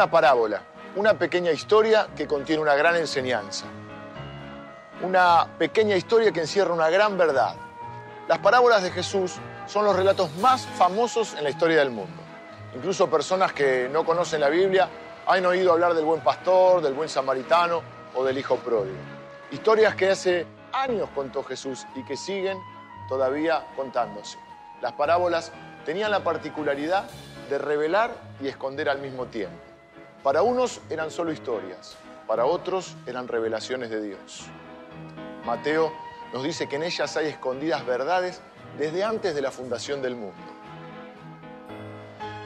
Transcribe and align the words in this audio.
Una 0.00 0.10
parábola, 0.10 0.62
una 0.96 1.12
pequeña 1.12 1.50
historia 1.50 2.08
que 2.16 2.26
contiene 2.26 2.62
una 2.62 2.74
gran 2.74 2.96
enseñanza. 2.96 3.66
Una 5.02 5.46
pequeña 5.58 5.94
historia 5.94 6.32
que 6.32 6.40
encierra 6.40 6.72
una 6.72 6.88
gran 6.88 7.18
verdad. 7.18 7.54
Las 8.26 8.38
parábolas 8.38 8.82
de 8.82 8.92
Jesús 8.92 9.34
son 9.66 9.84
los 9.84 9.94
relatos 9.94 10.34
más 10.36 10.64
famosos 10.66 11.34
en 11.34 11.44
la 11.44 11.50
historia 11.50 11.80
del 11.80 11.90
mundo. 11.90 12.22
Incluso 12.74 13.10
personas 13.10 13.52
que 13.52 13.90
no 13.92 14.06
conocen 14.06 14.40
la 14.40 14.48
Biblia 14.48 14.88
han 15.26 15.44
oído 15.44 15.70
hablar 15.70 15.92
del 15.92 16.06
buen 16.06 16.22
pastor, 16.22 16.80
del 16.80 16.94
buen 16.94 17.10
samaritano 17.10 17.82
o 18.14 18.24
del 18.24 18.38
hijo 18.38 18.56
pródigo. 18.56 18.96
Historias 19.50 19.94
que 19.96 20.08
hace 20.08 20.46
años 20.72 21.10
contó 21.14 21.44
Jesús 21.44 21.86
y 21.94 22.04
que 22.04 22.16
siguen 22.16 22.56
todavía 23.06 23.66
contándose. 23.76 24.38
Las 24.80 24.94
parábolas 24.94 25.52
tenían 25.84 26.10
la 26.10 26.24
particularidad 26.24 27.04
de 27.50 27.58
revelar 27.58 28.12
y 28.40 28.48
esconder 28.48 28.88
al 28.88 29.00
mismo 29.00 29.26
tiempo. 29.26 29.69
Para 30.22 30.42
unos 30.42 30.82
eran 30.90 31.10
solo 31.10 31.32
historias, 31.32 31.96
para 32.26 32.44
otros 32.44 32.94
eran 33.06 33.26
revelaciones 33.26 33.88
de 33.88 34.02
Dios. 34.02 34.44
Mateo 35.46 35.90
nos 36.34 36.44
dice 36.44 36.68
que 36.68 36.76
en 36.76 36.82
ellas 36.82 37.16
hay 37.16 37.28
escondidas 37.28 37.86
verdades 37.86 38.42
desde 38.78 39.02
antes 39.02 39.34
de 39.34 39.40
la 39.40 39.50
fundación 39.50 40.02
del 40.02 40.16
mundo. 40.16 40.36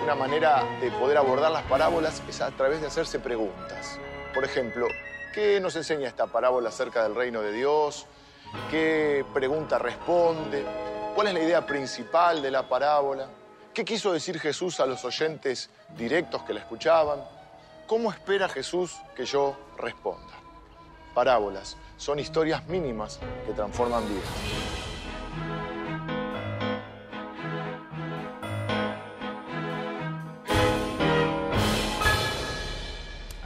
Una 0.04 0.14
manera 0.14 0.62
de 0.80 0.90
poder 0.92 1.16
abordar 1.16 1.50
las 1.50 1.64
parábolas 1.64 2.22
es 2.28 2.40
a 2.40 2.50
través 2.52 2.80
de 2.80 2.86
hacerse 2.86 3.18
preguntas. 3.18 3.98
Por 4.32 4.44
ejemplo, 4.44 4.86
¿qué 5.32 5.58
nos 5.60 5.74
enseña 5.74 6.06
esta 6.06 6.28
parábola 6.28 6.68
acerca 6.68 7.02
del 7.02 7.16
reino 7.16 7.40
de 7.40 7.52
Dios? 7.52 8.06
¿Qué 8.70 9.24
pregunta 9.34 9.78
responde? 9.78 10.64
¿Cuál 11.16 11.26
es 11.28 11.34
la 11.34 11.40
idea 11.40 11.66
principal 11.66 12.40
de 12.40 12.52
la 12.52 12.68
parábola? 12.68 13.28
¿Qué 13.72 13.84
quiso 13.84 14.12
decir 14.12 14.38
Jesús 14.38 14.78
a 14.78 14.86
los 14.86 15.04
oyentes 15.04 15.70
directos 15.96 16.44
que 16.44 16.54
la 16.54 16.60
escuchaban? 16.60 17.33
¿Cómo 17.86 18.10
espera 18.10 18.48
Jesús 18.48 18.96
que 19.14 19.26
yo 19.26 19.58
responda? 19.76 20.32
Parábolas 21.14 21.76
son 21.98 22.18
historias 22.18 22.66
mínimas 22.66 23.20
que 23.46 23.52
transforman 23.52 24.02
vidas. 24.08 24.24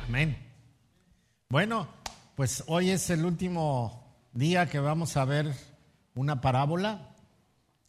Amén. 0.07 0.39
Bueno, 1.49 1.89
pues 2.37 2.63
hoy 2.69 2.91
es 2.91 3.11
el 3.11 3.25
último 3.25 4.05
día 4.33 4.71
que 4.71 4.79
vamos 4.79 5.17
a 5.17 5.25
ver 5.25 5.53
una 6.15 6.41
parábola. 6.41 7.17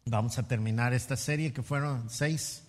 Vamos 0.04 0.36
a 0.38 0.48
terminar 0.48 0.94
esta 0.94 1.16
serie 1.16 1.52
que 1.52 1.62
fueron 1.62 2.10
seis, 2.10 2.64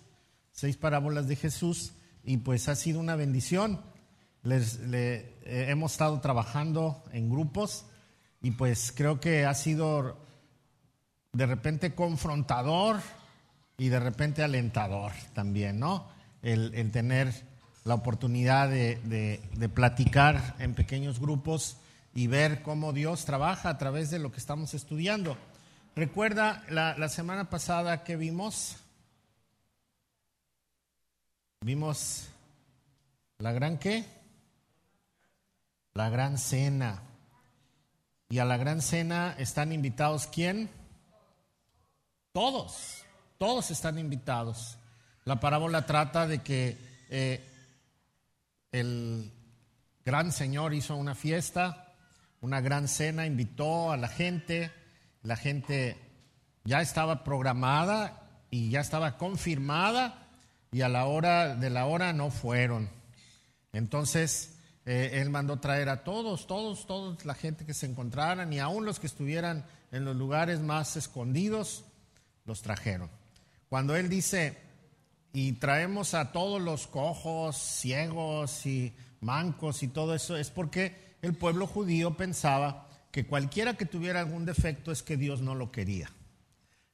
seis 0.52 0.76
parábolas 0.76 1.26
de 1.26 1.34
Jesús 1.34 1.94
y 2.24 2.38
pues 2.38 2.68
ha 2.68 2.76
sido 2.76 3.00
una 3.00 3.16
bendición. 3.16 3.80
Les, 4.42 4.80
le, 4.80 5.16
eh, 5.44 5.66
hemos 5.68 5.92
estado 5.92 6.20
trabajando 6.20 7.02
en 7.12 7.30
grupos 7.30 7.84
y 8.40 8.52
pues 8.52 8.92
creo 8.94 9.20
que 9.20 9.44
ha 9.44 9.54
sido 9.54 10.18
de 11.32 11.46
repente 11.46 11.94
confrontador 11.94 13.00
y 13.78 13.88
de 13.88 14.00
repente 14.00 14.42
alentador 14.42 15.12
también, 15.32 15.78
¿no? 15.78 16.08
El, 16.42 16.74
el 16.74 16.90
tener 16.90 17.32
la 17.84 17.94
oportunidad 17.94 18.68
de, 18.68 18.96
de, 19.04 19.40
de 19.56 19.68
platicar 19.68 20.56
en 20.58 20.74
pequeños 20.74 21.20
grupos 21.20 21.76
y 22.14 22.26
ver 22.26 22.62
cómo 22.62 22.92
Dios 22.92 23.24
trabaja 23.24 23.70
a 23.70 23.78
través 23.78 24.10
de 24.10 24.18
lo 24.18 24.30
que 24.30 24.38
estamos 24.38 24.74
estudiando. 24.74 25.36
Recuerda 25.96 26.64
la, 26.68 26.96
la 26.96 27.08
semana 27.08 27.50
pasada 27.50 28.04
que 28.04 28.16
vimos, 28.16 28.76
vimos 31.62 32.28
la 33.38 33.52
gran 33.52 33.78
qué? 33.78 34.04
La 35.94 36.10
gran 36.10 36.38
cena. 36.38 37.02
Y 38.28 38.38
a 38.38 38.44
la 38.44 38.56
gran 38.56 38.82
cena 38.82 39.34
están 39.38 39.72
invitados 39.72 40.26
quién? 40.26 40.70
Todos, 42.32 43.04
todos 43.38 43.70
están 43.70 43.98
invitados. 43.98 44.78
La 45.24 45.38
parábola 45.38 45.86
trata 45.86 46.26
de 46.26 46.42
que 46.42 46.78
eh, 47.10 47.46
el 48.72 49.32
gran 50.04 50.32
Señor 50.32 50.72
hizo 50.74 50.96
una 50.96 51.14
fiesta, 51.14 51.94
una 52.40 52.60
gran 52.60 52.88
cena, 52.88 53.26
invitó 53.26 53.92
a 53.92 53.96
la 53.96 54.08
gente, 54.08 54.72
la 55.22 55.36
gente 55.36 55.98
ya 56.64 56.80
estaba 56.80 57.22
programada 57.22 58.46
y 58.50 58.70
ya 58.70 58.80
estaba 58.80 59.18
confirmada 59.18 60.21
y 60.72 60.80
a 60.80 60.88
la 60.88 61.04
hora 61.04 61.54
de 61.54 61.70
la 61.70 61.86
hora 61.86 62.12
no 62.12 62.30
fueron. 62.30 62.88
Entonces, 63.72 64.56
eh, 64.84 65.10
él 65.14 65.30
mandó 65.30 65.60
traer 65.60 65.88
a 65.88 66.02
todos, 66.02 66.46
todos, 66.46 66.86
todos, 66.86 67.24
la 67.24 67.34
gente 67.34 67.64
que 67.64 67.74
se 67.74 67.86
encontraran 67.86 68.52
y 68.52 68.58
aún 68.58 68.84
los 68.84 68.98
que 68.98 69.06
estuvieran 69.06 69.64
en 69.92 70.04
los 70.04 70.16
lugares 70.16 70.60
más 70.60 70.96
escondidos, 70.96 71.84
los 72.46 72.62
trajeron. 72.62 73.10
Cuando 73.68 73.94
él 73.94 74.08
dice, 74.08 74.58
y 75.32 75.52
traemos 75.52 76.14
a 76.14 76.32
todos 76.32 76.60
los 76.60 76.86
cojos, 76.86 77.56
ciegos 77.56 78.66
y 78.66 78.94
mancos 79.20 79.82
y 79.82 79.88
todo 79.88 80.14
eso, 80.14 80.36
es 80.36 80.50
porque 80.50 81.16
el 81.22 81.34
pueblo 81.34 81.66
judío 81.66 82.16
pensaba 82.16 82.88
que 83.12 83.26
cualquiera 83.26 83.74
que 83.74 83.86
tuviera 83.86 84.20
algún 84.20 84.46
defecto 84.46 84.90
es 84.90 85.02
que 85.02 85.16
Dios 85.16 85.42
no 85.42 85.54
lo 85.54 85.70
quería. 85.70 86.10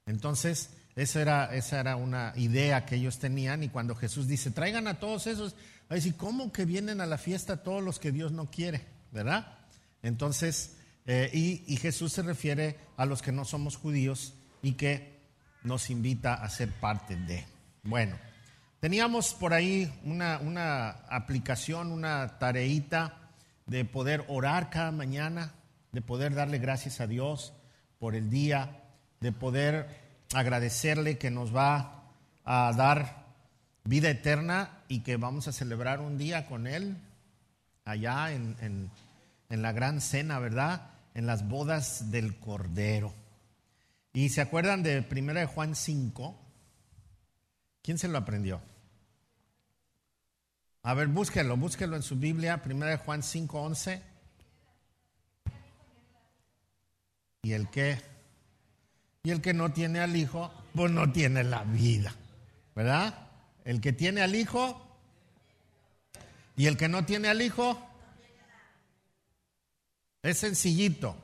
Entonces, 0.04 0.70
esa 0.98 1.22
era, 1.22 1.54
esa 1.54 1.78
era 1.78 1.94
una 1.94 2.32
idea 2.34 2.84
que 2.84 2.96
ellos 2.96 3.20
tenían 3.20 3.62
y 3.62 3.68
cuando 3.68 3.94
Jesús 3.94 4.26
dice, 4.26 4.50
traigan 4.50 4.88
a 4.88 4.98
todos 4.98 5.28
esos, 5.28 5.54
va 5.90 5.96
¿cómo 6.16 6.50
que 6.50 6.64
vienen 6.64 7.00
a 7.00 7.06
la 7.06 7.18
fiesta 7.18 7.62
todos 7.62 7.84
los 7.84 8.00
que 8.00 8.10
Dios 8.10 8.32
no 8.32 8.50
quiere? 8.50 8.84
¿Verdad? 9.12 9.58
Entonces, 10.02 10.76
eh, 11.06 11.30
y, 11.32 11.62
y 11.72 11.76
Jesús 11.76 12.12
se 12.12 12.22
refiere 12.22 12.78
a 12.96 13.06
los 13.06 13.22
que 13.22 13.30
no 13.30 13.44
somos 13.44 13.76
judíos 13.76 14.34
y 14.60 14.72
que 14.72 15.20
nos 15.62 15.88
invita 15.88 16.34
a 16.34 16.50
ser 16.50 16.72
parte 16.72 17.14
de. 17.14 17.46
Bueno, 17.84 18.16
teníamos 18.80 19.34
por 19.34 19.54
ahí 19.54 19.92
una, 20.02 20.38
una 20.38 20.90
aplicación, 21.08 21.92
una 21.92 22.38
tareita 22.40 23.30
de 23.66 23.84
poder 23.84 24.24
orar 24.26 24.68
cada 24.68 24.90
mañana, 24.90 25.54
de 25.92 26.02
poder 26.02 26.34
darle 26.34 26.58
gracias 26.58 27.00
a 27.00 27.06
Dios 27.06 27.52
por 28.00 28.16
el 28.16 28.30
día, 28.30 28.82
de 29.20 29.30
poder 29.30 30.07
agradecerle 30.34 31.18
que 31.18 31.30
nos 31.30 31.54
va 31.54 32.04
a 32.44 32.72
dar 32.76 33.26
vida 33.84 34.10
eterna 34.10 34.82
y 34.88 35.00
que 35.00 35.16
vamos 35.16 35.48
a 35.48 35.52
celebrar 35.52 36.00
un 36.00 36.18
día 36.18 36.46
con 36.46 36.66
Él 36.66 36.96
allá 37.84 38.32
en, 38.32 38.90
en, 39.48 39.62
la 39.62 39.72
gran 39.72 40.00
cena, 40.00 40.38
¿verdad? 40.38 40.90
En 41.14 41.26
las 41.26 41.48
bodas 41.48 42.10
del 42.10 42.38
Cordero. 42.38 43.14
Y 44.12 44.28
se 44.28 44.42
acuerdan 44.42 44.82
de 44.82 45.06
1 45.10 45.34
de 45.34 45.46
Juan 45.46 45.74
5. 45.74 46.38
¿Quién 47.82 47.98
se 47.98 48.08
lo 48.08 48.18
aprendió? 48.18 48.60
A 50.82 50.94
ver, 50.94 51.08
búsquelo, 51.08 51.56
búsquelo 51.56 51.96
en 51.96 52.02
su 52.02 52.16
Biblia, 52.16 52.62
1 52.64 52.86
de 52.86 52.96
Juan 52.98 53.22
5, 53.22 53.60
11. 53.62 54.02
¿Y 57.42 57.52
el 57.52 57.68
que? 57.70 58.17
Y 59.28 59.30
el 59.30 59.42
que 59.42 59.52
no 59.52 59.74
tiene 59.74 60.00
al 60.00 60.16
Hijo, 60.16 60.50
pues 60.74 60.90
no 60.90 61.12
tiene 61.12 61.44
la 61.44 61.62
vida, 61.62 62.14
¿verdad? 62.74 63.28
El 63.62 63.82
que 63.82 63.92
tiene 63.92 64.22
al 64.22 64.34
Hijo 64.34 64.82
y 66.56 66.64
el 66.64 66.78
que 66.78 66.88
no 66.88 67.04
tiene 67.04 67.28
al 67.28 67.42
Hijo 67.42 67.78
es 70.22 70.38
sencillito. 70.38 71.14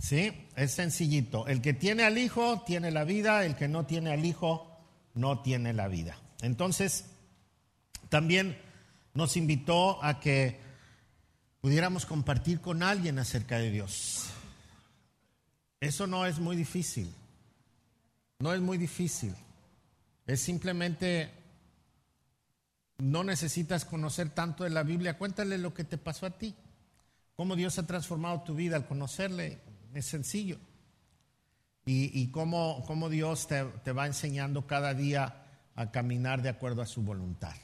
¿Sí? 0.00 0.46
Es 0.54 0.70
sencillito. 0.70 1.48
El 1.48 1.60
que 1.60 1.72
tiene 1.72 2.04
al 2.04 2.16
Hijo 2.16 2.62
tiene 2.64 2.92
la 2.92 3.02
vida, 3.02 3.44
el 3.44 3.56
que 3.56 3.66
no 3.66 3.84
tiene 3.84 4.12
al 4.12 4.24
Hijo 4.24 4.78
no 5.14 5.42
tiene 5.42 5.72
la 5.72 5.88
vida. 5.88 6.16
Entonces, 6.42 7.06
también 8.08 8.56
nos 9.14 9.36
invitó 9.36 10.00
a 10.04 10.20
que 10.20 10.60
pudiéramos 11.60 12.06
compartir 12.06 12.60
con 12.60 12.84
alguien 12.84 13.18
acerca 13.18 13.58
de 13.58 13.72
Dios. 13.72 14.30
Eso 15.80 16.06
no 16.06 16.26
es 16.26 16.38
muy 16.38 16.56
difícil. 16.56 17.12
No 18.40 18.52
es 18.52 18.60
muy 18.60 18.78
difícil. 18.78 19.34
Es 20.26 20.40
simplemente, 20.40 21.30
no 22.98 23.24
necesitas 23.24 23.84
conocer 23.84 24.30
tanto 24.30 24.64
de 24.64 24.70
la 24.70 24.82
Biblia. 24.82 25.18
Cuéntale 25.18 25.58
lo 25.58 25.74
que 25.74 25.84
te 25.84 25.98
pasó 25.98 26.26
a 26.26 26.38
ti. 26.38 26.54
Cómo 27.36 27.56
Dios 27.56 27.78
ha 27.78 27.86
transformado 27.86 28.42
tu 28.42 28.54
vida 28.54 28.76
al 28.76 28.86
conocerle. 28.86 29.58
Es 29.94 30.06
sencillo. 30.06 30.58
Y, 31.86 32.20
y 32.20 32.30
cómo, 32.30 32.84
cómo, 32.86 33.08
Dios 33.08 33.46
te, 33.46 33.64
te 33.84 33.92
va 33.92 34.06
enseñando 34.06 34.66
cada 34.66 34.92
día 34.94 35.46
a 35.74 35.90
caminar 35.90 36.42
de 36.42 36.50
acuerdo 36.50 36.82
a 36.82 36.86
su 36.86 37.02
voluntad. 37.02 37.54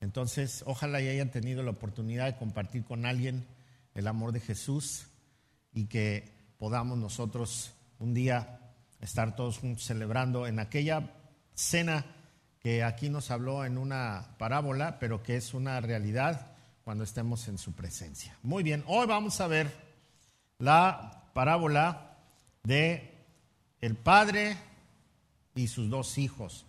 Entonces, 0.00 0.62
ojalá 0.66 1.00
y 1.00 1.08
hayan 1.08 1.30
tenido 1.30 1.62
la 1.62 1.72
oportunidad 1.72 2.26
de 2.26 2.36
compartir 2.36 2.84
con 2.84 3.06
alguien 3.06 3.46
el 3.94 4.06
amor 4.06 4.32
de 4.32 4.40
Jesús 4.40 5.08
y 5.72 5.86
que 5.86 6.37
podamos 6.58 6.98
nosotros 6.98 7.72
un 7.98 8.14
día 8.14 8.60
estar 9.00 9.36
todos 9.36 9.58
juntos 9.58 9.84
celebrando 9.84 10.46
en 10.46 10.58
aquella 10.58 11.12
cena 11.54 12.04
que 12.60 12.82
aquí 12.82 13.08
nos 13.08 13.30
habló 13.30 13.64
en 13.64 13.78
una 13.78 14.34
parábola, 14.38 14.98
pero 14.98 15.22
que 15.22 15.36
es 15.36 15.54
una 15.54 15.80
realidad 15.80 16.52
cuando 16.84 17.04
estemos 17.04 17.48
en 17.48 17.58
su 17.58 17.72
presencia. 17.72 18.36
Muy 18.42 18.62
bien, 18.62 18.82
hoy 18.86 19.06
vamos 19.06 19.40
a 19.40 19.46
ver 19.46 19.72
la 20.58 21.30
parábola 21.32 22.16
de 22.64 23.14
el 23.80 23.94
padre 23.94 24.56
y 25.54 25.68
sus 25.68 25.88
dos 25.88 26.18
hijos. 26.18 26.66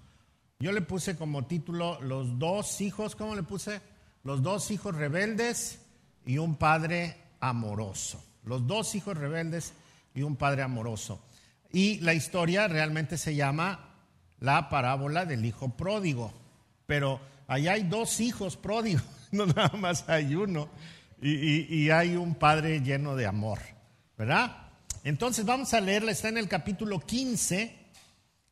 Yo 0.60 0.72
le 0.72 0.82
puse 0.82 1.16
como 1.16 1.46
título 1.46 2.00
los 2.02 2.38
dos 2.38 2.82
hijos, 2.82 3.16
¿cómo 3.16 3.36
le 3.36 3.44
puse? 3.44 3.82
Los 4.24 4.44
dos 4.44 4.72
hijos 4.72 4.96
rebeldes 4.96 5.80
y 6.26 6.38
un 6.38 6.56
padre 6.56 7.18
amoroso. 7.40 8.24
Los 8.44 8.68
dos 8.68 8.94
hijos 8.96 9.18
rebeldes 9.18 9.74
y 10.20 10.24
un 10.24 10.36
padre 10.36 10.64
amoroso. 10.64 11.24
Y 11.72 12.00
la 12.02 12.14
historia 12.14 12.68
realmente 12.68 13.18
se 13.18 13.36
llama 13.36 13.96
la 14.42 14.68
parábola 14.68 15.26
del 15.26 15.46
hijo 15.46 15.78
pródigo. 15.78 16.34
Pero 16.86 17.22
allá 17.48 17.74
hay 17.74 17.84
dos 17.84 18.20
hijos 18.20 18.58
pródigos, 18.58 19.04
no 19.32 19.46
nada 19.46 19.78
más 19.78 20.10
hay 20.10 20.36
uno. 20.36 20.68
Y, 21.22 21.74
y 21.74 21.90
hay 21.90 22.18
un 22.18 22.36
padre 22.36 22.82
lleno 22.82 23.16
de 23.16 23.28
amor, 23.28 23.60
¿verdad? 24.18 24.58
Entonces 25.06 25.46
vamos 25.46 25.74
a 25.74 25.80
leerla, 25.80 26.12
está 26.12 26.28
en 26.28 26.38
el 26.38 26.50
capítulo 26.50 27.00
15 27.00 27.76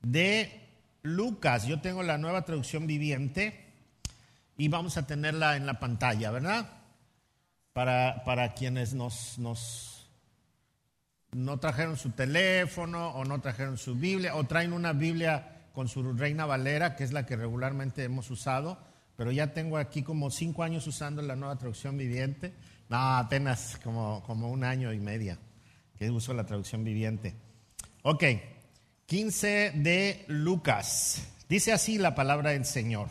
de 0.02 0.70
Lucas. 1.02 1.68
Yo 1.68 1.82
tengo 1.82 2.02
la 2.02 2.18
nueva 2.18 2.46
traducción 2.46 2.88
viviente 2.88 3.66
y 4.58 4.70
vamos 4.70 4.96
a 4.96 5.06
tenerla 5.06 5.58
en 5.58 5.66
la 5.66 5.80
pantalla, 5.80 6.32
¿verdad? 6.32 6.70
Para, 7.74 8.24
para 8.24 8.54
quienes 8.54 8.94
nos, 8.94 9.38
nos, 9.38 9.97
no 11.32 11.60
trajeron 11.60 11.98
su 11.98 12.12
teléfono 12.12 13.10
o 13.10 13.26
no 13.26 13.42
trajeron 13.42 13.78
su 13.78 13.96
Biblia 13.96 14.36
o 14.36 14.46
traen 14.46 14.74
una 14.74 14.94
Biblia 14.94 15.68
con 15.74 15.88
su 15.88 16.14
Reina 16.14 16.46
Valera, 16.46 16.96
que 16.96 17.04
es 17.04 17.12
la 17.12 17.26
que 17.26 17.36
regularmente 17.36 18.04
hemos 18.04 18.32
usado, 18.32 18.80
pero 19.16 19.32
ya 19.32 19.54
tengo 19.54 19.78
aquí 19.78 20.04
como 20.04 20.32
cinco 20.32 20.64
años 20.64 20.88
usando 20.88 21.22
la 21.22 21.36
nueva 21.36 21.58
traducción 21.58 21.98
viviente. 21.98 22.54
No, 22.90 22.98
apenas 22.98 23.80
como, 23.84 24.24
como 24.24 24.50
un 24.50 24.64
año 24.64 24.94
y 24.94 25.00
media 25.00 25.38
que 25.98 26.10
uso 26.10 26.34
la 26.34 26.46
traducción 26.46 26.84
viviente. 26.84 27.36
Ok, 28.04 28.24
15 29.08 29.72
de 29.76 30.26
Lucas. 30.28 31.28
Dice 31.50 31.74
así 31.74 31.98
la 31.98 32.16
palabra 32.16 32.52
del 32.52 32.66
Señor. 32.66 33.10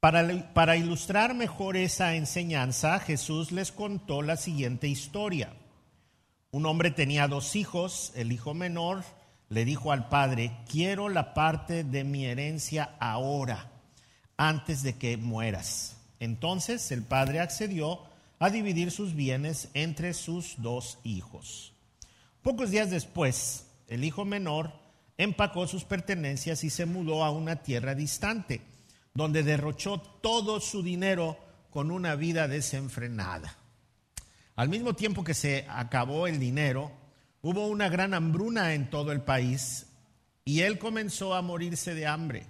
Para, 0.00 0.52
para, 0.52 0.76
ilustrar 0.76 1.34
mejor 1.34 1.76
esa 1.76 2.14
enseñanza, 2.14 2.98
Jesús 3.00 3.52
les 3.52 3.72
contó 3.72 4.20
la 4.20 4.36
siguiente 4.36 4.86
historia. 4.86 5.54
Un 6.54 6.66
hombre 6.66 6.92
tenía 6.92 7.26
dos 7.26 7.56
hijos, 7.56 8.12
el 8.14 8.30
hijo 8.30 8.54
menor 8.54 9.02
le 9.48 9.64
dijo 9.64 9.90
al 9.90 10.08
padre, 10.08 10.56
quiero 10.70 11.08
la 11.08 11.34
parte 11.34 11.82
de 11.82 12.04
mi 12.04 12.26
herencia 12.26 12.94
ahora, 13.00 13.72
antes 14.36 14.84
de 14.84 14.96
que 14.96 15.16
mueras. 15.16 15.96
Entonces 16.20 16.92
el 16.92 17.02
padre 17.02 17.40
accedió 17.40 18.04
a 18.38 18.50
dividir 18.50 18.92
sus 18.92 19.16
bienes 19.16 19.68
entre 19.74 20.14
sus 20.14 20.54
dos 20.58 21.00
hijos. 21.02 21.72
Pocos 22.40 22.70
días 22.70 22.88
después, 22.88 23.66
el 23.88 24.04
hijo 24.04 24.24
menor, 24.24 24.74
empacó 25.18 25.66
sus 25.66 25.82
pertenencias 25.82 26.62
y 26.62 26.70
se 26.70 26.86
mudó 26.86 27.24
a 27.24 27.32
una 27.32 27.64
tierra 27.64 27.96
distante, 27.96 28.60
donde 29.12 29.42
derrochó 29.42 30.00
todo 30.00 30.60
su 30.60 30.84
dinero 30.84 31.36
con 31.70 31.90
una 31.90 32.14
vida 32.14 32.46
desenfrenada. 32.46 33.58
Al 34.56 34.68
mismo 34.68 34.94
tiempo 34.94 35.24
que 35.24 35.34
se 35.34 35.66
acabó 35.68 36.26
el 36.26 36.38
dinero, 36.38 36.92
hubo 37.42 37.66
una 37.66 37.88
gran 37.88 38.14
hambruna 38.14 38.74
en 38.74 38.88
todo 38.88 39.10
el 39.10 39.20
país 39.20 39.86
y 40.44 40.60
él 40.60 40.78
comenzó 40.78 41.34
a 41.34 41.42
morirse 41.42 41.94
de 41.94 42.06
hambre. 42.06 42.46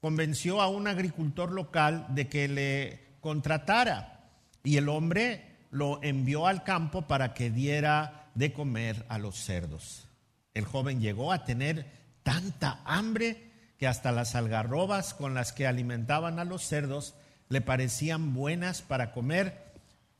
Convenció 0.00 0.60
a 0.60 0.68
un 0.68 0.86
agricultor 0.86 1.50
local 1.50 2.06
de 2.10 2.28
que 2.28 2.48
le 2.48 3.16
contratara 3.20 4.30
y 4.62 4.76
el 4.76 4.88
hombre 4.88 5.66
lo 5.70 6.02
envió 6.02 6.46
al 6.46 6.62
campo 6.62 7.02
para 7.02 7.34
que 7.34 7.50
diera 7.50 8.30
de 8.34 8.52
comer 8.52 9.04
a 9.08 9.18
los 9.18 9.36
cerdos. 9.36 10.08
El 10.54 10.64
joven 10.64 11.00
llegó 11.00 11.32
a 11.32 11.44
tener 11.44 11.90
tanta 12.22 12.80
hambre 12.84 13.50
que 13.78 13.86
hasta 13.86 14.12
las 14.12 14.34
algarrobas 14.34 15.14
con 15.14 15.34
las 15.34 15.52
que 15.52 15.66
alimentaban 15.66 16.38
a 16.38 16.44
los 16.44 16.62
cerdos 16.62 17.14
le 17.48 17.60
parecían 17.60 18.32
buenas 18.34 18.82
para 18.82 19.12
comer, 19.12 19.69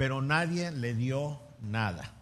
pero 0.00 0.22
nadie 0.22 0.70
le 0.70 0.94
dio 0.94 1.42
nada. 1.60 2.14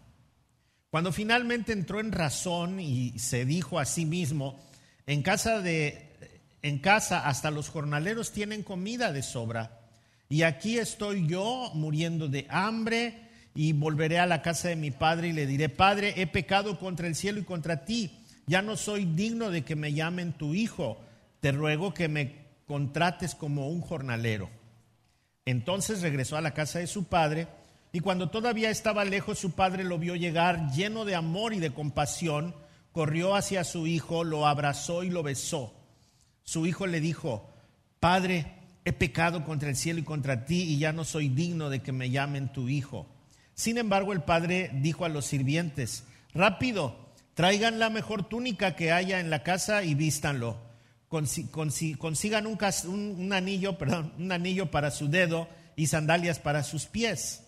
Cuando 0.90 1.12
finalmente 1.12 1.72
entró 1.72 2.00
en 2.00 2.10
razón 2.10 2.80
y 2.80 3.16
se 3.20 3.44
dijo 3.44 3.78
a 3.78 3.84
sí 3.84 4.04
mismo, 4.04 4.58
en 5.06 5.22
casa 5.22 5.60
de 5.60 6.34
en 6.60 6.80
casa 6.80 7.28
hasta 7.28 7.52
los 7.52 7.69
jornaleros 7.69 8.32
tienen 8.32 8.64
comida 8.64 9.12
de 9.12 9.22
sobra, 9.22 9.78
y 10.28 10.42
aquí 10.42 10.76
estoy 10.76 11.28
yo 11.28 11.70
muriendo 11.75 12.26
de 12.26 12.48
hambre 12.50 13.28
y 13.54 13.75
volveré 13.75 14.19
a 14.19 14.26
la 14.26 14.42
casa 14.42 14.66
de 14.66 14.74
mi 14.74 14.90
padre 14.90 15.28
y 15.28 15.32
le 15.32 15.46
diré, 15.46 15.69
Padre, 15.69 16.14
he 16.16 16.26
pecado 16.26 16.81
contra 16.81 17.06
el 17.06 17.14
cielo 17.14 17.38
y 17.38 17.44
contra 17.44 17.84
ti. 17.84 18.10
Ya 18.48 18.60
no 18.60 18.76
soy 18.76 19.04
digno 19.04 19.52
de 19.52 19.62
que 19.62 19.76
me 19.76 19.92
llamen 19.92 20.32
tu 20.32 20.52
hijo. 20.52 21.00
Te 21.38 21.52
ruego 21.52 21.94
que 21.94 22.08
me 22.08 22.46
contrates 22.66 23.36
como 23.36 23.69
un 23.69 23.82
jornalero. 23.82 24.50
Entonces 25.44 26.02
regresó 26.02 26.36
a 26.36 26.40
la 26.40 26.54
casa 26.54 26.81
de 26.81 26.88
su 26.88 27.04
padre 27.04 27.46
y 27.93 28.00
cuando 28.00 28.29
todavía 28.31 28.70
estaba 28.70 29.05
lejos 29.05 29.38
su 29.38 29.52
padre 29.52 29.85
lo 29.85 29.99
vio 29.99 30.14
llegar 30.14 30.70
lleno 30.73 31.05
de 31.05 31.14
amor 31.14 31.55
y 31.55 31.58
de 31.58 31.73
compasión, 31.73 32.55
corrió 32.93 33.35
hacia 33.35 33.64
su 33.64 33.87
hijo, 33.87 34.25
lo 34.25 34.46
abrazó 34.46 35.05
y 35.05 35.11
lo 35.11 35.23
besó. 35.23 35.75
Su 36.43 36.67
hijo 36.67 36.87
le 36.87 37.00
dijo, 37.00 37.50
Padre, 38.00 38.58
he 38.85 38.93
pecado 38.93 39.44
contra 39.44 39.69
el 39.69 39.76
cielo 39.76 40.00
y 40.00 40.05
contra 40.05 40.44
ti 40.44 40.62
y 40.62 40.79
ya 40.79 40.93
no 40.93 41.05
soy 41.05 41.29
digno 41.29 41.70
de 41.70 41.81
que 41.81 41.93
me 41.93 42.11
llamen 42.11 42.52
tu 42.52 42.69
hijo. 42.69 43.06
Sin 43.55 43.76
embargo, 43.76 44.12
el 44.12 44.23
padre 44.23 44.70
dijo 44.75 45.05
a 45.05 45.08
los 45.08 45.26
sirvientes, 45.26 46.05
rápido, 46.32 46.96
traigan 47.34 47.79
la 47.79 47.91
mejor 47.91 48.29
túnica 48.29 48.76
que 48.76 48.93
haya 48.93 49.20
en 49.20 49.31
la 49.31 49.43
casa 49.43 49.82
y 49.82 49.94
vístanlo. 49.94 50.58
consigan 51.08 52.46
un, 52.46 53.32
anillo, 53.32 53.79
perdón, 53.79 54.12
un 54.19 54.31
anillo 54.31 54.70
para 54.70 54.91
su 54.91 55.08
dedo 55.08 55.49
y 55.75 55.88
sandalias 55.88 56.38
para 56.38 56.62
sus 56.62 56.87
pies. 56.87 57.47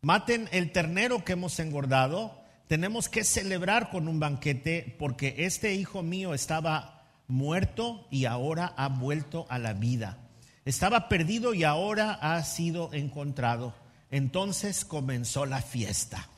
Maten 0.00 0.48
el 0.52 0.70
ternero 0.70 1.24
que 1.24 1.32
hemos 1.32 1.58
engordado. 1.58 2.40
Tenemos 2.68 3.08
que 3.08 3.24
celebrar 3.24 3.90
con 3.90 4.06
un 4.06 4.20
banquete 4.20 4.94
porque 4.96 5.34
este 5.38 5.74
hijo 5.74 6.04
mío 6.04 6.34
estaba 6.34 7.02
muerto 7.26 8.06
y 8.08 8.26
ahora 8.26 8.72
ha 8.76 8.88
vuelto 8.88 9.46
a 9.48 9.58
la 9.58 9.72
vida. 9.72 10.18
Estaba 10.64 11.08
perdido 11.08 11.52
y 11.52 11.64
ahora 11.64 12.12
ha 12.12 12.40
sido 12.44 12.90
encontrado. 12.92 13.74
Entonces 14.12 14.84
comenzó 14.84 15.46
la 15.46 15.62
fiesta. 15.62 16.28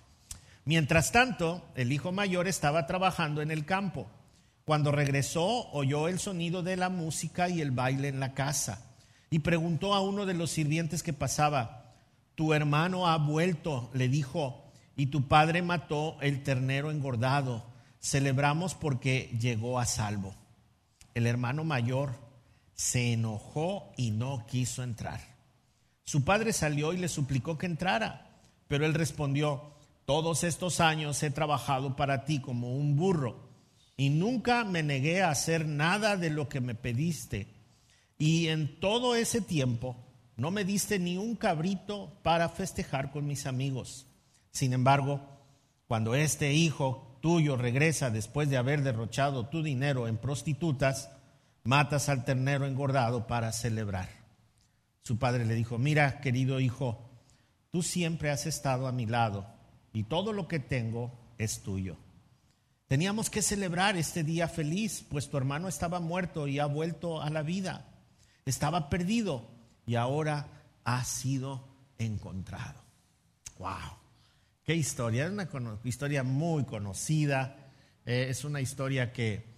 Mientras 0.64 1.12
tanto, 1.12 1.62
el 1.74 1.92
hijo 1.92 2.12
mayor 2.12 2.48
estaba 2.48 2.86
trabajando 2.86 3.42
en 3.42 3.50
el 3.50 3.66
campo. 3.66 4.10
Cuando 4.64 4.90
regresó, 4.90 5.70
oyó 5.72 6.08
el 6.08 6.18
sonido 6.18 6.62
de 6.62 6.78
la 6.78 6.88
música 6.88 7.50
y 7.50 7.60
el 7.60 7.72
baile 7.72 8.08
en 8.08 8.20
la 8.20 8.32
casa 8.32 8.86
y 9.28 9.40
preguntó 9.40 9.94
a 9.94 10.00
uno 10.00 10.24
de 10.26 10.34
los 10.34 10.50
sirvientes 10.50 11.02
que 11.02 11.12
pasaba, 11.12 11.79
tu 12.40 12.54
hermano 12.54 13.06
ha 13.06 13.18
vuelto, 13.18 13.90
le 13.92 14.08
dijo, 14.08 14.72
y 14.96 15.08
tu 15.08 15.28
padre 15.28 15.60
mató 15.60 16.16
el 16.22 16.42
ternero 16.42 16.90
engordado. 16.90 17.66
Celebramos 18.00 18.74
porque 18.74 19.36
llegó 19.38 19.78
a 19.78 19.84
salvo. 19.84 20.34
El 21.12 21.26
hermano 21.26 21.64
mayor 21.64 22.14
se 22.72 23.12
enojó 23.12 23.92
y 23.98 24.12
no 24.12 24.46
quiso 24.46 24.82
entrar. 24.82 25.20
Su 26.02 26.24
padre 26.24 26.54
salió 26.54 26.94
y 26.94 26.96
le 26.96 27.08
suplicó 27.08 27.58
que 27.58 27.66
entrara, 27.66 28.40
pero 28.68 28.86
él 28.86 28.94
respondió, 28.94 29.74
todos 30.06 30.42
estos 30.42 30.80
años 30.80 31.22
he 31.22 31.30
trabajado 31.30 31.94
para 31.94 32.24
ti 32.24 32.40
como 32.40 32.74
un 32.74 32.96
burro 32.96 33.50
y 33.98 34.08
nunca 34.08 34.64
me 34.64 34.82
negué 34.82 35.20
a 35.20 35.28
hacer 35.28 35.66
nada 35.66 36.16
de 36.16 36.30
lo 36.30 36.48
que 36.48 36.62
me 36.62 36.74
pediste. 36.74 37.48
Y 38.16 38.46
en 38.46 38.80
todo 38.80 39.14
ese 39.14 39.42
tiempo 39.42 40.09
no 40.40 40.50
me 40.50 40.64
diste 40.64 40.98
ni 40.98 41.18
un 41.18 41.36
cabrito 41.36 42.18
para 42.22 42.48
festejar 42.48 43.10
con 43.10 43.26
mis 43.26 43.44
amigos. 43.44 44.06
Sin 44.50 44.72
embargo, 44.72 45.20
cuando 45.86 46.14
este 46.14 46.54
hijo 46.54 47.18
tuyo 47.20 47.58
regresa 47.58 48.08
después 48.08 48.48
de 48.48 48.56
haber 48.56 48.82
derrochado 48.82 49.48
tu 49.48 49.62
dinero 49.62 50.08
en 50.08 50.16
prostitutas, 50.16 51.10
matas 51.62 52.08
al 52.08 52.24
ternero 52.24 52.64
engordado 52.66 53.26
para 53.26 53.52
celebrar. 53.52 54.08
Su 55.02 55.18
padre 55.18 55.44
le 55.44 55.54
dijo, 55.54 55.76
mira, 55.76 56.22
querido 56.22 56.58
hijo, 56.58 57.10
tú 57.70 57.82
siempre 57.82 58.30
has 58.30 58.46
estado 58.46 58.88
a 58.88 58.92
mi 58.92 59.04
lado 59.04 59.46
y 59.92 60.04
todo 60.04 60.32
lo 60.32 60.48
que 60.48 60.58
tengo 60.58 61.12
es 61.36 61.60
tuyo. 61.60 61.98
Teníamos 62.88 63.28
que 63.28 63.42
celebrar 63.42 63.98
este 63.98 64.24
día 64.24 64.48
feliz, 64.48 65.04
pues 65.10 65.28
tu 65.28 65.36
hermano 65.36 65.68
estaba 65.68 66.00
muerto 66.00 66.48
y 66.48 66.60
ha 66.60 66.66
vuelto 66.66 67.20
a 67.20 67.28
la 67.28 67.42
vida. 67.42 67.88
Estaba 68.46 68.88
perdido 68.88 69.49
y 69.86 69.96
ahora 69.96 70.46
ha 70.84 71.04
sido 71.04 71.64
encontrado. 71.98 72.82
¡Wow! 73.58 73.98
¡Qué 74.64 74.74
historia! 74.74 75.26
Es 75.26 75.54
una 75.54 75.78
historia 75.84 76.22
muy 76.22 76.64
conocida. 76.64 77.56
Eh, 78.06 78.26
es 78.30 78.44
una 78.44 78.60
historia 78.60 79.12
que 79.12 79.50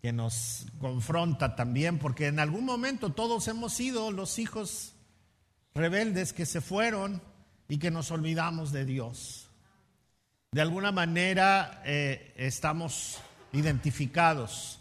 que 0.00 0.12
nos 0.12 0.66
confronta 0.80 1.56
también, 1.56 1.98
porque 1.98 2.28
en 2.28 2.40
algún 2.40 2.64
momento 2.64 3.10
todos 3.10 3.48
hemos 3.48 3.74
sido 3.74 4.10
los 4.12 4.38
hijos 4.38 4.94
rebeldes 5.74 6.32
que 6.32 6.46
se 6.46 6.60
fueron 6.60 7.22
y 7.68 7.78
que 7.78 7.90
nos 7.90 8.10
olvidamos 8.10 8.72
de 8.72 8.86
Dios. 8.86 9.50
De 10.52 10.62
alguna 10.62 10.90
manera 10.90 11.82
eh, 11.84 12.32
estamos 12.36 13.18
identificados. 13.52 14.78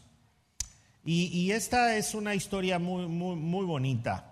Y, 1.05 1.51
esta 1.51 1.95
es 1.95 2.13
una 2.13 2.35
historia 2.35 2.77
muy, 2.77 3.07
muy, 3.07 3.35
muy 3.35 3.65
bonita 3.65 4.28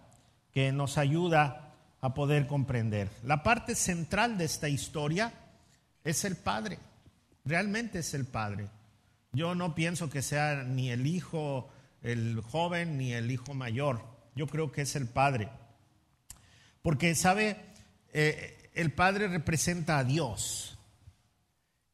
que 0.57 0.71
nos 0.71 0.97
ayuda 0.97 1.75
a 2.01 2.15
poder 2.15 2.47
comprender. 2.47 3.11
La 3.21 3.43
parte 3.43 3.75
central 3.75 4.39
de 4.39 4.45
esta 4.45 4.67
historia 4.67 5.31
es 6.03 6.25
el 6.25 6.35
Padre, 6.35 6.79
realmente 7.45 7.99
es 7.99 8.15
el 8.15 8.25
Padre. 8.25 8.67
Yo 9.31 9.53
no 9.53 9.75
pienso 9.75 10.09
que 10.09 10.23
sea 10.23 10.63
ni 10.63 10.89
el 10.89 11.05
hijo, 11.05 11.69
el 12.01 12.41
joven, 12.41 12.97
ni 12.97 13.13
el 13.13 13.29
hijo 13.29 13.53
mayor. 13.53 14.01
Yo 14.33 14.47
creo 14.47 14.71
que 14.71 14.81
es 14.81 14.95
el 14.95 15.05
Padre. 15.05 15.49
Porque, 16.81 17.13
¿sabe? 17.13 17.57
Eh, 18.11 18.71
el 18.73 18.91
Padre 18.91 19.27
representa 19.27 19.99
a 19.99 20.03
Dios. 20.03 20.79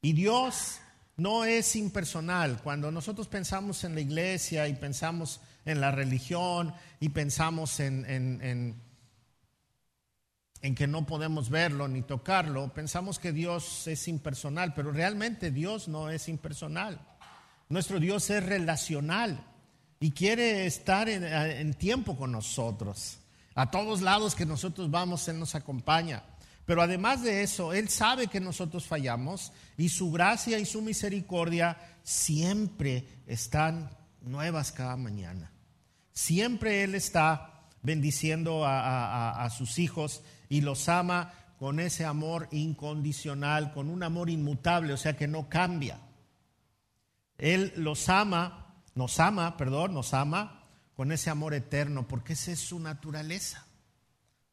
Y 0.01 0.13
Dios 0.13 0.79
no 1.17 1.45
es 1.45 1.75
impersonal. 1.75 2.61
Cuando 2.61 2.91
nosotros 2.91 3.27
pensamos 3.27 3.83
en 3.83 3.95
la 3.95 4.01
iglesia 4.01 4.67
y 4.67 4.73
pensamos 4.73 5.41
en 5.65 5.79
la 5.79 5.91
religión 5.91 6.73
y 6.99 7.09
pensamos 7.09 7.79
en, 7.79 8.05
en, 8.09 8.81
en, 10.61 10.75
que 10.75 10.87
no 10.87 11.05
podemos 11.05 11.49
verlo 11.49 11.87
ni 11.87 12.01
tocarlo, 12.01 12.73
pensamos 12.73 13.19
que 13.19 13.31
Dios 13.31 13.87
es 13.87 14.07
impersonal, 14.07 14.73
pero 14.73 14.91
realmente 14.91 15.51
Dios 15.51 15.87
no 15.87 16.09
es 16.09 16.27
impersonal. 16.29 16.99
Nuestro 17.69 17.99
Dios 17.99 18.29
es 18.29 18.43
relacional 18.43 19.45
y 19.99 20.11
quiere 20.11 20.65
estar 20.65 21.07
en, 21.07 21.73
tiempo 21.75 22.17
con 22.17 22.31
nosotros. 22.31 23.19
A 23.55 23.71
todos 23.71 24.01
lados 24.01 24.35
que 24.35 24.45
nosotros 24.45 24.91
vamos, 24.91 25.27
Él 25.29 25.39
nos 25.39 25.55
acompaña. 25.55 26.23
Pero 26.65 26.81
además 26.81 27.21
de 27.23 27.43
eso, 27.43 27.73
Él 27.73 27.89
sabe 27.89 28.27
que 28.27 28.39
nosotros 28.39 28.85
fallamos 28.85 29.51
y 29.77 29.89
su 29.89 30.11
gracia 30.11 30.59
y 30.59 30.65
su 30.65 30.81
misericordia 30.81 31.77
siempre 32.03 33.07
están 33.27 33.89
nuevas 34.21 34.71
cada 34.71 34.95
mañana. 34.95 35.51
Siempre 36.13 36.83
Él 36.83 36.95
está 36.95 37.67
bendiciendo 37.81 38.63
a, 38.65 39.49
sus 39.49 39.77
hijos 39.77 40.21
y 40.47 40.61
los 40.61 40.87
ama 40.87 41.33
con 41.59 41.79
ese 41.79 42.05
amor 42.05 42.47
incondicional, 42.51 43.73
con 43.73 43.89
un 43.89 44.03
amor 44.03 44.29
inmutable, 44.29 44.93
o 44.93 44.97
sea 44.97 45.17
que 45.17 45.27
no 45.27 45.49
cambia. 45.49 45.99
Él 47.37 47.73
los 47.75 48.07
ama, 48.07 48.73
nos 48.95 49.19
ama, 49.19 49.57
perdón, 49.57 49.93
nos 49.93 50.13
ama 50.13 50.63
con 50.95 51.11
ese 51.11 51.29
amor 51.29 51.53
eterno, 51.53 52.07
porque 52.07 52.33
esa 52.33 52.51
es 52.51 52.59
su 52.59 52.79
naturaleza. 52.79 53.65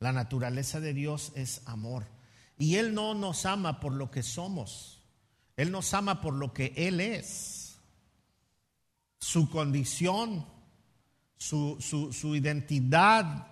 La 0.00 0.12
naturaleza 0.12 0.80
de 0.80 0.94
Dios 0.94 1.30
es 1.36 1.60
amor. 1.66 2.06
Y 2.56 2.76
Él 2.76 2.94
no 2.94 3.14
nos 3.14 3.44
ama 3.44 3.80
por 3.80 3.92
lo 3.92 4.10
que 4.10 4.22
somos, 4.22 5.02
Él 5.56 5.70
nos 5.70 5.92
ama 5.94 6.20
por 6.22 6.34
lo 6.34 6.52
que 6.52 6.72
Él 6.74 7.00
es. 7.00 7.78
Su 9.20 9.50
condición, 9.50 10.46
su, 11.36 11.76
su, 11.80 12.34
identidad 12.34 13.48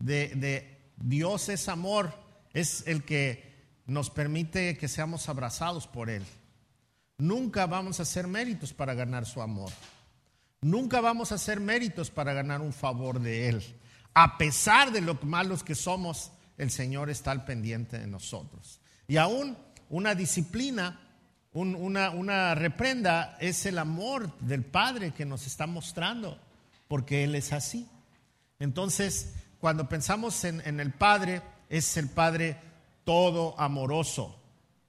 de, 0.00 0.28
de 0.34 0.92
Dios 0.96 1.48
es 1.48 1.68
amor, 1.68 2.12
es 2.52 2.84
el 2.88 3.04
que 3.04 3.52
nos 3.86 4.10
permite 4.10 4.76
que 4.76 4.88
seamos 4.88 5.28
abrazados 5.28 5.86
por 5.86 6.10
Él. 6.10 6.24
Nunca 7.18 7.66
vamos 7.66 8.00
a 8.00 8.02
hacer 8.02 8.26
méritos 8.26 8.72
para 8.72 8.94
ganar 8.94 9.24
su 9.24 9.40
amor. 9.40 9.70
Nunca 10.60 11.00
vamos 11.00 11.30
a 11.30 11.36
hacer 11.36 11.60
méritos 11.60 12.10
para 12.10 12.32
ganar 12.32 12.60
un 12.60 12.72
favor 12.72 13.20
de 13.20 13.48
Él. 13.48 13.81
A 14.14 14.36
pesar 14.38 14.92
de 14.92 15.00
lo 15.00 15.18
malos 15.22 15.62
que 15.62 15.74
somos, 15.74 16.32
el 16.58 16.70
Señor 16.70 17.10
está 17.10 17.30
al 17.30 17.44
pendiente 17.44 17.98
de 17.98 18.06
nosotros. 18.06 18.80
Y 19.08 19.16
aún 19.16 19.56
una 19.88 20.14
disciplina, 20.14 21.00
una, 21.52 22.54
reprenda, 22.54 23.36
es 23.40 23.66
el 23.66 23.78
amor 23.78 24.36
del 24.38 24.64
Padre 24.64 25.12
que 25.12 25.24
nos 25.24 25.46
está 25.46 25.66
mostrando, 25.66 26.38
porque 26.88 27.24
Él 27.24 27.34
es 27.34 27.52
así. 27.52 27.88
Entonces, 28.58 29.34
cuando 29.60 29.88
pensamos 29.88 30.44
en, 30.44 30.62
en 30.66 30.80
el 30.80 30.92
Padre, 30.92 31.42
es 31.68 31.96
el 31.96 32.08
Padre 32.08 32.58
todo 33.04 33.58
amoroso 33.58 34.38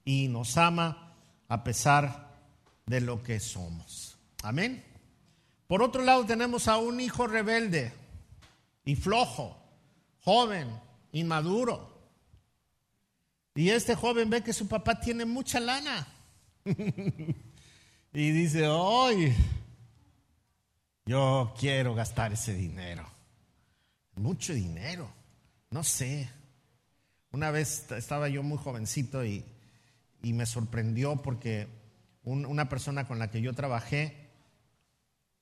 y 0.04 0.28
nos 0.28 0.56
ama 0.56 1.14
a 1.48 1.64
pesar 1.64 2.30
de 2.86 3.00
lo 3.00 3.22
que 3.22 3.40
somos. 3.40 4.18
Amén. 4.42 4.84
Por 5.66 5.82
otro 5.82 6.02
lado 6.02 6.24
tenemos 6.26 6.68
a 6.68 6.76
un 6.76 7.00
hijo 7.00 7.26
rebelde 7.26 7.92
y 8.84 8.96
flojo, 8.96 9.56
joven, 10.20 10.68
inmaduro. 11.12 11.92
Y 13.54 13.70
este 13.70 13.94
joven 13.94 14.30
ve 14.30 14.42
que 14.42 14.52
su 14.52 14.66
papá 14.66 15.00
tiene 15.00 15.24
mucha 15.24 15.60
lana. 15.60 16.06
y 16.64 18.30
dice, 18.30 18.66
hoy 18.66 19.34
yo 21.06 21.54
quiero 21.58 21.94
gastar 21.94 22.32
ese 22.32 22.54
dinero. 22.54 23.08
Mucho 24.16 24.54
dinero. 24.54 25.10
No 25.70 25.84
sé. 25.84 26.28
Una 27.30 27.50
vez 27.50 27.90
estaba 27.92 28.28
yo 28.28 28.42
muy 28.42 28.58
jovencito 28.58 29.24
y, 29.24 29.44
y 30.22 30.32
me 30.32 30.46
sorprendió 30.46 31.16
porque 31.16 31.68
una 32.24 32.68
persona 32.68 33.06
con 33.06 33.18
la 33.18 33.30
que 33.30 33.42
yo 33.42 33.52
trabajé 33.52 34.30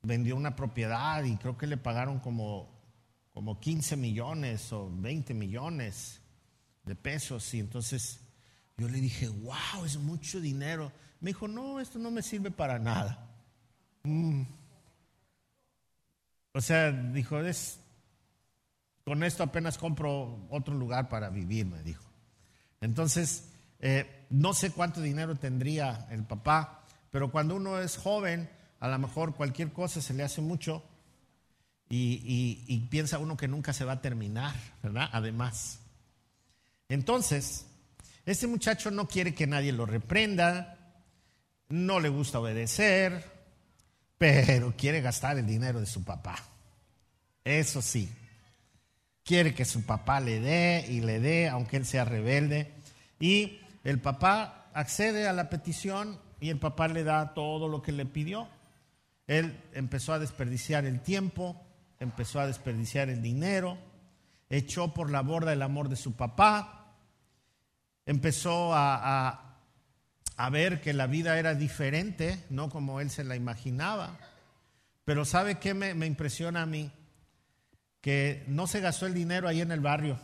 vendió 0.03 0.35
una 0.35 0.57
propiedad 0.57 1.23
y 1.23 1.37
creo 1.37 1.57
que 1.57 1.69
le 1.69 1.77
pagaron 1.77 2.19
como, 2.19 2.72
como 3.33 3.59
15 3.59 3.97
millones 3.97 4.73
o 4.73 4.91
20 4.93 5.35
millones 5.35 6.21
de 6.85 6.95
pesos. 6.95 7.53
Y 7.55 7.61
entonces 7.61 8.21
yo 8.77 8.89
le 8.89 9.01
dije, 9.01 9.29
wow, 9.29 9.85
es 9.85 9.97
mucho 9.97 10.41
dinero. 10.41 10.93
Me 11.21 11.31
dijo, 11.31 11.49
no, 11.49 11.81
esto 11.81 11.99
no 11.99 12.11
me 12.11 12.23
sirve 12.23 12.51
para 12.51 12.79
nada. 12.79 13.31
Mm. 14.03 14.43
O 16.53 16.61
sea, 16.61 16.93
dijo, 16.93 17.39
es, 17.41 17.81
con 19.05 19.25
esto 19.25 19.43
apenas 19.43 19.79
compro 19.79 20.47
otro 20.51 20.75
lugar 20.75 21.09
para 21.09 21.31
vivir, 21.31 21.67
me 21.67 21.83
dijo. 21.83 22.05
Entonces, 22.81 23.49
eh, 23.79 24.27
no 24.29 24.53
sé 24.53 24.71
cuánto 24.71 25.01
dinero 25.01 25.37
tendría 25.37 26.07
el 26.11 26.25
papá, 26.25 26.85
pero 27.11 27.31
cuando 27.31 27.57
uno 27.57 27.81
es 27.81 27.97
joven, 27.97 28.51
a 28.81 28.89
lo 28.89 28.99
mejor 28.99 29.35
cualquier 29.35 29.73
cosa 29.73 30.03
se 30.03 30.13
le 30.13 30.23
hace 30.25 30.43
mucho 30.43 30.83
y, 31.95 32.87
piensa 32.91 33.19
uno 33.19 33.37
que 33.37 33.49
nunca 33.49 33.75
se 33.75 33.85
va 33.85 33.93
a 33.93 34.01
terminar, 34.01 34.55
¿verdad? 34.83 35.11
Además. 35.13 35.81
Entonces, 36.89 37.67
este 38.25 38.47
muchacho 38.47 38.91
no 38.91 39.07
quiere 39.07 39.35
que 39.35 39.47
nadie 39.47 39.73
lo 39.73 39.85
reprenda, 39.85 40.79
no 41.69 42.01
le 42.01 42.09
gusta 42.09 42.41
obedecer, 42.41 43.31
pero 44.17 44.75
quiere 44.75 45.03
gastar 45.03 45.37
el 45.37 45.47
dinero 45.47 45.81
de 45.81 45.87
su 45.87 46.03
papá. 46.03 46.37
Eso 47.45 47.83
sí, 47.83 48.09
quiere 49.23 49.55
que 49.55 49.67
su 49.67 49.83
papá 49.83 50.21
le 50.21 50.41
dé 50.41 50.87
y 50.89 51.03
le 51.03 51.21
dé, 51.21 51.51
aunque 51.51 51.77
él 51.77 51.85
sea 51.85 52.07
rebelde. 52.07 52.73
Y 53.21 53.61
el 53.85 53.99
papá 54.01 54.71
accede 54.73 55.29
a 55.29 55.35
la 55.35 55.51
petición 55.51 56.19
y 56.41 56.49
el 56.49 56.59
papá 56.59 56.89
le 56.89 57.05
da 57.05 57.35
todo 57.35 57.69
lo 57.69 57.83
que 57.83 57.93
le 57.93 58.07
pidió. 58.07 58.49
Él 59.27 59.61
empezó 59.75 60.15
a 60.15 60.19
desperdiciar 60.19 60.87
el 60.87 61.01
tiempo, 61.01 61.62
empezó 62.03 62.41
a 62.41 62.47
desperdiciar 62.47 63.09
el 63.09 63.23
dinero, 63.23 63.79
echó 64.51 64.93
por 64.93 65.11
la 65.11 65.23
borda 65.23 65.53
el 65.53 65.63
amor 65.63 65.89
de 65.89 65.97
su 65.97 66.13
papá, 66.13 66.95
empezó 68.05 68.73
a, 68.75 69.39
ver 70.51 70.81
que 70.81 70.93
la 70.93 71.07
vida 71.07 71.39
era 71.39 71.55
diferente, 71.55 72.45
no 72.51 72.69
como 72.69 73.01
él 73.01 73.11
se 73.11 73.25
la 73.25 73.37
imaginaba. 73.37 74.19
Pero 75.05 75.25
¿sabe 75.25 75.59
qué 75.59 75.73
me, 75.73 75.95
me 75.95 76.07
impresiona 76.07 76.63
a 76.63 76.67
mí? 76.67 76.91
Que 78.01 78.45
no 78.49 78.67
se 78.67 78.81
gastó 78.81 79.07
el 79.07 79.15
dinero 79.15 79.47
ahí 79.47 79.61
en 79.61 79.71
el 79.71 79.81
barrio, 79.81 80.19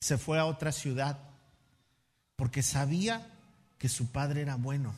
se 0.00 0.16
fue 0.16 0.38
a 0.38 0.46
otra 0.46 0.72
ciudad 0.72 1.18
porque 2.36 2.62
sabía 2.62 3.26
que 3.78 3.88
su 3.88 4.10
padre 4.12 4.42
era 4.42 4.56
bueno. 4.56 4.94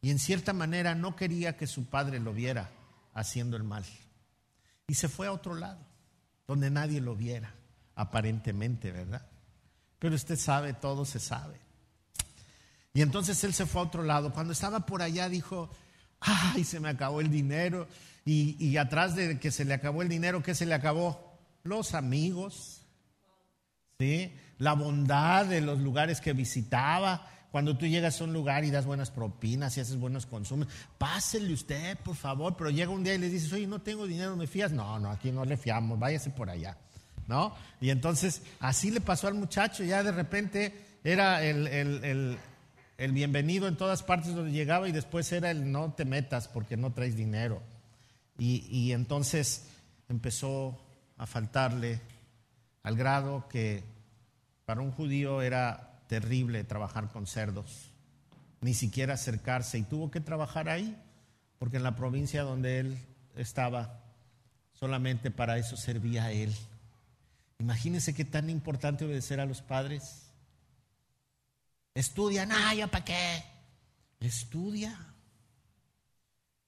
Y 0.00 0.10
en 0.10 0.18
cierta 0.18 0.52
manera 0.52 0.94
no 0.94 1.16
quería 1.16 1.56
que 1.56 1.66
su 1.66 1.86
padre 1.86 2.20
lo 2.20 2.32
viera 2.32 2.70
haciendo 3.14 3.56
el 3.56 3.64
mal. 3.64 3.84
Y 4.88 4.94
se 4.94 5.08
fue 5.08 5.28
a 5.28 5.32
otro 5.32 5.54
lado, 5.54 5.78
donde 6.48 6.70
nadie 6.70 7.00
lo 7.00 7.14
viera, 7.14 7.54
aparentemente, 7.94 8.90
¿verdad? 8.90 9.24
Pero 10.00 10.16
usted 10.16 10.36
sabe, 10.36 10.72
todo 10.72 11.04
se 11.04 11.20
sabe. 11.20 11.60
Y 12.94 13.02
entonces 13.02 13.44
él 13.44 13.54
se 13.54 13.66
fue 13.66 13.82
a 13.82 13.84
otro 13.84 14.02
lado. 14.02 14.32
Cuando 14.32 14.52
estaba 14.52 14.86
por 14.86 15.02
allá 15.02 15.28
dijo, 15.28 15.70
ay, 16.18 16.64
se 16.64 16.80
me 16.80 16.88
acabó 16.88 17.20
el 17.20 17.30
dinero. 17.30 17.86
Y, 18.24 18.56
y 18.58 18.76
atrás 18.78 19.14
de 19.14 19.38
que 19.38 19.50
se 19.50 19.64
le 19.64 19.74
acabó 19.74 20.02
el 20.02 20.08
dinero, 20.08 20.42
¿qué 20.42 20.54
se 20.54 20.66
le 20.66 20.74
acabó? 20.74 21.38
Los 21.62 21.94
amigos, 21.94 22.82
¿sí? 23.98 24.32
la 24.58 24.72
bondad 24.72 25.46
de 25.46 25.60
los 25.60 25.78
lugares 25.78 26.20
que 26.20 26.32
visitaba. 26.32 27.26
Cuando 27.50 27.76
tú 27.76 27.86
llegas 27.86 28.20
a 28.20 28.24
un 28.24 28.32
lugar 28.32 28.64
y 28.64 28.70
das 28.70 28.84
buenas 28.84 29.10
propinas 29.10 29.76
y 29.76 29.80
haces 29.80 29.96
buenos 29.96 30.26
consumos, 30.26 30.68
pásele 30.98 31.52
usted, 31.52 31.96
por 31.98 32.14
favor, 32.14 32.54
pero 32.56 32.70
llega 32.70 32.90
un 32.90 33.02
día 33.02 33.14
y 33.14 33.18
le 33.18 33.30
dices, 33.30 33.52
oye, 33.52 33.66
no 33.66 33.80
tengo 33.80 34.06
dinero, 34.06 34.36
¿me 34.36 34.46
fías? 34.46 34.72
No, 34.72 34.98
no, 34.98 35.10
aquí 35.10 35.32
no 35.32 35.44
le 35.44 35.56
fiamos, 35.56 35.98
váyase 35.98 36.30
por 36.30 36.50
allá, 36.50 36.76
¿no? 37.26 37.54
Y 37.80 37.90
entonces 37.90 38.42
así 38.60 38.90
le 38.90 39.00
pasó 39.00 39.28
al 39.28 39.34
muchacho, 39.34 39.82
ya 39.82 40.02
de 40.02 40.12
repente 40.12 40.86
era 41.02 41.42
el, 41.42 42.38
bienvenido 42.98 43.66
en 43.66 43.76
todas 43.76 44.02
partes 44.02 44.34
donde 44.34 44.52
llegaba 44.52 44.88
y 44.88 44.92
después 44.92 45.32
era 45.32 45.50
el 45.50 45.72
no 45.72 45.94
te 45.94 46.04
metas 46.04 46.48
porque 46.48 46.76
no 46.76 46.92
traes 46.92 47.16
dinero. 47.16 47.62
Y, 48.36 48.66
y 48.70 48.92
entonces 48.92 49.66
empezó 50.08 50.78
a 51.16 51.26
faltarle 51.26 52.00
al 52.82 52.96
grado 52.96 53.48
que 53.48 53.82
para 54.66 54.82
un 54.82 54.92
judío 54.92 55.40
era 55.40 55.87
terrible 56.08 56.64
trabajar 56.64 57.08
con 57.12 57.26
cerdos, 57.26 57.92
ni 58.60 58.74
siquiera 58.74 59.14
acercarse, 59.14 59.78
y 59.78 59.82
tuvo 59.82 60.10
que 60.10 60.20
trabajar 60.20 60.68
ahí, 60.68 61.00
porque 61.58 61.76
en 61.76 61.84
la 61.84 61.94
provincia 61.94 62.42
donde 62.42 62.80
él 62.80 62.98
estaba, 63.36 64.02
solamente 64.72 65.30
para 65.30 65.58
eso 65.58 65.76
servía 65.76 66.32
él. 66.32 66.54
Imagínense 67.60 68.14
qué 68.14 68.24
tan 68.24 68.50
importante 68.50 69.04
obedecer 69.04 69.38
a 69.40 69.46
los 69.46 69.62
padres. 69.62 70.30
Estudia, 71.94 72.46
no, 72.46 72.56
ya 72.74 72.86
para 72.88 73.04
qué. 73.04 73.44
Estudia. 74.20 74.96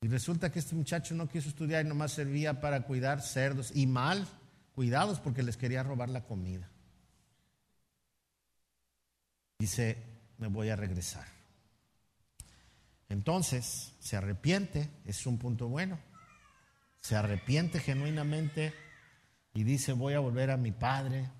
Y 0.02 0.08
resulta 0.08 0.50
que 0.50 0.58
este 0.58 0.74
muchacho 0.74 1.14
no 1.14 1.28
quiso 1.28 1.48
estudiar 1.48 1.84
y 1.84 1.88
nomás 1.88 2.12
servía 2.12 2.60
para 2.60 2.82
cuidar 2.82 3.20
cerdos 3.20 3.70
y 3.74 3.86
mal 3.86 4.26
cuidados 4.74 5.20
porque 5.20 5.42
les 5.42 5.56
quería 5.56 5.82
robar 5.82 6.08
la 6.08 6.24
comida 6.24 6.69
dice, 9.60 10.02
me 10.38 10.48
voy 10.48 10.70
a 10.70 10.76
regresar. 10.76 11.26
Entonces, 13.10 13.92
se 14.00 14.16
arrepiente, 14.16 14.88
es 15.04 15.26
un 15.26 15.38
punto 15.38 15.68
bueno. 15.68 15.98
Se 17.00 17.14
arrepiente 17.14 17.78
genuinamente 17.78 18.72
y 19.52 19.64
dice, 19.64 19.92
voy 19.92 20.14
a 20.14 20.20
volver 20.20 20.50
a 20.50 20.56
mi 20.56 20.72
padre, 20.72 21.30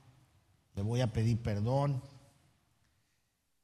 le 0.75 0.83
voy 0.83 1.00
a 1.00 1.12
pedir 1.12 1.43
perdón 1.43 2.03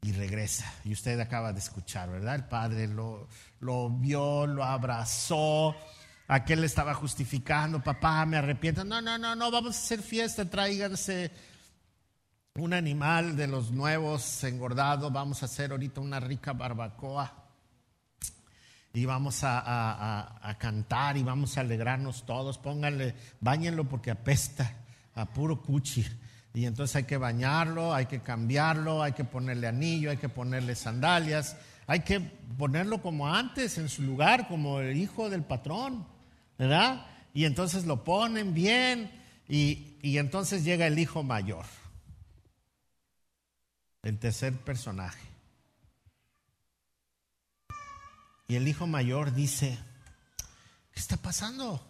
y 0.01 0.13
regresa. 0.13 0.73
Y 0.85 0.93
usted 0.95 1.21
acaba 1.21 1.53
de 1.53 1.59
escuchar, 1.59 2.11
¿verdad? 2.11 2.37
El 2.37 2.45
padre 2.45 2.87
lo, 2.87 3.29
lo 3.61 3.91
vio, 3.91 4.47
lo 4.47 4.65
abrazó. 4.65 5.77
Aquel 6.29 6.63
le 6.63 6.67
estaba 6.67 6.95
justificando, 6.95 7.85
papá, 7.85 8.25
me 8.25 8.39
arrepiento. 8.39 8.85
No, 8.85 9.03
no, 9.03 9.19
no, 9.19 9.37
no, 9.37 9.51
vamos 9.51 9.77
a 9.77 9.81
hacer 9.81 10.01
fiesta, 10.01 10.49
tráiganse 10.49 11.31
un 12.59 12.73
animal 12.73 13.37
de 13.37 13.47
los 13.47 13.71
nuevos 13.71 14.43
engordado, 14.45 15.11
vamos 15.11 15.43
a 15.43 15.47
hacer 15.47 15.73
ahorita 15.73 16.01
una 16.01 16.21
rica 16.21 16.53
barbacoa 16.53 17.33
y 18.93 19.05
vamos 19.05 19.41
a, 19.43 20.57
cantar 20.59 21.19
y 21.19 21.23
vamos 21.23 21.59
a 21.59 21.61
alegrarnos 21.61 22.25
todos, 22.25 22.57
pónganle, 22.57 23.15
bañenlo 23.41 23.85
porque 23.85 24.11
apesta 24.11 24.73
a 25.15 25.27
puro 25.27 25.61
cuchi. 25.61 26.07
Y 26.55 26.65
entonces 26.65 26.97
hay 26.97 27.05
que 27.05 27.19
bañarlo, 27.19 27.93
hay 27.93 28.07
que 28.07 28.21
cambiarlo, 28.21 29.03
hay 29.03 29.13
que 29.13 29.25
ponerle 29.25 29.67
anillo, 29.67 30.11
hay 30.11 30.17
que 30.17 30.31
ponerle 30.31 30.75
sandalias, 30.75 31.59
hay 31.87 32.01
que 32.01 32.21
ponerlo 32.21 33.03
como 33.03 33.29
antes, 33.29 33.77
en 33.77 33.91
su 33.91 34.03
lugar, 34.03 34.49
como 34.49 34.81
el 34.81 34.97
hijo 34.97 35.29
del 35.29 35.43
patrón, 35.43 36.07
¿verdad? 36.59 37.05
Y 37.35 37.45
entonces 37.45 37.85
lo 37.85 38.03
ponen 38.03 38.55
bien 38.55 39.11
y, 39.47 39.99
y 40.01 40.17
entonces 40.17 40.65
llega 40.65 40.87
el 40.87 40.99
hijo 40.99 41.23
mayor 41.23 41.67
el 44.07 44.21
tercer 44.21 44.53
personaje. 44.53 45.19
Y 48.47 48.55
el 48.55 48.69
hijo 48.69 48.87
mayor 48.87 49.35
dice, 49.35 49.77
¿qué 50.93 51.01
está 51.01 51.17
pasando? 51.17 51.85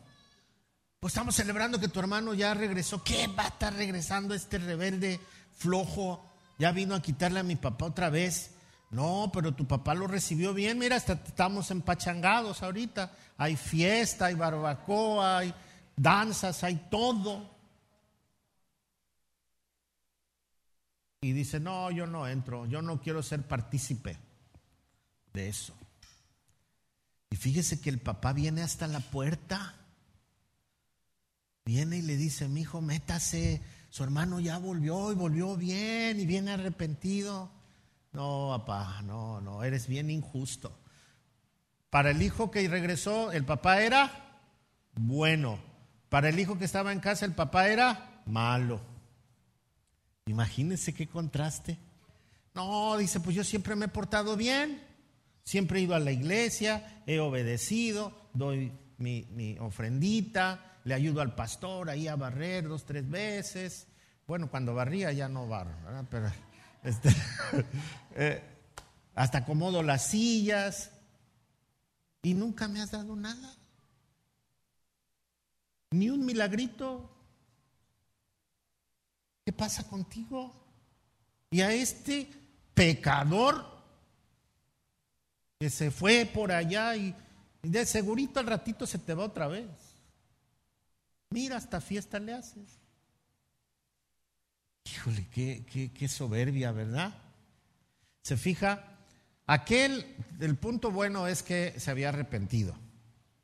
Pues 0.99 1.13
estamos 1.13 1.35
celebrando 1.35 1.79
que 1.79 1.89
tu 1.89 2.01
hermano 2.01 2.33
ya 2.33 2.55
regresó. 2.55 3.05
¿Qué 3.05 3.27
va 3.27 3.45
a 3.45 3.49
estar 3.49 3.75
regresando 3.75 4.33
este 4.33 4.57
rebelde 4.57 5.21
flojo? 5.53 6.25
Ya 6.59 6.73
vino 6.73 6.95
a 6.95 7.03
quitarle 7.03 7.41
a 7.41 7.43
mi 7.43 7.57
papá 7.57 7.85
otra 7.85 8.09
vez. 8.09 8.53
No, 8.91 9.31
pero 9.31 9.53
tu 9.53 9.67
papá 9.67 9.95
lo 9.95 10.07
recibió 10.07 10.55
bien. 10.55 10.79
Mira, 10.79 10.97
hasta 10.97 11.13
estamos 11.13 11.71
empachangados 11.71 12.63
ahorita. 12.63 13.13
Hay 13.37 13.57
fiesta, 13.57 14.27
hay 14.27 14.35
barbacoa, 14.35 15.37
hay 15.37 15.55
danzas, 15.95 16.65
hay 16.65 16.77
todo. 16.91 17.56
Y 21.21 21.33
dice, 21.33 21.61
no, 21.61 21.91
yo 21.91 22.07
no 22.07 22.29
entro, 22.29 22.67
yo 22.67 22.83
no 22.83 23.01
quiero 23.01 23.23
ser 23.23 23.43
partícipe 23.43 24.17
de 25.33 25.49
eso. 25.49 25.75
Y 27.31 27.37
fíjese 27.37 27.81
que 27.81 27.91
el 27.91 27.99
papá 27.99 28.33
viene 28.33 28.63
hasta 28.63 28.87
la 28.87 29.01
puerta, 29.01 29.75
viene 31.65 31.99
y 31.99 32.03
le 32.03 32.17
dice, 32.17 32.49
mi 32.49 32.63
hijo, 32.63 32.81
métase, 32.81 33.63
su 33.91 34.05
hermano 34.05 34.41
ya 34.41 34.59
volvió 34.59 35.11
y 35.13 35.15
volvió 35.15 35.57
bien 35.57 36.21
y 36.21 36.27
viene 36.27 36.53
arrepentido. 36.53 37.51
No, 38.13 38.49
papá, 38.51 39.03
no, 39.03 39.41
no, 39.41 39.65
eres 39.65 39.89
bien 39.89 40.11
injusto. 40.11 40.79
Para 41.91 42.11
el 42.11 42.23
hijo 42.23 42.51
que 42.51 42.69
regresó, 42.69 43.33
el 43.33 43.45
papá 43.45 43.83
era 43.83 44.41
bueno. 44.95 45.59
Para 46.09 46.29
el 46.29 46.39
hijo 46.39 46.59
que 46.59 46.65
estaba 46.65 46.93
en 46.93 47.01
casa, 47.01 47.27
el 47.27 47.35
papá 47.35 47.69
era 47.69 48.23
malo. 48.27 48.81
Imagínense 50.27 50.93
qué 50.93 51.07
contraste. 51.07 51.79
No, 52.55 52.97
dice, 52.97 53.21
pues 53.21 53.37
yo 53.37 53.45
siempre 53.45 53.77
me 53.77 53.87
he 53.87 53.89
portado 53.89 54.37
bien, 54.37 54.83
siempre 55.45 55.79
he 55.79 55.83
ido 55.83 55.95
a 55.95 56.01
la 56.01 56.11
iglesia, 56.11 57.03
he 57.07 57.21
obedecido, 57.21 58.13
doy 58.33 58.73
mi, 58.99 59.57
ofrendita, 59.61 60.79
le 60.85 60.95
ayudo 60.95 61.21
al 61.21 61.35
pastor 61.35 61.91
ahí 61.91 62.09
a 62.09 62.17
barrer 62.17 62.67
dos, 62.67 62.85
tres 62.85 63.09
veces. 63.09 63.87
Bueno, 64.27 64.51
cuando 64.51 64.75
barría 64.75 65.13
ya 65.13 65.29
no 65.29 65.47
barro, 65.47 65.75
pero 66.11 66.33
este, 66.83 67.11
eh, 68.17 68.43
hasta 69.15 69.39
acomodo 69.39 69.83
las 69.83 70.09
sillas 70.09 70.91
y 72.23 72.35
nunca 72.35 72.67
me 72.67 72.81
has 72.81 72.91
dado 72.91 73.15
nada. 73.15 73.55
Ni 75.93 76.11
un 76.11 76.27
milagrito. 76.27 77.16
¿Qué 79.47 79.53
pasa 79.53 79.85
contigo? 79.85 80.53
Y 81.53 81.61
a 81.61 81.73
este 81.73 82.29
pecador 82.75 83.65
que 85.61 85.71
se 85.71 85.93
fue 85.93 86.27
por 86.27 86.51
allá 86.51 86.97
y, 86.97 87.15
de 87.63 87.87
segurito 87.87 88.41
al 88.41 88.49
ratito 88.49 88.89
se 88.89 88.99
te 88.99 89.15
va 89.15 89.23
otra 89.23 89.47
vez. 89.47 89.69
Mira, 91.31 91.59
hasta 91.59 91.81
fiesta 91.81 92.19
le 92.19 92.33
haces. 92.35 92.81
Híjole, 94.93 95.29
qué, 95.31 95.93
qué 95.97 96.09
soberbia, 96.09 96.73
¿verdad? 96.73 97.15
Se 98.23 98.37
fija, 98.37 98.99
aquel, 99.47 100.17
el 100.41 100.57
punto 100.57 100.91
bueno 100.91 101.29
es 101.29 101.45
que 101.45 101.79
se 101.79 101.93
había 101.93 102.09
arrepentido, 102.09 102.77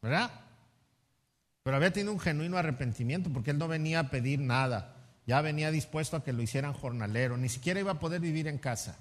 ¿verdad? 0.03 0.33
Pero 1.62 1.77
había 1.77 1.93
tenido 1.93 2.12
un 2.12 2.19
genuino 2.19 2.57
arrepentimiento 2.57 3.33
porque 3.33 3.53
él 3.53 3.59
no 3.59 3.69
venía 3.69 4.01
a 4.01 4.11
pedir 4.11 4.41
nada 4.41 4.92
ya 5.27 5.41
venía 5.41 5.71
dispuesto 5.71 6.17
a 6.17 6.25
que 6.25 6.33
lo 6.33 6.43
hicieran 6.43 6.73
jornalero, 6.73 7.37
ni 7.37 7.49
siquiera 7.49 7.81
iba 7.81 7.93
a 7.93 8.01
poder 8.01 8.21
vivir 8.21 8.49
en 8.49 8.59
casa. 8.59 8.99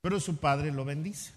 Pero 0.00 0.20
su 0.20 0.38
padre 0.38 0.72
lo 0.72 0.84
bendice. 0.84 1.32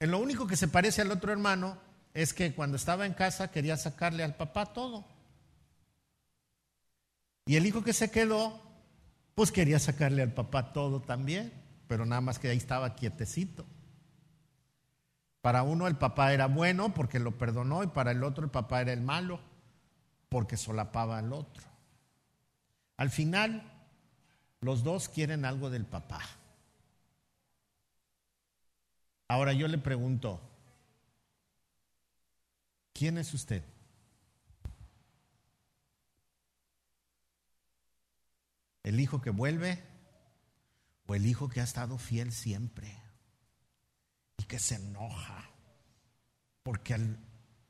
En 0.00 0.10
lo 0.10 0.18
único 0.18 0.46
que 0.46 0.56
se 0.56 0.68
parece 0.68 1.02
al 1.02 1.10
otro 1.10 1.32
hermano 1.32 1.78
es 2.14 2.32
que 2.32 2.54
cuando 2.54 2.76
estaba 2.76 3.06
en 3.06 3.14
casa 3.14 3.50
quería 3.50 3.76
sacarle 3.76 4.22
al 4.22 4.36
papá 4.36 4.72
todo. 4.72 5.04
Y 7.46 7.56
el 7.56 7.66
hijo 7.66 7.84
que 7.84 7.92
se 7.92 8.10
quedó, 8.10 8.60
pues 9.34 9.52
quería 9.52 9.78
sacarle 9.78 10.22
al 10.22 10.32
papá 10.32 10.72
todo 10.72 11.02
también, 11.02 11.52
pero 11.88 12.06
nada 12.06 12.22
más 12.22 12.38
que 12.38 12.48
ahí 12.48 12.56
estaba 12.56 12.94
quietecito. 12.94 13.66
Para 15.42 15.62
uno 15.62 15.86
el 15.86 15.96
papá 15.96 16.32
era 16.32 16.46
bueno 16.46 16.94
porque 16.94 17.18
lo 17.18 17.36
perdonó 17.36 17.82
y 17.82 17.88
para 17.88 18.12
el 18.12 18.24
otro 18.24 18.44
el 18.44 18.50
papá 18.50 18.80
era 18.80 18.94
el 18.94 19.02
malo 19.02 19.40
porque 20.34 20.56
solapaba 20.56 21.18
al 21.18 21.32
otro. 21.32 21.62
Al 22.96 23.08
final, 23.10 23.62
los 24.62 24.82
dos 24.82 25.08
quieren 25.08 25.44
algo 25.44 25.70
del 25.70 25.86
papá. 25.86 26.22
Ahora 29.28 29.52
yo 29.52 29.68
le 29.68 29.78
pregunto, 29.78 30.40
¿quién 32.92 33.16
es 33.16 33.32
usted? 33.32 33.62
¿El 38.82 38.98
hijo 38.98 39.20
que 39.20 39.30
vuelve 39.30 39.84
o 41.06 41.14
el 41.14 41.26
hijo 41.26 41.48
que 41.48 41.60
ha 41.60 41.64
estado 41.64 41.96
fiel 41.96 42.32
siempre 42.32 42.92
y 44.38 44.42
que 44.46 44.58
se 44.58 44.74
enoja 44.74 45.48
porque 46.64 46.94
al, 46.94 47.20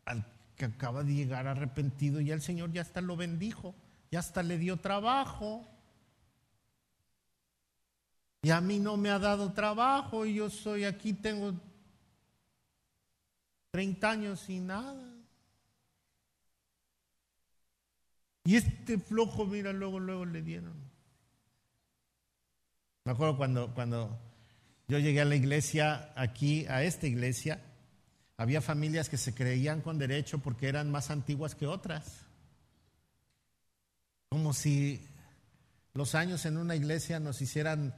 al 0.07 0.34
que 0.57 0.67
acaba 0.67 1.03
de 1.03 1.15
llegar 1.15 1.47
arrepentido 1.47 2.21
y 2.21 2.31
el 2.31 2.41
Señor 2.41 2.73
ya 2.73 2.83
hasta 2.83 3.01
lo 3.01 3.17
bendijo, 3.17 3.75
ya 4.11 4.21
hasta 4.21 4.43
le 4.43 4.59
dio 4.59 4.77
trabajo. 4.77 5.67
Y 8.43 8.51
a 8.51 8.61
mí 8.61 8.79
no 8.79 8.97
me 8.97 9.11
ha 9.11 9.19
dado 9.19 9.53
trabajo 9.53 10.27
y 10.27 10.35
yo 10.35 10.51
soy 10.51 10.85
aquí, 10.85 11.15
tengo 11.15 11.55
30 13.71 14.11
años 14.11 14.41
sin 14.41 14.67
nada. 14.67 15.15
Y 18.45 18.57
este 18.57 18.99
flojo, 18.99 19.47
mira, 19.47 19.73
luego, 19.73 19.99
luego 19.99 20.27
le 20.27 20.43
dieron. 20.43 20.75
Me 23.05 23.13
acuerdo 23.13 23.37
cuando, 23.39 23.75
cuando 23.75 24.19
yo 24.87 24.99
llegué 24.99 25.23
a 25.23 25.25
la 25.25 25.35
iglesia, 25.35 26.13
aquí, 26.15 26.67
a 26.67 26.83
esta 26.85 27.07
iglesia, 27.07 27.63
había 28.37 28.61
familias 28.61 29.09
que 29.09 29.17
se 29.17 29.35
creían 29.35 29.81
con 29.81 29.99
derecho 29.99 30.39
porque 30.39 30.69
eran 30.69 30.91
más 30.91 31.11
antiguas 31.11 31.55
que 31.55 31.67
otras. 31.67 32.05
Como 34.31 34.53
si 34.53 35.07
los 35.93 36.15
años 36.15 36.45
en 36.45 36.57
una 36.57 36.75
iglesia 36.75 37.21
nos 37.21 37.41
hicieran 37.41 37.95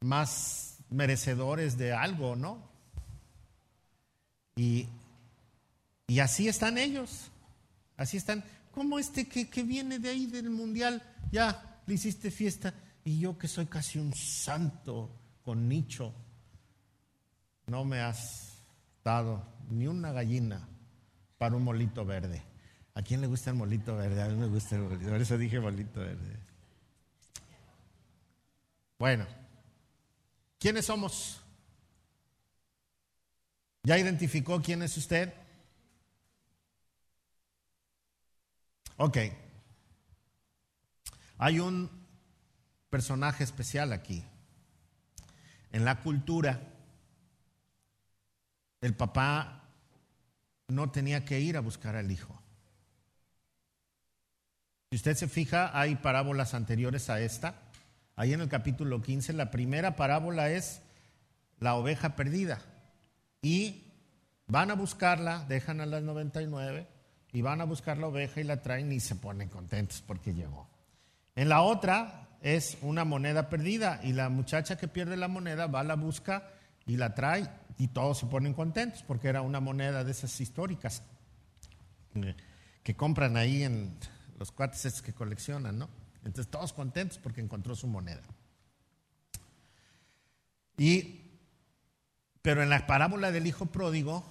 más 0.00 0.78
merecedores 0.90 1.78
de 1.78 1.92
algo, 1.92 2.34
¿no? 2.34 2.68
Y, 4.56 4.88
y 6.08 6.18
así 6.18 6.48
están 6.48 6.78
ellos, 6.78 7.30
así 7.96 8.16
están. 8.16 8.44
Como 8.72 8.98
este 8.98 9.28
que, 9.28 9.48
que 9.48 9.62
viene 9.62 10.00
de 10.00 10.08
ahí 10.08 10.26
del 10.26 10.50
mundial, 10.50 11.02
ya 11.30 11.80
le 11.86 11.94
hiciste 11.94 12.32
fiesta, 12.32 12.74
y 13.04 13.20
yo 13.20 13.38
que 13.38 13.46
soy 13.46 13.66
casi 13.66 13.98
un 13.98 14.12
santo 14.14 15.10
con 15.44 15.68
nicho, 15.68 16.12
no 17.66 17.84
me 17.84 18.00
has 18.00 18.47
ni 19.70 19.86
una 19.86 20.12
gallina 20.12 20.68
para 21.38 21.56
un 21.56 21.64
molito 21.64 22.04
verde. 22.04 22.42
¿A 22.94 23.02
quién 23.02 23.20
le 23.20 23.26
gusta 23.26 23.50
el 23.50 23.56
molito 23.56 23.96
verde? 23.96 24.22
A 24.22 24.28
mí 24.28 24.36
me 24.36 24.46
gusta 24.46 24.76
el 24.76 24.82
molito, 24.82 25.08
por 25.08 25.20
eso 25.20 25.38
dije 25.38 25.60
molito 25.60 26.00
verde. 26.00 26.36
Bueno, 28.98 29.26
¿quiénes 30.58 30.86
somos? 30.86 31.40
¿Ya 33.84 33.98
identificó 33.98 34.60
quién 34.60 34.82
es 34.82 34.96
usted? 34.96 35.32
Ok. 38.96 39.18
Hay 41.38 41.60
un 41.60 41.88
personaje 42.90 43.44
especial 43.44 43.92
aquí. 43.92 44.24
En 45.70 45.84
la 45.84 46.00
cultura, 46.00 46.60
el 48.80 48.94
papá 48.94 49.64
no 50.68 50.90
tenía 50.90 51.24
que 51.24 51.40
ir 51.40 51.56
a 51.56 51.60
buscar 51.60 51.96
al 51.96 52.10
hijo. 52.10 52.40
Si 54.90 54.96
usted 54.96 55.16
se 55.16 55.28
fija, 55.28 55.78
hay 55.78 55.96
parábolas 55.96 56.54
anteriores 56.54 57.10
a 57.10 57.20
esta. 57.20 57.54
Ahí 58.16 58.32
en 58.32 58.40
el 58.40 58.48
capítulo 58.48 59.02
15, 59.02 59.32
la 59.32 59.50
primera 59.50 59.96
parábola 59.96 60.50
es 60.50 60.80
la 61.58 61.74
oveja 61.74 62.16
perdida. 62.16 62.60
Y 63.42 63.84
van 64.46 64.70
a 64.70 64.74
buscarla, 64.74 65.44
dejan 65.48 65.80
a 65.80 65.86
las 65.86 66.02
99 66.02 66.86
y 67.32 67.42
van 67.42 67.60
a 67.60 67.64
buscar 67.64 67.98
la 67.98 68.06
oveja 68.06 68.40
y 68.40 68.44
la 68.44 68.62
traen 68.62 68.90
y 68.92 69.00
se 69.00 69.14
ponen 69.14 69.48
contentos 69.48 70.02
porque 70.06 70.34
llegó. 70.34 70.68
En 71.36 71.48
la 71.48 71.60
otra 71.60 72.28
es 72.40 72.78
una 72.80 73.04
moneda 73.04 73.48
perdida 73.48 74.00
y 74.02 74.12
la 74.12 74.28
muchacha 74.28 74.76
que 74.76 74.88
pierde 74.88 75.16
la 75.16 75.28
moneda 75.28 75.66
va 75.66 75.84
la 75.84 75.94
busca 75.96 76.50
y 76.86 76.96
la 76.96 77.14
trae 77.14 77.48
y 77.78 77.88
todos 77.88 78.18
se 78.18 78.26
ponen 78.26 78.54
contentos 78.54 79.02
porque 79.02 79.28
era 79.28 79.40
una 79.40 79.60
moneda 79.60 80.04
de 80.04 80.10
esas 80.10 80.40
históricas 80.40 81.02
que 82.82 82.96
compran 82.96 83.36
ahí 83.36 83.62
en 83.62 83.96
los 84.38 84.50
cuates 84.50 85.00
que 85.00 85.12
coleccionan, 85.12 85.78
¿no? 85.78 85.88
Entonces 86.24 86.50
todos 86.50 86.72
contentos 86.72 87.18
porque 87.18 87.40
encontró 87.40 87.74
su 87.74 87.86
moneda. 87.86 88.22
Y, 90.76 91.22
pero 92.42 92.62
en 92.62 92.70
la 92.70 92.86
parábola 92.86 93.32
del 93.32 93.46
hijo 93.46 93.66
pródigo, 93.66 94.24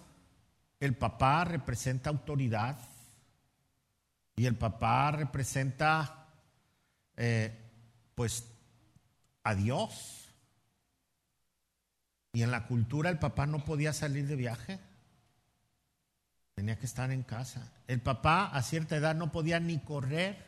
el 0.79 0.95
papá 0.95 1.43
representa 1.45 2.09
autoridad 2.09 2.79
y 4.35 4.45
el 4.45 4.55
papá 4.55 5.11
representa, 5.11 6.27
eh, 7.15 7.51
pues, 8.15 8.45
a 9.43 9.55
Dios. 9.55 10.26
Y 12.37 12.43
en 12.43 12.51
la 12.51 12.67
cultura 12.67 13.09
el 13.09 13.17
papá 13.17 13.47
no 13.47 13.65
podía 13.65 13.93
salir 13.93 14.27
de 14.27 14.35
viaje. 14.35 14.79
Tenía 16.53 16.77
que 16.77 16.85
estar 16.85 17.09
en 17.09 17.23
casa. 17.23 17.73
El 17.87 17.99
papá 17.99 18.45
a 18.45 18.61
cierta 18.61 18.95
edad 18.95 19.15
no 19.15 19.31
podía 19.31 19.59
ni 19.59 19.79
correr. 19.79 20.45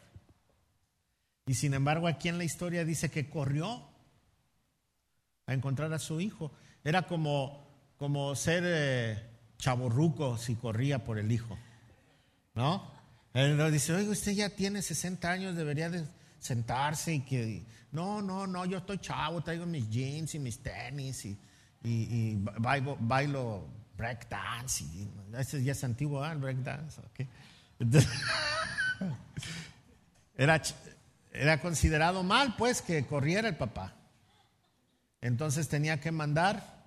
Y 1.48 1.56
sin 1.56 1.74
embargo 1.74 2.08
aquí 2.08 2.30
en 2.30 2.38
la 2.38 2.44
historia 2.44 2.86
dice 2.86 3.10
que 3.10 3.28
corrió 3.28 3.90
a 5.48 5.54
encontrar 5.56 5.92
a 5.92 5.98
su 5.98 6.22
hijo. 6.22 6.52
Era 6.84 7.08
como, 7.08 7.68
como 7.98 8.36
ser 8.36 8.62
eh, 8.68 9.28
si 10.38 10.56
corría 10.58 11.04
por 11.04 11.18
el 11.18 11.32
hijo. 11.32 11.58
¿No? 12.54 12.88
Él 13.34 13.72
dice, 13.72 13.96
oye, 13.96 14.10
usted 14.10 14.34
ya 14.34 14.52
tiene 14.52 14.84
60 14.84 15.28
años, 15.28 15.56
debería 15.56 15.90
de 15.90 16.06
sentarse 16.38 17.16
y 17.16 17.22
que... 17.22 17.66
No, 17.92 18.22
no, 18.22 18.46
no, 18.46 18.68
yo 18.68 18.78
estoy 18.78 19.00
chavo, 19.00 19.42
traigo 19.42 19.66
mis 19.66 19.90
jeans 19.90 20.36
y 20.36 20.40
mis 20.40 20.62
tenis 20.62 21.26
y, 21.26 21.36
y, 21.84 22.36
bailo, 22.60 22.98
bailo 23.00 23.68
breakdance. 23.98 24.86
Ese 25.38 25.64
ya 25.64 25.72
es 25.72 25.84
antiguo, 25.84 26.26
¿eh? 26.26 26.32
el 26.32 26.40
breakdance. 26.40 27.02
era, 30.38 30.62
era 31.32 31.62
considerado 31.62 32.24
mal, 32.24 32.56
pues, 32.58 32.82
que 32.82 33.06
corriera 33.06 33.48
el 33.48 33.58
papá. 33.58 33.96
Entonces 35.22 35.68
tenía 35.68 36.00
que 36.00 36.12
mandar 36.12 36.80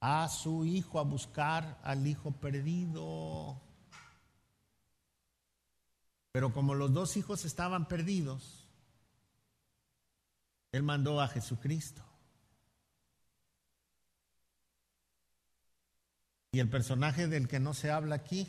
a 0.00 0.28
su 0.28 0.64
hijo 0.64 0.98
a 0.98 1.02
buscar 1.02 1.78
al 1.82 2.06
hijo 2.06 2.32
perdido. 2.32 3.60
Pero 6.32 6.52
como 6.52 6.74
los 6.74 6.92
dos 6.92 7.16
hijos 7.16 7.44
estaban 7.44 7.88
perdidos, 7.88 8.68
él 10.72 10.82
mandó 10.82 11.20
a 11.20 11.28
Jesucristo. 11.28 12.09
Y 16.52 16.58
el 16.58 16.68
personaje 16.68 17.28
del 17.28 17.48
que 17.48 17.60
no 17.60 17.74
se 17.74 17.90
habla 17.90 18.16
aquí 18.16 18.48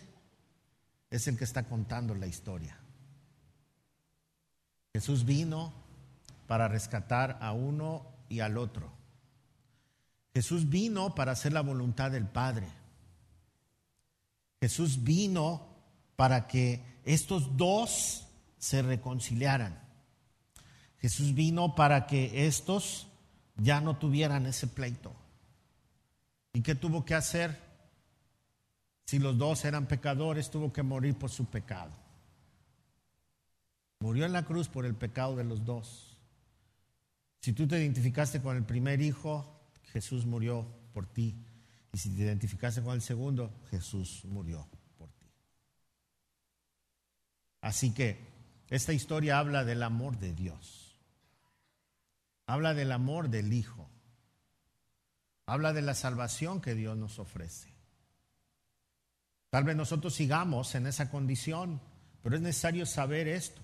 es 1.10 1.28
el 1.28 1.38
que 1.38 1.44
está 1.44 1.64
contando 1.66 2.16
la 2.16 2.28
historia. 2.28 2.78
Jesús 4.94 5.26
vino 5.26 5.74
para 6.48 6.68
rescatar 6.68 7.38
a 7.42 7.54
uno 7.54 8.06
y 8.28 8.40
al 8.40 8.58
otro. 8.58 8.92
Jesús 10.34 10.70
vino 10.70 11.14
para 11.14 11.34
hacer 11.34 11.54
la 11.54 11.62
voluntad 11.62 12.12
del 12.12 12.28
Padre. 12.28 12.68
Jesús 14.60 15.04
vino 15.04 15.68
para 16.16 16.48
que 16.48 16.84
estos 17.04 17.58
dos 17.58 18.28
se 18.58 18.82
reconciliaran. 18.82 19.80
Jesús 21.00 21.34
vino 21.34 21.76
para 21.76 22.06
que 22.06 22.46
estos 22.46 23.08
ya 23.58 23.82
no 23.82 23.98
tuvieran 23.98 24.46
ese 24.46 24.68
pleito. 24.68 25.14
¿Y 26.54 26.62
qué 26.62 26.76
tuvo 26.76 27.06
que 27.06 27.16
hacer? 27.16 27.71
Si 29.12 29.20
los 29.20 29.38
dos 29.38 29.66
eran 29.66 29.88
pecadores, 29.88 30.50
tuvo 30.50 30.72
que 30.72 30.84
morir 30.84 31.16
por 31.16 31.30
su 31.30 31.44
pecado. 31.44 31.92
Murió 34.00 34.26
en 34.26 34.32
la 34.32 34.46
cruz 34.46 34.70
por 34.70 34.86
el 34.86 34.96
pecado 34.96 35.36
de 35.36 35.44
los 35.44 35.66
dos. 35.66 36.18
Si 37.42 37.52
tú 37.52 37.68
te 37.68 37.78
identificaste 37.78 38.42
con 38.42 38.56
el 38.56 38.64
primer 38.64 39.02
hijo, 39.02 39.68
Jesús 39.92 40.26
murió 40.26 40.66
por 40.94 41.08
ti. 41.08 41.36
Y 41.92 41.98
si 41.98 42.10
te 42.16 42.22
identificaste 42.22 42.82
con 42.82 42.94
el 42.94 43.02
segundo, 43.02 43.52
Jesús 43.70 44.24
murió 44.24 44.66
por 44.98 45.10
ti. 45.10 45.28
Así 47.60 47.94
que 47.94 48.18
esta 48.70 48.94
historia 48.94 49.40
habla 49.40 49.66
del 49.66 49.84
amor 49.84 50.20
de 50.20 50.34
Dios. 50.34 50.98
Habla 52.46 52.74
del 52.74 52.94
amor 52.94 53.28
del 53.28 53.52
Hijo. 53.52 53.90
Habla 55.48 55.74
de 55.74 55.82
la 55.82 55.96
salvación 55.96 56.62
que 56.62 56.76
Dios 56.76 56.96
nos 56.96 57.20
ofrece. 57.20 57.71
Tal 59.52 59.66
vez 59.66 59.76
nosotros 59.76 60.16
sigamos 60.16 60.74
en 60.76 60.88
esa 60.88 61.12
condición, 61.12 61.82
pero 62.24 62.38
es 62.38 62.42
necesario 62.42 62.86
saber 62.86 63.28
esto. 63.28 63.62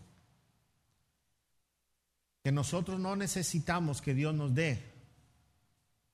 Que 2.43 2.51
nosotros 2.51 2.99
no 2.99 3.15
necesitamos 3.15 4.01
que 4.01 4.13
Dios 4.13 4.35
nos 4.35 4.53
dé, 4.53 4.83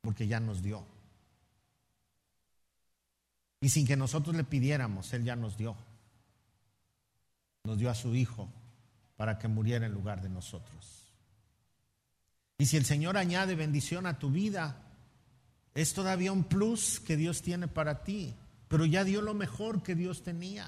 porque 0.02 0.28
ya 0.28 0.40
nos 0.40 0.62
dio. 0.62 0.86
Y 3.62 3.70
sin 3.70 3.88
que 3.88 3.98
nosotros 3.98 4.36
le 4.36 4.44
pidiéramos, 4.44 5.12
Él 5.12 5.24
ya 5.24 5.36
nos 5.36 5.58
dio. 5.58 5.76
Nos 7.64 7.80
dio 7.80 7.90
a 7.90 7.96
su 7.96 8.14
Hijo 8.14 8.48
para 9.18 9.40
que 9.40 9.48
muriera 9.48 9.88
en 9.88 9.94
lugar 9.94 10.22
de 10.22 10.30
nosotros. 10.30 11.12
Y 12.60 12.68
si 12.68 12.78
el 12.78 12.86
Señor 12.86 13.18
añade 13.18 13.56
bendición 13.56 14.06
a 14.06 14.20
tu 14.20 14.30
vida, 14.30 14.84
es 15.74 15.96
todavía 15.96 16.32
un 16.32 16.44
plus 16.44 17.00
que 17.00 17.18
Dios 17.18 17.42
tiene 17.42 17.68
para 17.68 18.04
ti 18.04 18.36
pero 18.74 18.88
ya 18.88 19.04
dio 19.04 19.22
lo 19.22 19.36
mejor 19.36 19.84
que 19.84 19.94
Dios 19.94 20.24
tenía. 20.24 20.68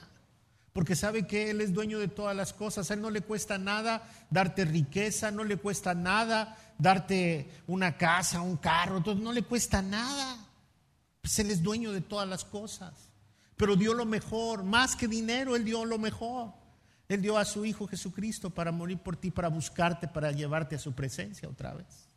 porque 0.74 0.96
sabe 0.96 1.26
que 1.26 1.50
Él 1.50 1.60
es 1.60 1.74
dueño 1.74 1.98
de 1.98 2.08
todas 2.08 2.36
las 2.36 2.54
cosas. 2.54 2.92
A 2.92 2.94
Él 2.94 3.02
no 3.02 3.10
le 3.10 3.22
cuesta 3.22 3.58
nada 3.58 4.08
darte 4.30 4.64
riqueza, 4.64 5.32
no 5.32 5.44
le 5.44 5.58
cuesta 5.58 5.96
nada 5.96 6.56
darte 6.78 7.50
una 7.66 7.98
casa, 7.98 8.42
un 8.42 8.58
carro, 8.58 9.00
no 9.16 9.34
le 9.34 9.42
cuesta 9.42 9.82
nada. 9.82 10.38
Pues 11.20 11.40
Él 11.40 11.50
es 11.50 11.64
dueño 11.64 11.94
de 11.94 12.02
todas 12.02 12.30
las 12.30 12.46
cosas. 12.46 12.94
Pero 13.56 13.76
dio 13.76 13.96
lo 13.96 14.06
mejor, 14.06 14.64
más 14.64 14.96
que 14.96 15.08
dinero, 15.08 15.56
Él 15.56 15.66
dio 15.66 15.84
lo 15.84 15.98
mejor. 15.98 16.54
Él 17.08 17.24
dio 17.24 17.40
a 17.40 17.46
su 17.46 17.66
Hijo 17.66 17.88
Jesucristo 17.88 18.52
para 18.52 18.72
morir 18.72 19.00
por 19.00 19.16
ti, 19.16 19.32
para 19.32 19.48
buscarte, 19.48 20.08
para 20.08 20.32
llevarte 20.32 20.76
a 20.76 20.80
su 20.80 20.94
presencia 20.94 21.50
otra 21.50 21.74
vez. 21.74 22.08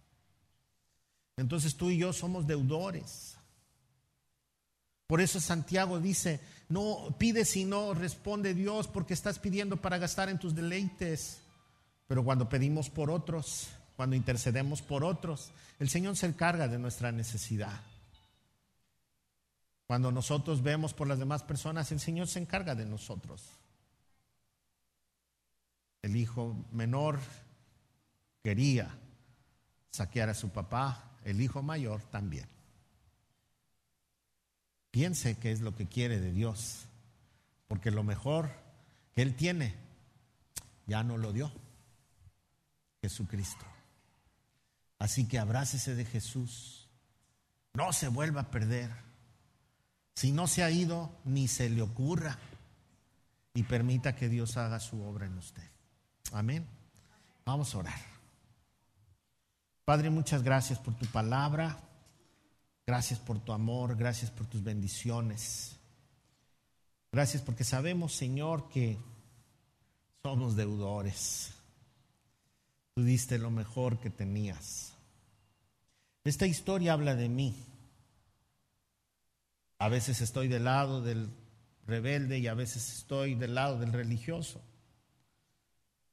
Entonces 1.39 1.75
tú 1.75 1.89
y 1.89 1.97
yo 1.97 2.13
somos 2.13 2.47
deudores. 2.47 3.38
Por 5.09 5.23
eso 5.23 5.41
Santiago 5.41 6.01
dice, 6.01 6.39
no 6.69 7.17
pides 7.17 7.57
y 7.57 7.65
no 7.65 7.95
responde 7.95 8.53
Dios 8.53 8.89
porque 8.89 9.15
estás 9.15 9.39
pidiendo 9.39 9.79
para 9.79 9.97
gastar 9.97 10.29
en 10.29 10.39
tus 10.39 10.55
deleites. 10.55 11.41
Pero 12.07 12.23
cuando 12.23 12.51
pedimos 12.51 12.91
por 12.91 13.11
otros, 13.11 13.69
cuando 13.97 14.17
intercedemos 14.17 14.83
por 14.83 15.05
otros, 15.05 15.51
el 15.79 15.89
Señor 15.89 16.15
se 16.19 16.27
encarga 16.27 16.69
de 16.69 16.79
nuestra 16.79 17.11
necesidad. 17.11 17.81
Cuando 19.87 20.13
nosotros 20.13 20.63
vemos 20.63 20.93
por 20.93 21.09
las 21.09 21.19
demás 21.19 21.43
personas, 21.43 21.91
el 21.91 22.01
Señor 22.01 22.29
se 22.29 22.41
encarga 22.41 22.75
de 22.75 22.85
nosotros. 22.85 23.43
El 26.03 26.17
hijo 26.17 26.55
menor 26.71 27.19
quería 28.43 28.95
saquear 29.91 30.29
a 30.29 30.35
su 30.35 30.51
papá, 30.51 31.13
el 31.25 31.41
hijo 31.41 31.63
mayor 31.63 32.03
también. 32.03 32.58
Piense 34.99 35.37
qué 35.37 35.53
es 35.53 35.61
lo 35.61 35.77
que 35.77 35.87
quiere 35.87 36.19
de 36.19 36.33
Dios, 36.33 36.89
porque 37.69 37.93
lo 37.93 38.03
mejor 38.03 38.51
que 39.15 39.23
Él 39.23 39.37
tiene 39.37 39.77
ya 40.89 41.05
no 41.05 41.17
lo 41.17 41.33
dio 41.33 41.53
Jesucristo. 43.01 43.65
Así 44.99 45.29
que 45.29 45.39
abrácese 45.39 45.95
de 45.95 46.05
Jesús, 46.05 46.89
no 47.75 47.93
se 47.93 48.09
vuelva 48.09 48.41
a 48.41 48.51
perder. 48.51 48.91
Si 50.17 50.33
no 50.33 50.49
se 50.49 50.65
ha 50.65 50.71
ido, 50.73 51.13
ni 51.25 51.47
se 51.47 51.71
le 51.71 51.83
ocurra 51.83 52.37
y 53.55 53.63
permita 53.63 54.17
que 54.17 54.29
Dios 54.29 54.57
haga 54.57 54.81
su 54.81 55.01
obra 55.05 55.27
en 55.27 55.39
usted. 55.39 55.71
Amén. 56.33 56.67
Vamos 57.45 57.73
a 57.73 57.79
orar. 57.79 58.01
Padre, 59.85 60.11
muchas 60.11 60.43
gracias 60.43 60.81
por 60.81 60.95
tu 60.97 61.07
palabra. 61.07 61.88
Gracias 62.89 63.21
por 63.21 63.39
tu 63.39 63.53
amor, 63.53 63.97
gracias 63.97 64.31
por 64.31 64.47
tus 64.47 64.65
bendiciones. 64.65 65.77
Gracias 67.13 67.43
porque 67.43 67.63
sabemos, 67.63 68.15
Señor, 68.15 68.71
que 68.71 68.97
somos 70.23 70.57
deudores. 70.57 71.53
Tú 72.95 73.03
diste 73.03 73.37
lo 73.39 73.51
mejor 73.51 74.01
que 74.01 74.09
tenías. 74.09 74.95
Esta 76.25 76.47
historia 76.47 76.95
habla 76.95 77.15
de 77.15 77.29
mí. 77.29 77.55
A 79.79 79.91
veces 79.91 80.23
estoy 80.23 80.49
del 80.49 80.65
lado 80.65 81.03
del 81.03 81.29
rebelde 81.87 82.39
y 82.39 82.47
a 82.47 82.55
veces 82.55 82.89
estoy 83.01 83.35
del 83.35 83.55
lado 83.55 83.79
del 83.79 83.93
religioso. 83.93 84.63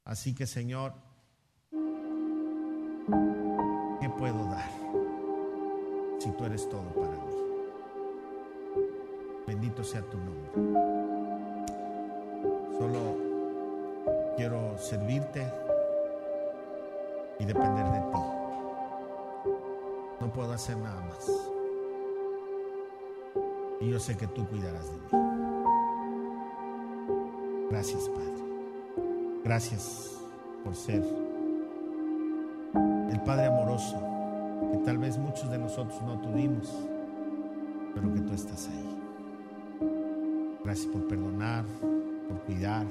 Así 0.04 0.36
que, 0.36 0.46
Señor, 0.46 0.94
¿qué 4.02 4.10
puedo 4.18 4.44
dar 4.50 4.75
si 6.26 6.32
tú 6.32 6.44
eres 6.44 6.68
todo 6.70 6.82
para 6.82 7.12
mí? 7.12 7.36
Bendito 9.46 9.84
sea 9.84 10.02
tu 10.02 10.18
nombre. 10.18 10.50
Solo 12.80 13.00
quiero 14.36 14.76
servirte 14.80 15.46
y 17.38 17.46
depender 17.46 17.86
de 17.86 18.00
ti. 18.00 18.18
No 20.20 20.34
puedo 20.34 20.52
hacer 20.52 20.78
nada 20.78 21.00
más. 21.02 21.32
Y 23.80 23.92
yo 23.92 24.00
sé 24.00 24.18
que 24.18 24.26
tú 24.26 24.48
cuidarás 24.48 24.88
de 24.88 24.98
mí. 24.98 25.08
Gracias, 27.70 28.10
Padre. 28.10 28.34
Gracias 29.44 30.18
por 30.64 30.74
ser 30.74 31.04
el 33.12 33.22
Padre 33.22 33.46
amoroso 33.46 34.15
que 34.72 34.78
tal 34.86 34.98
vez 34.98 35.18
muchos 35.18 35.50
de 35.50 35.58
nosotros 35.58 36.02
no 36.04 36.20
tuvimos, 36.20 36.74
pero 37.94 38.14
que 38.14 38.22
tú 38.22 38.34
estás 38.34 38.68
ahí. 38.70 39.00
Gracias 40.64 40.88
por 40.88 41.08
perdonar, 41.08 41.66
por 42.28 42.40
cuidar, 42.42 42.86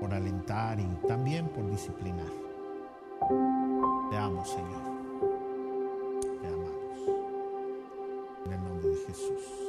por 0.00 0.12
alentar 0.12 0.78
y 0.78 0.86
también 1.06 1.48
por 1.48 1.68
disciplinar. 1.70 2.32
Te 4.10 4.16
amo, 4.16 4.44
Señor. 4.44 4.82
Te 6.40 6.46
amamos. 6.46 7.22
En 8.46 8.52
el 8.52 8.64
nombre 8.64 8.88
de 8.88 8.96
Jesús. 9.06 9.68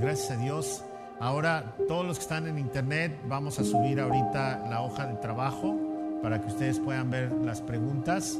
gracias 0.00 0.30
a 0.30 0.36
Dios. 0.36 0.87
Ahora, 1.20 1.74
todos 1.88 2.06
los 2.06 2.18
que 2.18 2.22
están 2.22 2.46
en 2.46 2.58
internet, 2.58 3.18
vamos 3.26 3.58
a 3.58 3.64
subir 3.64 4.00
ahorita 4.00 4.66
la 4.70 4.82
hoja 4.82 5.06
de 5.06 5.14
trabajo 5.16 5.76
para 6.22 6.40
que 6.40 6.46
ustedes 6.46 6.78
puedan 6.78 7.10
ver 7.10 7.32
las 7.44 7.60
preguntas. 7.60 8.38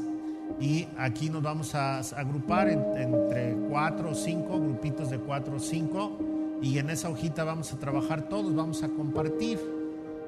Y 0.61 0.87
aquí 0.97 1.29
nos 1.29 1.43
vamos 1.43 1.75
a 1.75 1.99
agrupar 1.99 2.69
entre 2.69 3.55
cuatro 3.69 4.11
o 4.11 4.15
cinco, 4.15 4.59
grupitos 4.59 5.09
de 5.09 5.19
cuatro 5.19 5.57
o 5.57 5.59
cinco. 5.59 6.17
Y 6.61 6.77
en 6.77 6.89
esa 6.89 7.09
hojita 7.09 7.43
vamos 7.43 7.73
a 7.73 7.79
trabajar 7.79 8.29
todos, 8.29 8.55
vamos 8.55 8.81
a 8.81 8.87
compartir. 8.87 9.59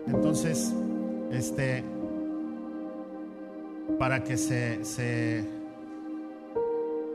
Entonces, 0.08 0.74
este, 1.32 1.86
para 3.98 4.26
que 4.26 4.36
se, 4.36 4.84
se 4.84 5.46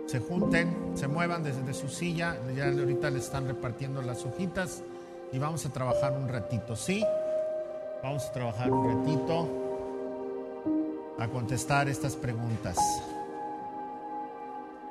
se 0.07 0.21
junten, 0.21 0.69
se 0.95 1.09
muevan 1.09 1.43
desde 1.43 1.75
su 1.75 1.89
silla, 1.89 2.37
ya 2.55 2.69
ahorita 2.69 3.11
le 3.11 3.19
están 3.19 3.49
repartiendo 3.49 4.01
las 4.03 4.25
hojitas 4.25 4.85
y 5.33 5.39
vamos 5.39 5.65
a 5.67 5.73
trabajar 5.73 6.13
un 6.13 6.29
ratito, 6.29 6.77
¿sí? 6.77 7.05
Vamos 8.03 8.25
a 8.27 8.33
trabajar 8.33 8.71
un 8.71 9.07
ratito 9.07 9.49
a 11.19 11.29
contestar 11.29 11.89
estas 11.89 12.17
preguntas. 12.17 12.77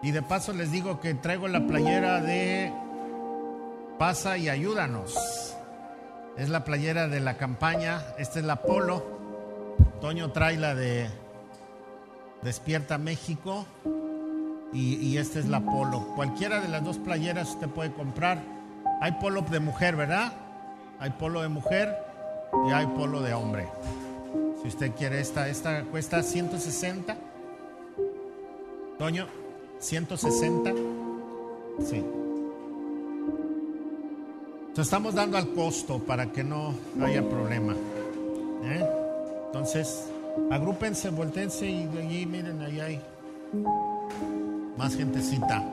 Y 0.01 0.11
de 0.11 0.21
paso 0.21 0.53
les 0.53 0.71
digo 0.71 0.99
que 0.99 1.13
traigo 1.13 1.47
la 1.47 1.65
playera 1.65 2.21
de 2.21 2.71
Pasa 3.97 4.37
y 4.37 4.49
ayúdanos. 4.49 5.15
Es 6.37 6.49
la 6.49 6.65
playera 6.65 7.07
de 7.07 7.21
la 7.21 7.37
campaña, 7.37 8.03
esta 8.17 8.39
es 8.39 8.45
la 8.45 8.61
Polo. 8.61 9.03
Toño 10.01 10.31
trae 10.31 10.57
la 10.57 10.75
de 10.75 11.09
Despierta 12.41 12.97
México 12.97 13.65
y, 14.73 15.17
esta 15.17 15.39
es 15.39 15.47
la 15.47 15.61
polo. 15.61 16.05
Cualquiera 16.15 16.59
de 16.59 16.67
las 16.67 16.83
dos 16.83 16.97
playeras 16.97 17.51
usted 17.51 17.69
puede 17.69 17.93
comprar. 17.93 18.54
Hay 19.01 19.13
polo 19.13 19.41
de 19.41 19.59
mujer, 19.59 19.95
¿verdad? 19.95 20.33
Hay 20.99 21.11
polo 21.11 21.41
de 21.41 21.49
mujer 21.49 21.95
y 22.67 22.71
hay 22.71 22.87
polo 22.87 23.21
de 23.21 23.33
hombre. 23.33 23.67
Si 24.61 24.69
usted 24.69 24.91
quiere 24.93 25.19
esta, 25.19 25.47
esta 25.47 25.83
cuesta 25.83 26.23
160. 26.23 27.15
Toño, 28.97 29.27
160. 29.79 30.71
Sí. 31.87 32.03
Entonces 34.67 34.91
estamos 34.91 35.15
dando 35.15 35.37
al 35.37 35.49
costo 35.53 35.99
para 35.99 36.31
que 36.31 36.43
no 36.43 36.73
haya 37.01 37.21
problema. 37.21 37.73
¿eh? 38.63 38.85
Entonces, 39.47 40.09
agrúpense, 40.51 41.09
voltense 41.09 41.65
y 41.65 41.85
de 41.85 42.01
allí, 42.01 42.25
miren, 42.25 42.61
ahí 42.61 42.79
hay 42.79 43.01
más 44.77 44.95
gentecita. 44.95 45.63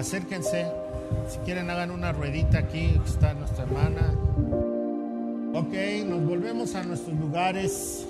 Acérquense, 0.00 0.66
si 1.28 1.38
quieren 1.40 1.68
hagan 1.68 1.90
una 1.90 2.10
ruedita 2.10 2.56
aquí, 2.56 2.98
está 3.04 3.34
nuestra 3.34 3.64
hermana. 3.64 4.14
Ok, 5.52 5.74
nos 6.06 6.24
volvemos 6.26 6.74
a 6.74 6.82
nuestros 6.84 7.18
lugares 7.18 8.06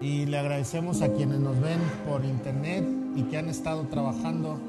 y 0.00 0.26
le 0.26 0.38
agradecemos 0.38 1.02
a 1.02 1.12
quienes 1.12 1.40
nos 1.40 1.60
ven 1.60 1.80
por 2.08 2.24
internet 2.24 2.84
y 3.16 3.24
que 3.24 3.36
han 3.36 3.48
estado 3.48 3.82
trabajando 3.88 4.60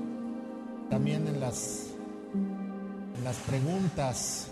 también 0.89 1.28
en 1.28 1.39
las, 1.39 1.89
en 2.34 3.23
las 3.23 3.36
preguntas. 3.38 4.47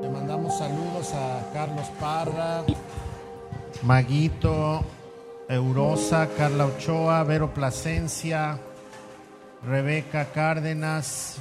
Le 0.00 0.08
mandamos 0.08 0.56
saludos 0.56 1.12
a 1.12 1.50
Carlos 1.52 1.86
Parra, 2.00 2.64
Maguito, 3.82 4.82
Eurosa, 5.48 6.28
Carla 6.36 6.66
Ochoa, 6.66 7.22
Vero 7.22 7.54
Plasencia, 7.54 8.58
Rebeca 9.62 10.26
Cárdenas, 10.32 11.38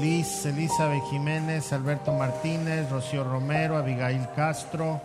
Liz 0.00 0.44
Elizabeth 0.46 1.04
Jiménez, 1.10 1.72
Alberto 1.72 2.12
Martínez, 2.12 2.90
Rocío 2.90 3.22
Romero, 3.22 3.76
Abigail 3.76 4.26
Castro, 4.34 5.00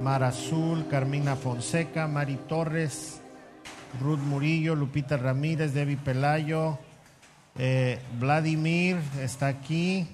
Mar 0.00 0.24
Azul, 0.24 0.86
Carmina 0.90 1.36
Fonseca, 1.36 2.08
Mari 2.08 2.38
Torres, 2.48 3.20
Ruth 4.00 4.18
Murillo, 4.18 4.74
Lupita 4.74 5.16
Ramírez, 5.16 5.74
Debbie 5.74 5.96
Pelayo, 5.96 6.78
eh, 7.56 8.00
Vladimir 8.18 8.98
está 9.22 9.46
aquí, 9.46 10.08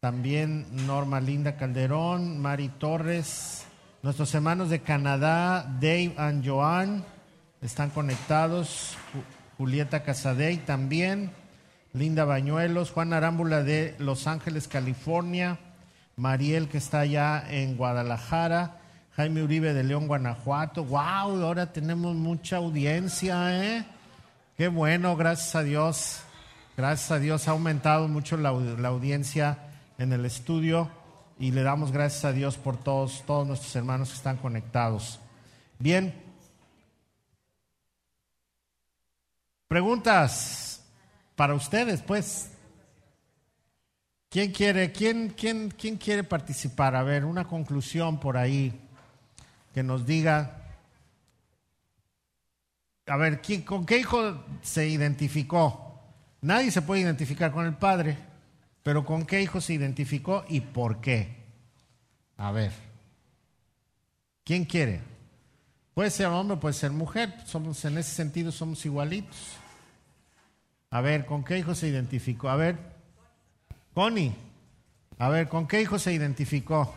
también 0.00 0.66
Norma 0.86 1.18
Linda 1.18 1.56
Calderón, 1.56 2.38
Mari 2.40 2.68
Torres, 2.68 3.65
nuestros 4.02 4.34
hermanos 4.34 4.70
de 4.70 4.80
Canadá, 4.80 5.62
Dave 5.80 6.14
and 6.16 6.46
Joan, 6.46 7.04
están 7.62 7.90
conectados, 7.90 8.96
Julieta 9.58 10.02
Casadei 10.02 10.58
también. 10.58 11.30
Linda 11.92 12.26
Bañuelos, 12.26 12.90
Juan 12.90 13.14
Arámbula 13.14 13.62
de 13.62 13.94
Los 13.98 14.26
Ángeles, 14.26 14.68
California, 14.68 15.58
Mariel 16.16 16.68
que 16.68 16.76
está 16.76 17.00
allá 17.00 17.42
en 17.48 17.76
Guadalajara, 17.78 18.82
Jaime 19.16 19.42
Uribe 19.42 19.72
de 19.72 19.82
León, 19.82 20.06
Guanajuato. 20.06 20.84
¡Wow! 20.84 21.42
Ahora 21.42 21.72
tenemos 21.72 22.14
mucha 22.14 22.58
audiencia, 22.58 23.64
¿eh? 23.64 23.86
Qué 24.58 24.68
bueno, 24.68 25.16
gracias 25.16 25.54
a 25.54 25.62
Dios. 25.62 26.20
Gracias 26.76 27.10
a 27.10 27.18
Dios 27.18 27.48
ha 27.48 27.52
aumentado 27.52 28.08
mucho 28.08 28.36
la, 28.36 28.52
la 28.52 28.88
audiencia 28.88 29.58
en 29.96 30.12
el 30.12 30.26
estudio 30.26 30.90
y 31.38 31.50
le 31.50 31.62
damos 31.62 31.92
gracias 31.92 32.24
a 32.24 32.32
Dios 32.32 32.56
por 32.56 32.76
todos, 32.76 33.22
todos 33.26 33.46
nuestros 33.46 33.74
hermanos 33.76 34.10
que 34.10 34.16
están 34.16 34.36
conectados. 34.36 35.20
Bien. 35.78 36.14
Preguntas 39.68 40.82
para 41.34 41.54
ustedes, 41.54 42.02
pues. 42.02 42.50
¿Quién 44.28 44.52
quiere, 44.52 44.92
quién, 44.92 45.30
quién, 45.30 45.70
quién 45.70 45.96
quiere 45.96 46.24
participar? 46.24 46.96
A 46.96 47.02
ver, 47.02 47.24
una 47.24 47.46
conclusión 47.46 48.18
por 48.18 48.36
ahí 48.36 48.78
que 49.72 49.82
nos 49.82 50.04
diga. 50.04 50.62
A 53.06 53.16
ver, 53.16 53.40
¿quién, 53.40 53.62
¿con 53.62 53.86
qué 53.86 53.98
hijo 53.98 54.44
se 54.62 54.88
identificó? 54.88 56.00
Nadie 56.40 56.70
se 56.70 56.82
puede 56.82 57.02
identificar 57.02 57.52
con 57.52 57.66
el 57.66 57.74
padre, 57.74 58.18
pero 58.86 59.04
¿con 59.04 59.26
qué 59.26 59.42
hijo 59.42 59.60
se 59.60 59.74
identificó 59.74 60.44
y 60.48 60.60
por 60.60 61.00
qué? 61.00 61.34
A 62.36 62.52
ver, 62.52 62.70
¿quién 64.44 64.64
quiere? 64.64 65.00
Puede 65.92 66.08
ser 66.08 66.28
hombre, 66.28 66.56
puede 66.56 66.72
ser 66.72 66.92
mujer, 66.92 67.34
somos 67.46 67.84
en 67.84 67.98
ese 67.98 68.14
sentido 68.14 68.52
somos 68.52 68.86
igualitos. 68.86 69.56
A 70.90 71.00
ver, 71.00 71.26
¿con 71.26 71.42
qué 71.42 71.58
hijo 71.58 71.74
se 71.74 71.88
identificó? 71.88 72.48
A 72.48 72.54
ver, 72.54 72.76
Connie, 73.92 74.32
a 75.18 75.30
ver, 75.30 75.48
¿con 75.48 75.66
qué 75.66 75.82
hijo 75.82 75.98
se 75.98 76.12
identificó? 76.12 76.94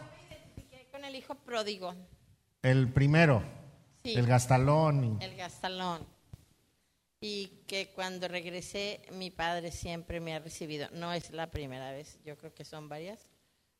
Con 0.91 1.03
el 1.03 1.15
hijo 1.15 1.33
pródigo. 1.33 1.95
El 2.61 2.87
primero, 2.89 3.41
Sí. 4.03 4.13
el 4.13 4.27
gastalón. 4.27 5.17
El 5.21 5.35
gastalón. 5.35 6.05
Y 7.21 7.47
que 7.67 7.91
cuando 7.93 8.27
regresé, 8.27 9.01
mi 9.11 9.29
padre 9.29 9.71
siempre 9.71 10.19
me 10.19 10.35
ha 10.35 10.39
recibido. 10.39 10.87
No 10.91 11.11
es 11.11 11.31
la 11.31 11.51
primera 11.51 11.91
vez, 11.91 12.17
yo 12.23 12.37
creo 12.37 12.53
que 12.53 12.63
son 12.63 12.87
varias, 12.87 13.27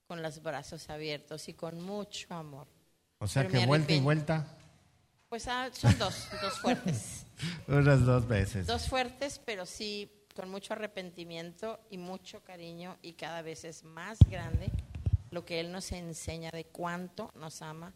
con 0.07 0.21
los 0.21 0.41
brazos 0.41 0.89
abiertos 0.89 1.47
y 1.47 1.53
con 1.53 1.81
mucho 1.81 2.33
amor. 2.33 2.67
O 3.19 3.27
sea 3.27 3.43
Pero 3.43 3.59
que 3.59 3.65
vuelta 3.65 3.93
y 3.93 3.99
vuelta, 4.01 4.57
Pues 5.29 5.47
ah, 5.47 5.69
son 5.71 5.97
dos, 5.97 6.27
dos 6.41 6.59
fuertes. 6.59 7.25
unas 7.67 8.05
dos 8.05 8.27
veces. 8.27 8.67
Dos 8.67 8.87
fuertes, 8.87 9.39
pero 9.45 9.65
sí 9.65 10.11
con 10.35 10.49
mucho 10.49 10.73
arrepentimiento 10.73 11.79
y 11.89 11.97
mucho 11.97 12.41
cariño 12.43 12.97
y 13.01 13.13
cada 13.13 13.41
vez 13.41 13.65
es 13.65 13.83
más 13.83 14.19
grande 14.29 14.71
lo 15.31 15.45
que 15.45 15.59
Él 15.59 15.71
nos 15.71 15.91
enseña 15.91 16.49
de 16.51 16.65
cuánto 16.65 17.31
nos 17.35 17.61
ama, 17.61 17.93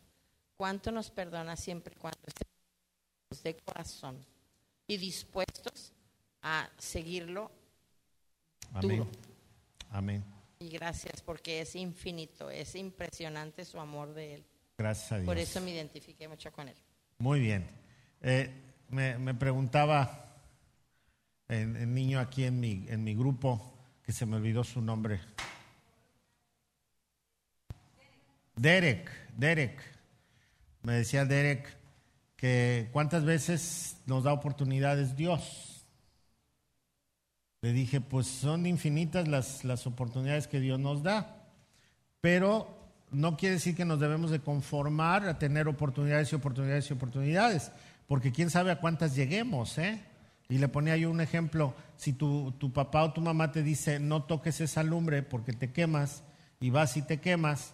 cuánto 0.58 0.92
nos 0.92 1.10
perdona 1.10 1.56
siempre 1.56 1.96
cuando 1.96 2.20
estemos 2.28 3.44
de 3.44 3.56
corazón 3.56 4.33
y 4.88 4.98
dispuestos 4.98 5.94
a 6.42 6.70
seguirlo. 6.78 7.52
Amén. 8.74 8.98
duro. 8.98 9.12
Amén. 9.90 10.24
Y 10.60 10.70
gracias 10.70 11.22
porque 11.22 11.62
es 11.62 11.76
infinito, 11.76 12.50
es 12.50 12.76
impresionante 12.76 13.66
su 13.66 13.80
amor 13.80 14.14
de 14.14 14.36
Él. 14.36 14.46
Gracias 14.78 15.12
a 15.12 15.16
Dios. 15.18 15.26
Por 15.26 15.38
eso 15.38 15.62
me 15.62 15.72
identifiqué 15.72 16.28
mucho 16.28 16.52
con 16.52 16.68
Él. 16.68 16.76
Muy 17.20 17.40
bien. 17.40 17.68
Eh, 18.22 18.50
me, 18.90 19.18
me 19.18 19.34
preguntaba 19.34 20.38
el, 21.48 21.76
el 21.76 21.94
niño 21.94 22.20
aquí 22.20 22.46
en 22.46 22.60
mi, 22.60 22.86
en 22.88 23.04
mi 23.04 23.14
grupo, 23.14 23.74
que 24.04 24.12
se 24.12 24.26
me 24.26 24.38
olvidó 24.38 24.64
su 24.64 24.82
nombre. 24.82 25.20
Derek, 28.56 29.10
Derek. 29.36 29.82
Me 30.84 30.94
decía 30.94 31.26
Derek 31.26 31.83
cuántas 32.92 33.24
veces 33.24 33.98
nos 34.06 34.24
da 34.24 34.34
oportunidades 34.34 35.16
Dios. 35.16 35.86
Le 37.62 37.72
dije, 37.72 38.02
pues 38.02 38.28
son 38.28 38.66
infinitas 38.66 39.28
las, 39.28 39.64
las 39.64 39.88
oportunidades 39.88 40.48
que 40.48 40.60
Dios 40.60 40.80
nos 40.80 41.04
da, 41.04 41.48
pero 42.20 42.68
no 43.12 43.38
quiere 43.38 43.56
decir 43.56 43.76
que 43.76 43.86
nos 43.86 44.00
debemos 44.00 44.32
de 44.32 44.42
conformar 44.42 45.26
a 45.28 45.40
tener 45.40 45.70
oportunidades 45.70 46.34
y 46.34 46.36
oportunidades 46.36 46.90
y 46.90 46.94
oportunidades, 46.94 47.72
porque 48.08 48.34
quién 48.34 48.50
sabe 48.50 48.72
a 48.72 48.80
cuántas 48.80 49.16
lleguemos, 49.16 49.78
¿eh? 49.78 50.04
Y 50.50 50.58
le 50.58 50.68
ponía 50.68 50.98
yo 50.98 51.10
un 51.10 51.22
ejemplo, 51.22 51.74
si 51.96 52.12
tu, 52.12 52.52
tu 52.58 52.74
papá 52.74 53.04
o 53.04 53.14
tu 53.14 53.22
mamá 53.22 53.54
te 53.54 53.64
dice, 53.64 54.00
no 54.00 54.24
toques 54.24 54.60
esa 54.60 54.84
lumbre 54.84 55.24
porque 55.24 55.54
te 55.54 55.72
quemas, 55.72 56.24
y 56.60 56.70
vas 56.70 56.98
y 56.98 57.02
te 57.02 57.20
quemas, 57.20 57.74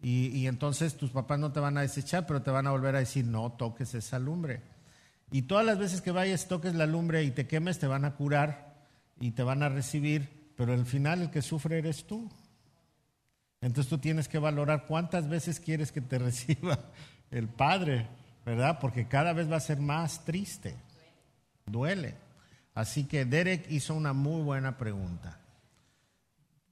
y, 0.00 0.46
entonces 0.46 0.96
tus 0.96 1.10
papás 1.10 1.40
no 1.40 1.50
te 1.50 1.58
van 1.58 1.76
a 1.76 1.80
desechar, 1.80 2.26
pero 2.26 2.42
te 2.42 2.52
van 2.52 2.66
a 2.66 2.70
volver 2.70 2.94
a 2.94 3.00
decir, 3.00 3.24
no 3.24 3.50
toques 3.52 3.94
esa 3.94 4.18
lumbre. 4.18 4.62
Y 5.32 5.42
todas 5.42 5.66
las 5.66 5.78
veces 5.78 6.00
que 6.00 6.12
vayas, 6.12 6.46
toques 6.46 6.74
la 6.74 6.86
lumbre 6.86 7.24
y 7.24 7.32
te 7.32 7.46
quemes, 7.46 7.78
te 7.78 7.88
van 7.88 8.04
a 8.04 8.14
curar 8.14 8.76
y 9.20 9.32
te 9.32 9.42
van 9.42 9.62
a 9.62 9.68
recibir, 9.68 10.52
pero 10.56 10.72
al 10.72 10.86
final 10.86 11.22
el 11.22 11.30
que 11.30 11.42
sufre 11.42 11.78
eres 11.78 12.06
tú. 12.06 12.30
Entonces 13.60 13.90
tú 13.90 13.98
tienes 13.98 14.28
que 14.28 14.38
valorar 14.38 14.86
cuántas 14.86 15.28
veces 15.28 15.58
quieres 15.58 15.90
que 15.90 16.00
te 16.00 16.18
reciba 16.18 16.78
el 17.32 17.48
Padre, 17.48 18.06
¿verdad? 18.46 18.78
Porque 18.80 19.08
cada 19.08 19.32
vez 19.32 19.50
va 19.50 19.56
a 19.56 19.60
ser 19.60 19.80
más 19.80 20.24
triste. 20.24 20.76
Duele. 21.66 22.14
Así 22.74 23.04
que 23.04 23.24
Derek 23.24 23.66
hizo 23.68 23.94
una 23.94 24.12
muy 24.12 24.42
buena 24.42 24.78
pregunta. 24.78 25.40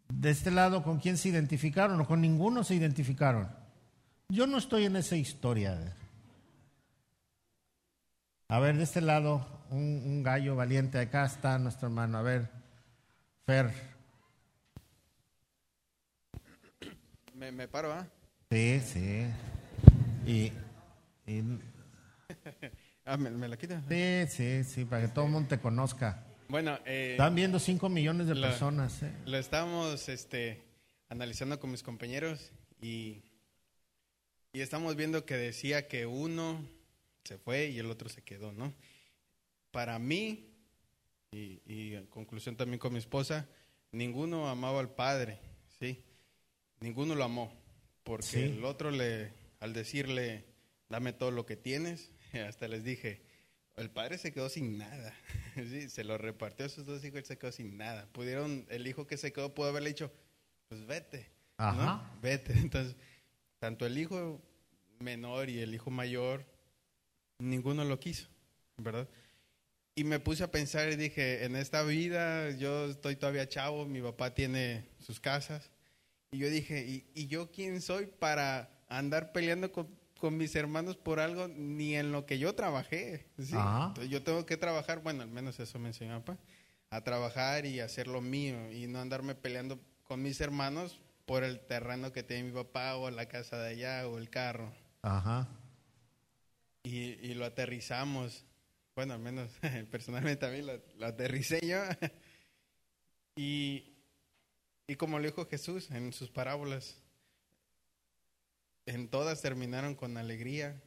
De 0.08 0.30
este 0.30 0.50
lado, 0.50 0.82
¿con 0.82 0.98
quién 0.98 1.18
se 1.18 1.28
identificaron? 1.28 2.00
O 2.00 2.06
con 2.06 2.20
ninguno 2.20 2.64
se 2.64 2.74
identificaron. 2.74 3.48
Yo 4.28 4.46
no 4.46 4.58
estoy 4.58 4.84
en 4.84 4.96
esa 4.96 5.16
historia. 5.16 5.94
A 8.48 8.58
ver, 8.60 8.76
de 8.76 8.84
este 8.84 9.00
lado, 9.00 9.46
un, 9.70 10.02
un 10.04 10.22
gallo 10.22 10.54
valiente. 10.56 10.98
Acá 10.98 11.24
está 11.26 11.58
nuestro 11.58 11.88
hermano. 11.88 12.18
A 12.18 12.22
ver, 12.22 12.50
Fer. 13.46 13.72
Me, 17.34 17.52
me 17.52 17.68
paro, 17.68 17.92
¿ah? 17.92 18.06
Sí, 18.50 18.80
sí. 18.80 19.26
Y, 20.26 20.52
y- 21.30 21.42
Ah, 23.08 23.16
¿me, 23.16 23.30
me 23.30 23.46
la 23.46 23.56
quita? 23.56 23.80
sí, 23.88 24.24
sí, 24.28 24.64
sí, 24.64 24.84
para 24.84 25.02
que 25.02 25.08
todo 25.08 25.26
el 25.26 25.30
mundo 25.30 25.48
te 25.48 25.60
conozca. 25.60 26.24
Bueno, 26.48 26.78
eh, 26.84 27.12
Están 27.12 27.34
viendo 27.34 27.58
5 27.58 27.88
millones 27.88 28.26
de 28.28 28.34
La- 28.34 28.50
personas. 28.50 29.02
¿eh? 29.02 29.12
lo 29.26 29.36
estábamos 29.36 30.08
este, 30.08 30.62
analizando 31.08 31.58
con 31.58 31.70
mis 31.70 31.82
compañeros 31.82 32.52
y, 32.80 33.22
y 34.52 34.60
estamos 34.60 34.94
viendo 34.96 35.24
que 35.26 35.34
decía 35.36 35.88
que 35.88 36.06
uno 36.06 36.64
se 37.24 37.38
fue 37.38 37.66
y 37.68 37.78
el 37.78 37.90
otro 37.90 38.08
se 38.08 38.22
quedó, 38.22 38.52
¿no? 38.52 38.72
Para 39.72 39.98
mí, 39.98 40.48
y, 41.32 41.60
y 41.66 41.94
en 41.94 42.06
conclusión 42.06 42.56
también 42.56 42.78
con 42.78 42.92
mi 42.92 43.00
esposa, 43.00 43.48
ninguno 43.90 44.48
amaba 44.48 44.78
al 44.80 44.94
padre, 44.94 45.40
¿sí? 45.80 46.04
Ninguno 46.80 47.14
lo 47.16 47.24
amó, 47.24 47.52
porque 48.04 48.26
Sí. 48.26 48.38
el 48.42 48.64
otro 48.64 48.90
le, 48.92 49.32
al 49.58 49.72
decirle, 49.72 50.44
dame 50.88 51.12
todo 51.12 51.32
lo 51.32 51.44
que 51.44 51.56
tienes, 51.56 52.12
hasta 52.48 52.68
les 52.68 52.84
dije, 52.84 53.25
el 53.76 53.90
padre 53.90 54.16
se 54.16 54.32
quedó 54.32 54.48
sin 54.48 54.78
nada, 54.78 55.14
sí, 55.54 55.88
se 55.88 56.04
lo 56.04 56.18
repartió 56.18 56.66
a 56.66 56.68
sus 56.68 56.86
dos 56.86 57.04
hijos, 57.04 57.18
él 57.18 57.24
se 57.24 57.38
quedó 57.38 57.52
sin 57.52 57.76
nada. 57.76 58.08
Pudieron, 58.12 58.66
el 58.70 58.86
hijo 58.86 59.06
que 59.06 59.16
se 59.16 59.32
quedó 59.32 59.54
pudo 59.54 59.68
haberle 59.68 59.90
dicho, 59.90 60.10
pues 60.68 60.86
vete, 60.86 61.30
¿no? 61.58 61.64
Ajá. 61.64 62.10
Vete. 62.22 62.52
Entonces, 62.58 62.96
tanto 63.58 63.86
el 63.86 63.98
hijo 63.98 64.40
menor 64.98 65.50
y 65.50 65.60
el 65.60 65.74
hijo 65.74 65.90
mayor, 65.90 66.46
ninguno 67.38 67.84
lo 67.84 68.00
quiso, 68.00 68.28
¿verdad? 68.78 69.08
Y 69.94 70.04
me 70.04 70.20
puse 70.20 70.44
a 70.44 70.50
pensar 70.50 70.90
y 70.90 70.96
dije, 70.96 71.44
en 71.44 71.56
esta 71.56 71.82
vida 71.82 72.50
yo 72.50 72.86
estoy 72.86 73.16
todavía 73.16 73.48
chavo, 73.48 73.86
mi 73.86 74.00
papá 74.00 74.34
tiene 74.34 74.88
sus 74.98 75.20
casas. 75.20 75.70
Y 76.32 76.38
yo 76.38 76.50
dije, 76.50 76.84
¿y, 76.86 77.10
y 77.14 77.28
yo 77.28 77.50
quién 77.50 77.80
soy 77.80 78.06
para 78.06 78.70
andar 78.88 79.32
peleando 79.32 79.72
con, 79.72 79.88
con 80.18 80.36
mis 80.36 80.54
hermanos 80.56 80.96
por 80.96 81.20
algo 81.20 81.48
ni 81.48 81.94
en 81.94 82.12
lo 82.12 82.26
que 82.26 82.38
yo 82.38 82.54
trabajé? 82.54 83.26
¿sí? 83.38 83.54
Ajá. 83.54 83.88
Entonces, 83.88 84.10
yo 84.10 84.22
tengo 84.22 84.46
que 84.46 84.56
trabajar, 84.56 85.02
bueno, 85.02 85.22
al 85.22 85.30
menos 85.30 85.60
eso 85.60 85.78
me 85.78 85.88
enseñó 85.88 86.24
papá, 86.24 86.40
a 86.90 87.02
trabajar 87.02 87.66
y 87.66 87.80
hacer 87.80 88.06
lo 88.06 88.20
mío 88.20 88.72
y 88.72 88.86
no 88.86 89.00
andarme 89.00 89.34
peleando 89.34 89.78
con 90.04 90.22
mis 90.22 90.40
hermanos 90.40 91.00
por 91.26 91.42
el 91.42 91.60
terreno 91.60 92.12
que 92.12 92.22
tiene 92.22 92.44
mi 92.44 92.52
papá 92.52 92.96
o 92.96 93.10
la 93.10 93.26
casa 93.26 93.58
de 93.58 93.70
allá 93.70 94.08
o 94.08 94.18
el 94.18 94.30
carro. 94.30 94.72
Ajá. 95.02 95.48
Y, 96.84 97.14
y 97.26 97.34
lo 97.34 97.44
aterrizamos. 97.44 98.44
Bueno, 98.94 99.14
al 99.14 99.20
menos 99.20 99.50
personalmente 99.90 100.40
también 100.40 100.66
lo, 100.66 100.80
lo 100.96 101.06
aterricé 101.06 101.60
yo. 101.66 101.78
y, 103.36 103.96
y 104.86 104.94
como 104.94 105.18
lo 105.18 105.24
dijo 105.24 105.46
Jesús 105.46 105.90
en 105.90 106.12
sus 106.12 106.30
parábolas, 106.30 107.02
en 108.86 109.08
todas 109.08 109.42
terminaron 109.42 109.94
con 109.94 110.16
alegría, 110.16 110.80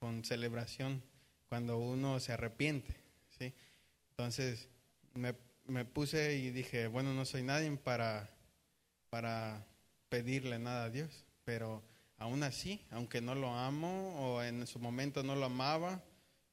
con 0.00 0.24
celebración, 0.24 1.02
cuando 1.48 1.78
uno 1.78 2.18
se 2.18 2.32
arrepiente. 2.32 2.96
¿sí? 3.38 3.52
Entonces 4.10 4.68
me, 5.14 5.34
me 5.66 5.84
puse 5.84 6.36
y 6.36 6.50
dije, 6.50 6.86
bueno, 6.86 7.12
no 7.14 7.24
soy 7.24 7.42
nadie 7.42 7.70
para, 7.76 8.30
para 9.10 9.64
pedirle 10.08 10.58
nada 10.58 10.84
a 10.84 10.90
Dios, 10.90 11.24
pero 11.44 11.82
aún 12.18 12.42
así, 12.42 12.84
aunque 12.90 13.20
no 13.20 13.34
lo 13.34 13.54
amo 13.54 14.14
o 14.18 14.42
en 14.42 14.66
su 14.66 14.78
momento 14.78 15.22
no 15.22 15.36
lo 15.36 15.46
amaba, 15.46 16.02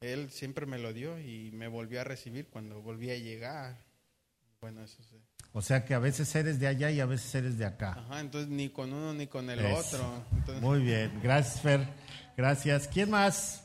Él 0.02 0.30
siempre 0.32 0.66
me 0.66 0.80
lo 0.80 0.93
dio 0.93 1.20
y 1.20 1.52
me 1.52 1.68
volvió 1.68 2.02
a 2.02 2.04
recibir 2.04 2.47
cuando 2.47 2.82
volví 2.82 3.12
a 3.12 3.18
llegar. 3.18 3.78
Bueno, 4.62 4.82
eso 4.84 5.01
sí. 5.03 5.18
O 5.53 5.62
sea 5.62 5.86
que 5.86 5.93
a 5.93 5.99
veces 5.99 6.34
eres 6.36 6.60
de 6.60 6.68
allá 6.68 6.91
y 6.91 6.99
a 6.99 7.05
veces 7.05 7.34
eres 7.34 7.57
de 7.57 7.66
acá. 7.66 7.93
Ajá, 7.97 8.20
entonces 8.20 8.49
ni 8.49 8.70
con 8.70 8.93
uno 8.93 9.14
ni 9.14 9.28
con 9.28 9.49
el 9.49 9.60
Eso. 9.60 9.95
otro. 9.97 10.24
Entonces, 10.34 10.62
Muy 10.62 10.82
bien, 10.82 11.20
gracias 11.24 11.62
Fer, 11.62 11.88
gracias. 12.38 12.88
¿Quién 12.88 13.10
más? 13.10 13.64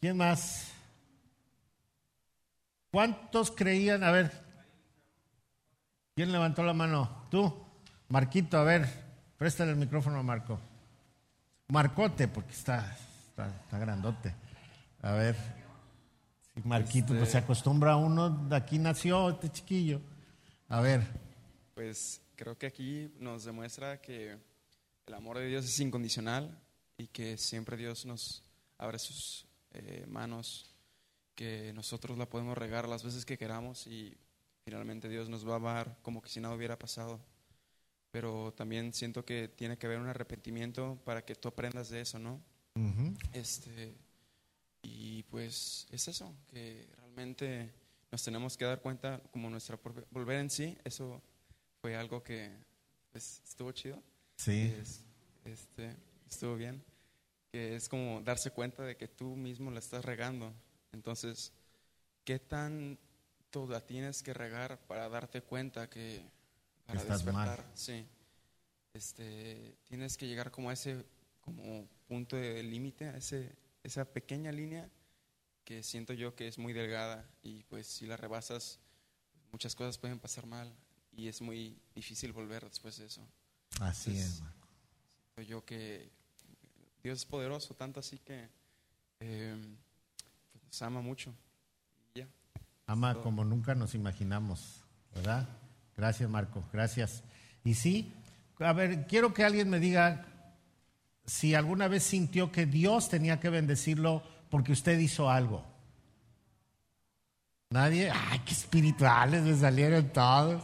¿Quién 0.00 0.16
más? 0.16 0.72
¿Cuántos 2.90 3.50
creían? 3.50 4.02
A 4.04 4.10
ver, 4.10 4.32
¿quién 6.14 6.32
levantó 6.32 6.62
la 6.64 6.74
mano? 6.74 7.26
Tú, 7.30 7.54
Marquito, 8.08 8.58
a 8.58 8.64
ver, 8.64 8.88
préstale 9.38 9.70
el 9.70 9.76
micrófono 9.76 10.18
a 10.18 10.22
Marco. 10.22 10.60
Marcote, 11.68 12.28
porque 12.28 12.52
está, 12.52 12.96
está, 13.28 13.48
está 13.48 13.78
grandote. 13.78 14.34
A 15.02 15.12
ver, 15.12 15.36
sí, 16.54 16.60
Marquito, 16.64 17.14
pues 17.14 17.30
se 17.30 17.38
acostumbra 17.38 17.96
uno, 17.96 18.28
de 18.28 18.56
aquí 18.56 18.78
nació 18.78 19.30
este 19.30 19.50
chiquillo. 19.50 20.00
A 20.68 20.80
ver, 20.80 21.06
Pues 21.74 22.20
creo 22.34 22.58
que 22.58 22.66
aquí 22.66 23.08
nos 23.20 23.44
demuestra 23.44 24.00
que 24.00 24.36
el 25.06 25.14
amor 25.14 25.38
de 25.38 25.46
Dios 25.46 25.64
es 25.64 25.78
incondicional 25.78 26.58
y 26.98 27.06
que 27.06 27.36
siempre 27.36 27.76
Dios 27.76 28.04
nos 28.04 28.42
abre 28.78 28.98
sus 28.98 29.46
eh, 29.72 30.04
manos, 30.08 30.74
que 31.36 31.72
nosotros 31.72 32.18
la 32.18 32.28
podemos 32.28 32.58
regar 32.58 32.88
las 32.88 33.04
veces 33.04 33.24
que 33.24 33.38
queramos 33.38 33.86
y 33.86 34.16
finalmente 34.64 35.08
Dios 35.08 35.28
nos 35.28 35.46
va 35.46 35.52
a 35.52 35.56
amar 35.56 35.98
como 36.02 36.20
que 36.20 36.30
si 36.30 36.40
nada 36.40 36.54
hubiera 36.56 36.76
pasado. 36.78 37.20
Pero 38.10 38.52
también 38.54 38.92
siento 38.92 39.24
que 39.24 39.46
tiene 39.46 39.76
que 39.78 39.86
haber 39.86 40.00
un 40.00 40.08
arrepentimiento 40.08 40.98
para 41.04 41.24
que 41.24 41.36
tú 41.36 41.46
aprendas 41.48 41.90
de 41.90 42.00
eso, 42.00 42.18
¿no? 42.18 42.40
Este, 43.32 43.94
y 44.82 45.22
pues 45.24 45.86
es 45.90 46.08
eso, 46.08 46.34
que 46.48 46.88
realmente 46.96 47.72
nos 48.10 48.22
tenemos 48.22 48.56
que 48.56 48.64
dar 48.64 48.80
cuenta 48.80 49.20
como 49.32 49.50
nuestra 49.50 49.76
propia, 49.76 50.04
volver 50.10 50.38
en 50.40 50.50
sí, 50.50 50.76
eso 50.84 51.22
fue 51.80 51.96
algo 51.96 52.22
que 52.22 52.50
pues, 53.12 53.42
estuvo 53.44 53.72
chido, 53.72 54.02
sí, 54.36 54.74
es- 54.80 55.04
este, 55.44 55.96
estuvo 56.28 56.56
bien, 56.56 56.82
que 57.52 57.76
es 57.76 57.88
como 57.88 58.20
darse 58.22 58.50
cuenta 58.52 58.84
de 58.84 58.96
que 58.96 59.08
tú 59.08 59.36
mismo 59.36 59.70
la 59.70 59.80
estás 59.80 60.04
regando, 60.04 60.52
entonces, 60.92 61.52
¿qué 62.24 62.38
tanto 62.38 63.66
la 63.68 63.84
tienes 63.86 64.22
que 64.22 64.34
regar 64.34 64.78
para 64.86 65.08
darte 65.08 65.42
cuenta 65.42 65.88
que 65.90 66.22
para 66.86 67.02
estás 67.02 67.24
mal. 67.24 67.48
despertar? 67.48 67.70
Sí, 67.74 68.06
este, 68.94 69.76
tienes 69.84 70.16
que 70.16 70.26
llegar 70.26 70.50
como 70.50 70.70
a 70.70 70.72
ese 70.72 71.04
como 71.40 71.86
punto 72.08 72.36
de 72.36 72.62
límite, 72.62 73.06
a 73.06 73.16
ese, 73.16 73.52
esa 73.84 74.04
pequeña 74.04 74.52
línea 74.52 74.88
que 75.66 75.82
siento 75.82 76.14
yo 76.14 76.34
que 76.34 76.46
es 76.46 76.58
muy 76.58 76.72
delgada 76.72 77.28
y 77.42 77.64
pues 77.64 77.88
si 77.88 78.06
la 78.06 78.16
rebasas 78.16 78.78
muchas 79.50 79.74
cosas 79.74 79.98
pueden 79.98 80.20
pasar 80.20 80.46
mal 80.46 80.72
y 81.12 81.26
es 81.26 81.42
muy 81.42 81.76
difícil 81.94 82.32
volver 82.32 82.64
después 82.64 82.96
de 82.98 83.06
eso. 83.06 83.20
así 83.80 84.10
Entonces, 84.10 84.34
es. 84.34 84.40
Marco. 84.42 84.68
Siento 85.34 85.50
yo 85.50 85.64
que 85.64 86.08
Dios 87.02 87.18
es 87.18 87.24
poderoso, 87.26 87.74
tanto 87.74 87.98
así 87.98 88.18
que 88.20 88.48
eh, 89.18 89.56
pues, 90.52 90.64
nos 90.64 90.82
ama 90.82 91.02
mucho. 91.02 91.34
Y 92.14 92.20
ya. 92.20 92.28
Ama 92.86 93.14
todo. 93.14 93.24
como 93.24 93.44
nunca 93.44 93.74
nos 93.74 93.94
imaginamos, 93.94 94.84
¿verdad? 95.14 95.48
Gracias, 95.96 96.30
Marco, 96.30 96.62
gracias. 96.72 97.24
Y 97.64 97.74
sí, 97.74 98.12
a 98.60 98.72
ver, 98.72 99.08
quiero 99.08 99.34
que 99.34 99.42
alguien 99.42 99.68
me 99.68 99.80
diga 99.80 100.26
si 101.24 101.56
alguna 101.56 101.88
vez 101.88 102.04
sintió 102.04 102.52
que 102.52 102.66
Dios 102.66 103.08
tenía 103.08 103.40
que 103.40 103.50
bendecirlo 103.50 104.22
porque 104.50 104.72
usted 104.72 104.98
hizo 104.98 105.30
algo. 105.30 105.64
¿Nadie? 107.70 108.10
¡Ay, 108.10 108.40
qué 108.44 108.52
espirituales 108.52 109.42
me 109.42 109.56
salieron 109.56 110.08
todos! 110.10 110.62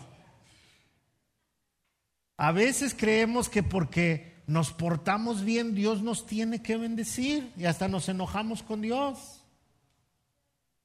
A 2.37 2.53
veces 2.53 2.95
creemos 2.95 3.49
que 3.49 3.63
porque 3.63 4.43
nos 4.47 4.73
portamos 4.73 5.45
bien, 5.45 5.75
Dios 5.75 6.03
nos 6.03 6.27
tiene 6.27 6.63
que 6.63 6.77
bendecir 6.77 7.53
y 7.57 7.67
hasta 7.67 7.89
nos 7.89 8.09
enojamos 8.09 8.63
con 8.63 8.81
Dios. 8.81 9.45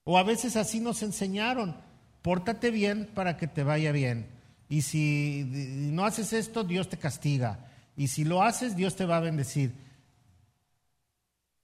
O 0.03 0.17
a 0.17 0.23
veces 0.23 0.55
así 0.55 0.79
nos 0.79 1.01
enseñaron, 1.03 1.75
pórtate 2.21 2.71
bien 2.71 3.09
para 3.13 3.37
que 3.37 3.47
te 3.47 3.63
vaya 3.63 3.91
bien. 3.91 4.29
Y 4.69 4.81
si 4.83 5.89
no 5.91 6.05
haces 6.05 6.33
esto, 6.33 6.63
Dios 6.63 6.89
te 6.89 6.97
castiga. 6.97 7.71
Y 7.95 8.09
si 8.09 8.23
lo 8.23 8.43
haces, 8.43 8.75
Dios 8.75 8.95
te 8.95 9.05
va 9.05 9.17
a 9.17 9.21
bendecir. 9.21 9.73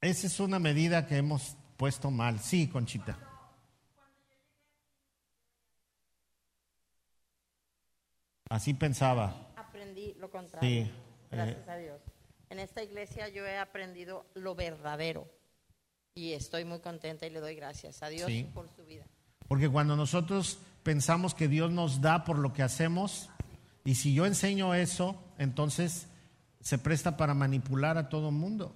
Esa 0.04 0.28
es 0.28 0.40
una 0.42 0.60
medida 0.60 1.08
que 1.08 1.16
hemos 1.16 1.56
puesto 1.78 2.12
mal. 2.12 2.40
Sí, 2.40 2.68
Conchita. 2.68 3.18
Así 8.50 8.74
pensaba. 8.74 9.52
Aprendí 9.56 10.14
lo 10.20 10.30
contrario. 10.30 10.86
Sí, 10.86 10.92
Gracias 11.32 11.68
eh. 11.68 11.72
a 11.72 11.78
Dios. 11.78 12.02
En 12.50 12.60
esta 12.60 12.84
iglesia 12.84 13.30
yo 13.30 13.46
he 13.46 13.58
aprendido 13.58 14.26
lo 14.36 14.56
verdadero. 14.56 15.26
Y 16.16 16.34
estoy 16.34 16.66
muy 16.66 16.80
contenta 16.80 17.26
y 17.26 17.32
le 17.32 17.40
doy 17.40 17.56
gracias 17.56 18.04
a 18.04 18.10
Dios 18.10 18.28
Sí. 18.28 18.48
por 18.54 18.70
su 18.76 18.86
vida. 18.86 19.06
Porque 19.48 19.70
cuando 19.70 19.96
nosotros 19.96 20.60
pensamos 20.84 21.34
que 21.34 21.48
Dios 21.48 21.72
nos 21.72 22.02
da 22.02 22.26
por 22.26 22.38
lo 22.38 22.54
que 22.54 22.62
hacemos, 22.62 23.30
y 23.86 23.96
si 23.96 24.14
yo 24.14 24.26
enseño 24.26 24.76
eso, 24.76 25.16
entonces 25.38 26.08
se 26.60 26.78
presta 26.78 27.18
para 27.18 27.34
manipular 27.34 27.98
a 27.98 28.10
todo 28.10 28.30
el 28.30 28.36
mundo. 28.36 28.76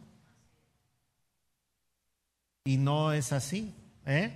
Y 2.68 2.76
no 2.76 3.14
es 3.14 3.32
así, 3.32 3.74
¿eh? 4.06 4.36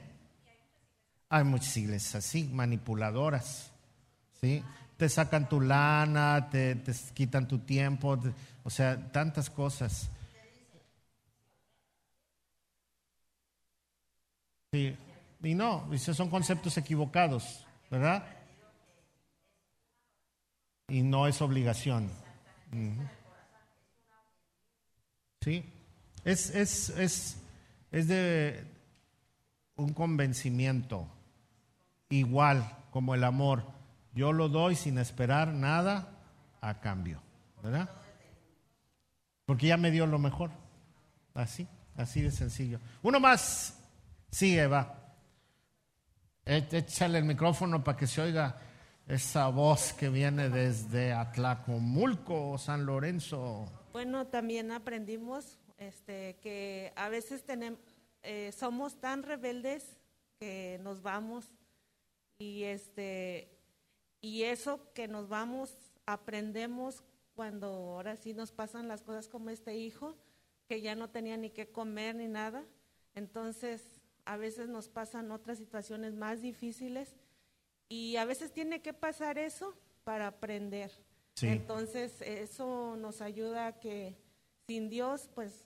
Hay 1.28 1.44
muchas 1.44 1.76
iglesias 1.76 2.16
así, 2.16 2.46
manipuladoras, 2.46 3.74
¿sí? 4.40 4.64
Te 4.96 5.10
sacan 5.10 5.50
tu 5.50 5.60
lana, 5.60 6.48
te, 6.50 6.76
te 6.76 6.94
quitan 7.14 7.46
tu 7.46 7.60
tiempo, 7.60 8.18
te- 8.18 8.32
o 8.64 8.70
sea, 8.70 9.12
tantas 9.12 9.50
cosas. 9.50 10.10
Sí, 14.72 14.96
y 15.44 15.54
no, 15.54 15.90
son 15.98 16.30
conceptos 16.30 16.78
equivocados, 16.78 17.68
¿verdad? 17.90 18.26
Y 20.88 21.02
no 21.04 21.28
es 21.28 21.42
obligación. 21.42 22.10
Sí, 25.42 25.66
es, 26.24 26.50
es, 26.52 26.90
es, 26.92 27.41
es 27.92 28.08
de 28.08 28.66
un 29.76 29.94
convencimiento, 29.94 31.08
igual 32.10 32.78
como 32.92 33.16
el 33.16 33.24
amor. 33.24 33.66
Yo 34.14 34.34
lo 34.34 34.50
doy 34.50 34.76
sin 34.76 34.98
esperar 34.98 35.54
nada 35.54 36.10
a 36.62 36.80
cambio, 36.80 37.22
¿verdad? 37.64 37.90
Porque 39.46 39.68
ya 39.68 39.78
me 39.78 39.92
dio 39.92 40.06
lo 40.06 40.20
mejor. 40.20 40.52
Así, 41.34 41.68
así 41.96 42.22
de 42.22 42.32
sencillo. 42.32 42.80
Uno 43.04 43.20
más. 43.20 43.78
Eva. 44.40 44.98
É- 46.46 46.68
Échale 46.72 47.18
el 47.18 47.26
micrófono 47.26 47.84
para 47.84 47.98
que 47.98 48.08
se 48.08 48.22
oiga 48.22 48.58
esa 49.08 49.48
voz 49.48 49.94
que 49.94 50.10
viene 50.10 50.50
desde 50.50 51.14
Atlacomulco, 51.14 52.58
San 52.58 52.86
Lorenzo. 52.86 53.66
Bueno, 53.92 54.28
también 54.28 54.72
aprendimos 54.72 55.60
este, 55.82 56.38
que 56.42 56.94
a 56.96 57.10
veces 57.10 57.46
tenem- 57.46 57.80
eh, 58.22 58.52
somos 58.52 59.00
tan 59.02 59.24
rebeldes 59.24 59.98
que 60.40 60.80
nos 60.84 61.02
vamos 61.02 61.46
y 62.38 62.64
este 62.64 63.50
y 64.22 64.44
eso 64.44 64.94
que 64.94 65.08
nos 65.08 65.28
vamos 65.28 65.76
aprendemos 66.06 67.04
cuando 67.34 67.68
ahora 67.68 68.16
sí 68.16 68.34
nos 68.34 68.52
pasan 68.52 68.88
las 68.88 69.02
cosas 69.02 69.28
como 69.28 69.50
este 69.50 69.76
hijo 69.76 70.16
que 70.68 70.82
ya 70.82 70.94
no 70.94 71.10
tenía 71.10 71.36
ni 71.38 71.50
qué 71.50 71.72
comer 71.72 72.16
ni 72.16 72.28
nada. 72.28 72.64
Entonces, 73.16 73.82
a 74.26 74.38
veces 74.38 74.70
nos 74.70 74.88
pasan 74.88 75.32
otras 75.32 75.58
situaciones 75.58 76.14
más 76.14 76.42
difíciles 76.42 77.16
y 77.90 78.18
a 78.18 78.26
veces 78.26 78.54
tiene 78.54 78.82
que 78.84 78.94
pasar 78.94 79.40
eso 79.40 79.76
para 80.04 80.28
aprender. 80.28 80.92
Sí. 81.36 81.48
Entonces, 81.48 82.22
eso 82.22 82.96
nos 82.98 83.22
ayuda 83.22 83.68
a 83.68 83.80
que 83.80 84.16
sin 84.68 84.90
Dios, 84.90 85.30
pues, 85.34 85.66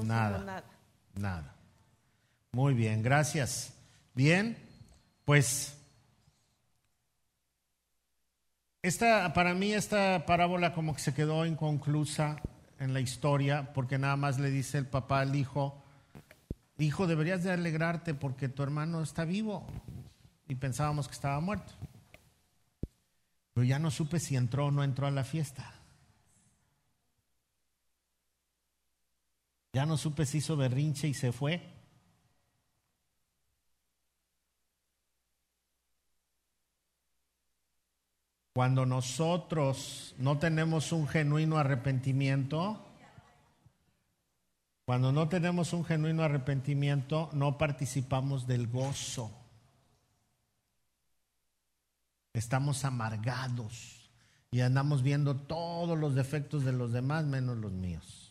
no 0.00 0.02
Nada. 0.02 0.38
nada. 0.38 0.64
Nada. 1.14 1.54
Muy 2.52 2.74
bien, 2.74 3.02
gracias. 3.02 3.74
Bien, 4.14 4.56
pues 5.24 5.76
esta, 8.82 9.32
para 9.32 9.54
mí 9.54 9.72
esta 9.72 10.26
parábola 10.26 10.72
como 10.72 10.94
que 10.94 11.00
se 11.00 11.14
quedó 11.14 11.46
inconclusa 11.46 12.36
en 12.78 12.92
la 12.92 13.00
historia 13.00 13.72
porque 13.72 13.98
nada 13.98 14.16
más 14.16 14.38
le 14.38 14.50
dice 14.50 14.78
el 14.78 14.86
papá 14.86 15.20
al 15.20 15.34
hijo, 15.34 15.82
hijo, 16.78 17.06
deberías 17.06 17.42
de 17.42 17.52
alegrarte 17.52 18.14
porque 18.14 18.48
tu 18.48 18.62
hermano 18.62 19.02
está 19.02 19.24
vivo 19.24 19.66
y 20.48 20.56
pensábamos 20.56 21.08
que 21.08 21.14
estaba 21.14 21.40
muerto. 21.40 21.72
Pero 23.54 23.64
ya 23.64 23.78
no 23.78 23.90
supe 23.90 24.20
si 24.20 24.36
entró 24.36 24.66
o 24.66 24.70
no 24.70 24.84
entró 24.84 25.06
a 25.06 25.10
la 25.10 25.24
fiesta. 25.24 25.72
Ya 29.74 29.84
no 29.84 29.96
supe 29.96 30.24
si 30.24 30.38
hizo 30.38 30.56
berrinche 30.56 31.08
y 31.08 31.14
se 31.14 31.32
fue. 31.32 31.60
Cuando 38.52 38.86
nosotros 38.86 40.14
no 40.16 40.38
tenemos 40.38 40.92
un 40.92 41.08
genuino 41.08 41.58
arrepentimiento, 41.58 42.86
cuando 44.84 45.10
no 45.10 45.28
tenemos 45.28 45.72
un 45.72 45.84
genuino 45.84 46.22
arrepentimiento, 46.22 47.28
no 47.32 47.58
participamos 47.58 48.46
del 48.46 48.68
gozo. 48.68 49.32
Estamos 52.32 52.84
amargados 52.84 54.08
y 54.52 54.60
andamos 54.60 55.02
viendo 55.02 55.34
todos 55.34 55.98
los 55.98 56.14
defectos 56.14 56.64
de 56.64 56.72
los 56.72 56.92
demás 56.92 57.24
menos 57.24 57.56
los 57.56 57.72
míos. 57.72 58.23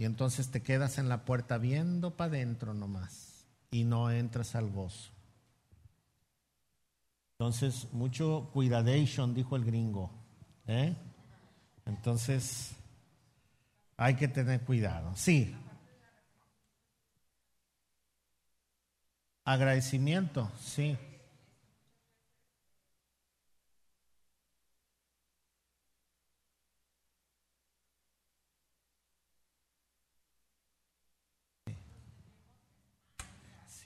Y 0.00 0.06
entonces 0.06 0.50
te 0.50 0.62
quedas 0.62 0.96
en 0.96 1.10
la 1.10 1.26
puerta 1.26 1.58
viendo 1.58 2.16
para 2.16 2.30
adentro 2.30 2.72
nomás 2.72 3.44
y 3.70 3.84
no 3.84 4.10
entras 4.10 4.54
al 4.54 4.70
gozo. 4.70 5.12
Entonces, 7.32 7.86
mucho 7.92 8.48
cuidadation, 8.54 9.34
dijo 9.34 9.56
el 9.56 9.64
gringo. 9.66 10.10
¿eh? 10.66 10.96
Entonces, 11.84 12.72
hay 13.98 14.16
que 14.16 14.26
tener 14.26 14.62
cuidado. 14.62 15.12
Sí. 15.16 15.54
Agradecimiento, 19.44 20.50
sí. 20.58 20.96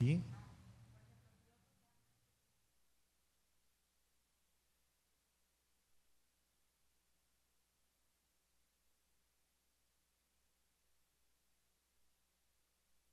Sí. 0.05 0.21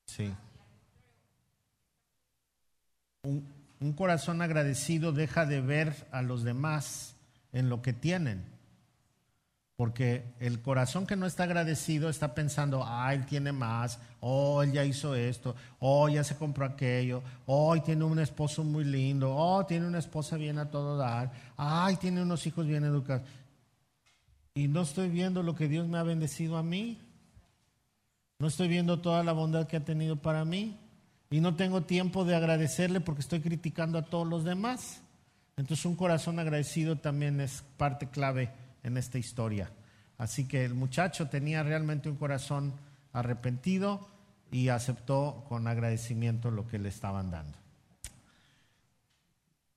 Sí. 0.05 0.31
Un, 3.23 3.47
un 3.79 3.93
corazón 3.93 4.43
agradecido 4.43 5.11
deja 5.11 5.47
de 5.47 5.59
ver 5.61 6.07
a 6.11 6.21
los 6.21 6.43
demás 6.43 7.15
en 7.51 7.67
lo 7.67 7.81
que 7.81 7.93
tienen. 7.93 8.45
Porque 9.82 10.25
el 10.39 10.61
corazón 10.61 11.07
que 11.07 11.15
no 11.15 11.25
está 11.25 11.45
agradecido 11.45 12.07
está 12.07 12.36
pensando, 12.36 12.84
ah, 12.86 13.15
él 13.15 13.25
tiene 13.25 13.51
más, 13.51 13.97
oh, 14.19 14.61
él 14.61 14.73
ya 14.73 14.86
hizo 14.86 15.15
esto, 15.15 15.55
oh, 15.79 16.07
ya 16.07 16.23
se 16.23 16.36
compró 16.36 16.65
aquello, 16.67 17.23
oh, 17.47 17.75
tiene 17.82 18.03
un 18.03 18.19
esposo 18.19 18.63
muy 18.63 18.84
lindo, 18.84 19.36
oh, 19.36 19.65
tiene 19.65 19.88
una 19.88 19.97
esposa 19.97 20.38
bien 20.38 20.59
a 20.59 20.69
todo 20.69 20.97
dar, 20.97 21.32
ay, 21.57 21.95
tiene 21.95 22.21
unos 22.21 22.45
hijos 22.45 22.67
bien 22.67 22.84
educados. 22.84 23.27
Y 24.53 24.67
no 24.67 24.84
estoy 24.84 25.09
viendo 25.09 25.41
lo 25.41 25.55
que 25.55 25.67
Dios 25.67 25.88
me 25.88 25.97
ha 25.97 26.03
bendecido 26.03 26.57
a 26.57 26.61
mí. 26.61 26.99
No 28.38 28.49
estoy 28.49 28.67
viendo 28.67 28.99
toda 28.99 29.23
la 29.23 29.32
bondad 29.32 29.65
que 29.65 29.77
ha 29.77 29.84
tenido 29.84 30.15
para 30.15 30.45
mí. 30.45 30.77
Y 31.32 31.41
no 31.41 31.55
tengo 31.55 31.82
tiempo 31.82 32.23
de 32.23 32.36
agradecerle 32.36 32.99
porque 32.99 33.21
estoy 33.21 33.39
criticando 33.39 33.97
a 33.97 34.03
todos 34.03 34.27
los 34.27 34.43
demás. 34.43 35.01
Entonces 35.57 35.88
un 35.88 35.95
corazón 35.95 36.38
agradecido 36.38 36.97
también 36.97 37.41
es 37.41 37.63
parte 37.77 38.11
clave 38.11 38.51
en 38.84 38.97
esta 38.97 39.17
historia. 39.17 39.71
Así 40.17 40.47
que 40.47 40.65
el 40.65 40.73
muchacho 40.73 41.29
tenía 41.29 41.63
realmente 41.63 42.09
un 42.09 42.15
corazón 42.15 42.73
arrepentido 43.13 44.07
y 44.51 44.69
aceptó 44.69 45.45
con 45.47 45.67
agradecimiento 45.67 46.51
lo 46.51 46.67
que 46.67 46.79
le 46.79 46.89
estaban 46.89 47.32
dando. 47.32 47.57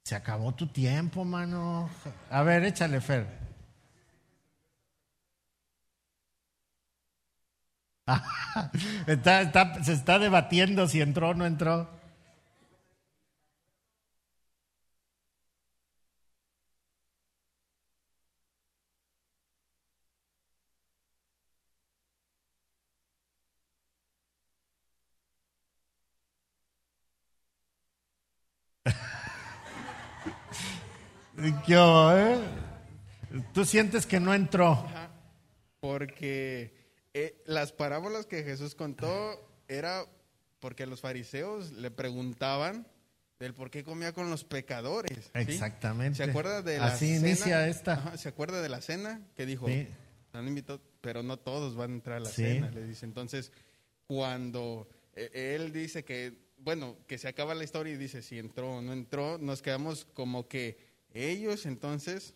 Se 0.02 0.14
acabó 0.14 0.52
tu 0.52 0.66
tiempo, 0.66 1.24
mano. 1.24 1.88
A 2.30 2.42
ver, 2.42 2.64
échale, 2.64 3.00
Fer. 3.00 3.26
Se 9.82 9.92
está 9.92 10.18
debatiendo 10.18 10.86
si 10.88 11.00
entró 11.00 11.30
o 11.30 11.34
no 11.34 11.46
entró. 11.46 11.88
¿Qué 31.66 31.74
hubo, 31.76 32.12
eh? 32.16 32.38
Tú 33.52 33.64
sientes 33.64 34.06
que 34.06 34.20
no 34.20 34.32
entró. 34.34 34.86
Porque 35.80 36.74
eh, 37.12 37.42
las 37.46 37.72
parábolas 37.72 38.26
que 38.26 38.42
Jesús 38.44 38.74
contó 38.74 39.38
era 39.68 40.04
porque 40.60 40.86
los 40.86 41.00
fariseos 41.00 41.72
le 41.72 41.90
preguntaban 41.90 42.86
del 43.38 43.52
por 43.52 43.70
qué 43.70 43.84
comía 43.84 44.12
con 44.12 44.30
los 44.30 44.44
pecadores. 44.44 45.24
¿sí? 45.24 45.30
Exactamente. 45.34 46.24
¿Se 46.24 46.30
acuerda 46.30 46.62
de 46.62 46.78
la 46.78 46.86
Así 46.86 47.14
cena? 47.16 47.28
inicia 47.28 47.68
esta. 47.68 47.94
Ajá, 47.94 48.16
¿Se 48.16 48.28
acuerda 48.28 48.62
de 48.62 48.68
la 48.68 48.80
cena? 48.80 49.20
Que 49.34 49.44
dijo, 49.44 49.66
Sí. 49.66 49.88
han 50.32 50.48
invitado, 50.48 50.80
pero 51.00 51.22
no 51.22 51.36
todos 51.36 51.74
van 51.76 51.90
a 51.90 51.94
entrar 51.94 52.16
a 52.18 52.20
la 52.20 52.30
Sí. 52.30 52.42
cena. 52.42 52.70
Le 52.70 52.86
dice, 52.86 53.04
entonces, 53.04 53.52
cuando 54.06 54.88
eh, 55.16 55.54
él 55.56 55.72
dice 55.72 56.04
que, 56.04 56.43
bueno, 56.64 56.96
que 57.06 57.18
se 57.18 57.28
acaba 57.28 57.54
la 57.54 57.62
historia 57.64 57.92
y 57.92 57.96
dice 57.96 58.22
si 58.22 58.38
entró 58.38 58.76
o 58.76 58.82
no 58.82 58.92
entró, 58.92 59.38
nos 59.38 59.62
quedamos 59.62 60.06
como 60.14 60.48
que 60.48 60.78
ellos 61.12 61.66
entonces, 61.66 62.34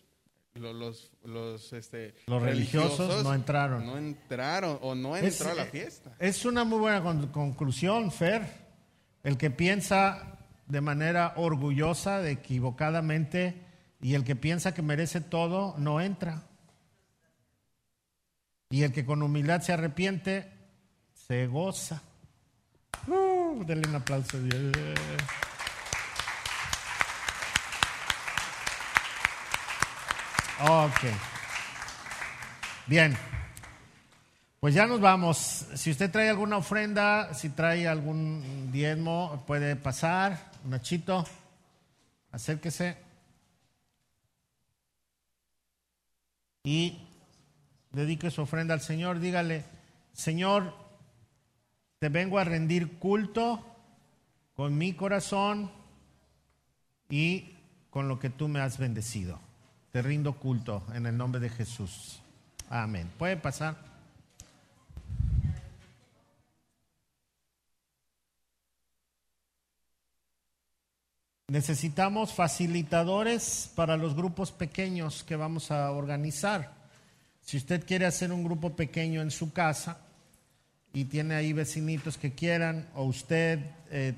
lo- 0.53 0.71
los, 0.73 1.11
los, 1.23 1.73
este, 1.73 2.15
Los 2.27 2.41
religiosos 2.41 3.23
no 3.23 3.33
entraron. 3.33 3.85
No 3.85 3.97
entraron 3.97 4.77
o 4.81 4.95
no 4.95 5.15
Es- 5.17 5.39
entró 5.39 5.51
a 5.51 5.55
la 5.55 5.63
eh, 5.63 5.69
fiesta. 5.71 6.15
Es 6.19 6.45
una 6.45 6.63
muy 6.63 6.79
buena 6.79 7.01
con- 7.03 7.27
conclusión, 7.27 8.11
Fer. 8.11 8.69
El 9.23 9.37
que 9.37 9.49
piensa 9.51 10.37
de 10.67 10.81
manera 10.81 11.33
orgullosa, 11.35 12.21
de 12.21 12.31
equivocadamente, 12.31 13.55
y 14.01 14.13
el 14.13 14.23
que 14.23 14.35
piensa 14.35 14.73
que 14.73 14.81
merece 14.81 15.19
todo, 15.21 15.75
no 15.77 15.99
entra. 15.99 16.43
Y 18.69 18.83
el 18.83 18.91
que 18.93 19.05
con 19.05 19.21
humildad 19.23 19.61
se 19.61 19.73
arrepiente, 19.73 20.51
se 21.13 21.47
goza. 21.47 22.01
Uh, 23.07 23.28
denle 23.65 23.87
un 23.87 23.95
aplauso. 23.95 24.37
a 24.37 24.39
Dios. 24.39 24.71
Ok. 30.61 31.01
Bien. 32.87 33.15
Pues 34.59 34.73
ya 34.73 34.87
nos 34.87 34.99
vamos. 34.99 35.37
Si 35.75 35.91
usted 35.91 36.11
trae 36.11 36.29
alguna 36.29 36.57
ofrenda, 36.57 37.33
si 37.33 37.49
trae 37.49 37.87
algún 37.87 38.71
diezmo, 38.71 39.43
puede 39.47 39.77
pasar. 39.77 40.51
Nachito, 40.65 41.25
acérquese. 42.31 42.97
Y 46.63 47.07
dedique 47.91 48.29
su 48.29 48.41
ofrenda 48.41 48.73
al 48.73 48.81
Señor. 48.81 49.19
Dígale, 49.19 49.63
Señor, 50.11 50.73
te 51.99 52.09
vengo 52.09 52.39
a 52.39 52.45
rendir 52.45 52.97
culto 52.97 53.65
con 54.53 54.77
mi 54.77 54.93
corazón 54.93 55.69
y 57.09 57.55
con 57.89 58.07
lo 58.07 58.19
que 58.19 58.29
tú 58.29 58.47
me 58.47 58.61
has 58.61 58.77
bendecido. 58.77 59.39
Te 59.91 60.01
rindo 60.01 60.33
culto 60.33 60.83
en 60.93 61.05
el 61.05 61.17
nombre 61.17 61.41
de 61.41 61.49
Jesús. 61.49 62.21
Amén. 62.69 63.09
Puede 63.17 63.37
pasar. 63.37 63.89
necesitamos 71.49 72.31
facilitadores 72.31 73.71
para 73.75 73.97
los 73.97 74.15
grupos 74.15 74.51
pequeños 74.51 75.23
que 75.23 75.35
vamos 75.35 75.71
a 75.71 75.91
organizar. 75.91 76.71
Si 77.41 77.57
usted 77.57 77.85
quiere 77.85 78.05
hacer 78.05 78.31
un 78.31 78.43
grupo 78.43 78.75
pequeño 78.75 79.21
en 79.21 79.31
su 79.31 79.51
casa 79.51 79.97
y 80.93 81.05
tiene 81.05 81.35
ahí 81.35 81.53
vecinitos 81.53 82.17
que 82.17 82.33
quieran, 82.33 82.87
o 82.95 83.03
usted 83.03 83.59
eh, 83.91 84.13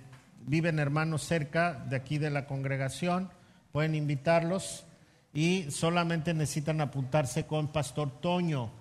viven 0.46 0.80
hermanos 0.80 1.24
cerca 1.24 1.74
de 1.74 1.96
aquí 1.96 2.18
de 2.18 2.30
la 2.30 2.46
congregación, 2.46 3.30
pueden 3.72 3.96
invitarlos 3.96 4.86
y 5.34 5.70
solamente 5.70 6.34
necesitan 6.34 6.82
apuntarse 6.82 7.46
con 7.46 7.72
Pastor 7.72 8.22
Toño, 8.22 8.72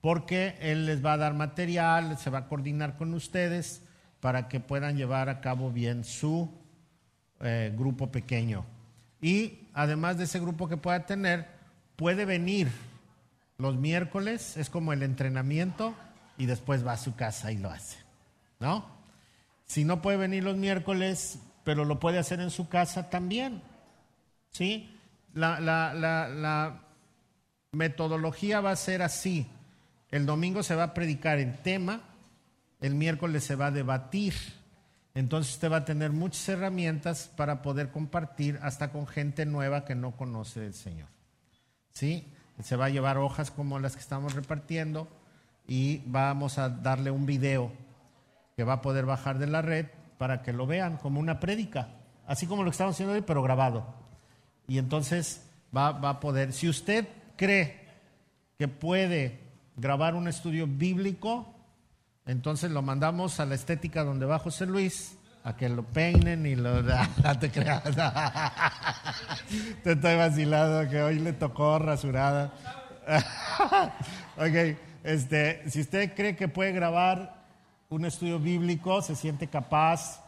porque 0.00 0.56
él 0.60 0.86
les 0.86 1.04
va 1.04 1.14
a 1.14 1.18
dar 1.18 1.34
material, 1.34 2.18
se 2.18 2.30
va 2.30 2.38
a 2.38 2.48
coordinar 2.48 2.96
con 2.96 3.14
ustedes 3.14 3.82
para 4.20 4.48
que 4.48 4.60
puedan 4.60 4.96
llevar 4.96 5.28
a 5.28 5.40
cabo 5.40 5.70
bien 5.70 6.04
su 6.04 6.50
eh, 7.40 7.72
grupo 7.76 8.10
pequeño. 8.10 8.64
Y 9.20 9.68
además 9.74 10.18
de 10.18 10.24
ese 10.24 10.40
grupo 10.40 10.68
que 10.68 10.76
pueda 10.76 11.06
tener, 11.06 11.46
puede 11.96 12.24
venir 12.24 12.68
los 13.58 13.76
miércoles, 13.76 14.56
es 14.56 14.70
como 14.70 14.92
el 14.92 15.02
entrenamiento, 15.02 15.94
y 16.38 16.46
después 16.46 16.86
va 16.86 16.92
a 16.92 16.96
su 16.96 17.14
casa 17.16 17.52
y 17.52 17.58
lo 17.58 17.70
hace. 17.70 17.98
¿No? 18.60 18.86
Si 19.66 19.84
no 19.84 20.00
puede 20.00 20.16
venir 20.16 20.44
los 20.44 20.56
miércoles, 20.56 21.40
pero 21.64 21.84
lo 21.84 22.00
puede 22.00 22.18
hacer 22.18 22.40
en 22.40 22.50
su 22.50 22.68
casa 22.68 23.10
también. 23.10 23.60
¿Sí? 24.50 24.96
La, 25.34 26.80
metodología 27.72 28.60
va 28.60 28.70
a 28.70 28.76
ser 28.76 29.02
así. 29.02 29.46
El 30.10 30.24
domingo 30.24 30.62
se 30.62 30.74
va 30.74 30.84
a 30.84 30.94
predicar 30.94 31.38
en 31.38 31.62
tema, 31.62 32.00
el 32.80 32.94
miércoles 32.94 33.44
se 33.44 33.56
va 33.56 33.66
a 33.66 33.70
debatir. 33.70 34.34
Entonces 35.14 35.54
usted 35.54 35.70
va 35.70 35.78
a 35.78 35.84
tener 35.84 36.12
muchas 36.12 36.48
herramientas 36.48 37.30
para 37.36 37.60
poder 37.60 37.90
compartir 37.90 38.58
hasta 38.62 38.90
con 38.90 39.06
gente 39.06 39.44
nueva 39.44 39.84
que 39.84 39.94
no 39.94 40.12
conoce 40.16 40.64
el 40.64 40.74
Señor. 40.74 41.08
¿Sí? 41.92 42.32
Se 42.62 42.76
va 42.76 42.86
a 42.86 42.90
llevar 42.90 43.18
hojas 43.18 43.50
como 43.50 43.78
las 43.78 43.94
que 43.94 44.00
estamos 44.00 44.34
repartiendo 44.34 45.08
y 45.68 46.02
vamos 46.06 46.58
a 46.58 46.70
darle 46.70 47.12
un 47.12 47.26
video 47.26 47.70
que 48.56 48.64
va 48.64 48.74
a 48.74 48.82
poder 48.82 49.06
bajar 49.06 49.38
de 49.38 49.46
la 49.46 49.62
red 49.62 49.86
para 50.16 50.42
que 50.42 50.52
lo 50.52 50.66
vean 50.66 50.96
como 50.96 51.20
una 51.20 51.38
prédica, 51.38 51.90
así 52.26 52.46
como 52.46 52.64
lo 52.64 52.70
que 52.70 52.74
estamos 52.74 52.96
haciendo 52.96 53.14
hoy, 53.14 53.20
pero 53.20 53.42
grabado. 53.42 53.86
Y 54.66 54.78
entonces 54.78 55.48
va, 55.76 55.92
va 55.92 56.10
a 56.10 56.20
poder, 56.20 56.52
si 56.52 56.68
usted 56.68 57.06
cree 57.36 57.86
que 58.58 58.66
puede 58.66 59.38
grabar 59.76 60.16
un 60.16 60.26
estudio 60.26 60.66
bíblico, 60.66 61.54
entonces 62.26 62.70
lo 62.70 62.82
mandamos 62.82 63.38
a 63.38 63.46
la 63.46 63.54
estética 63.54 64.02
donde 64.02 64.26
va 64.26 64.38
José 64.38 64.66
Luis, 64.66 65.16
a 65.44 65.56
que 65.56 65.68
lo 65.68 65.84
peinen 65.84 66.46
y 66.46 66.56
lo... 66.56 66.82
Te 69.82 69.92
estoy 69.92 70.16
vacilando 70.16 70.90
que 70.90 71.02
hoy 71.02 71.20
le 71.20 71.34
tocó 71.34 71.78
rasurada. 71.78 72.52
ok, 74.36 74.76
este, 75.04 75.68
si 75.70 75.80
usted 75.80 76.14
cree 76.14 76.36
que 76.36 76.48
puede 76.48 76.72
grabar 76.72 77.44
un 77.88 78.04
estudio 78.04 78.38
bíblico, 78.38 79.02
se 79.02 79.16
siente 79.16 79.48
capaz 79.48 80.24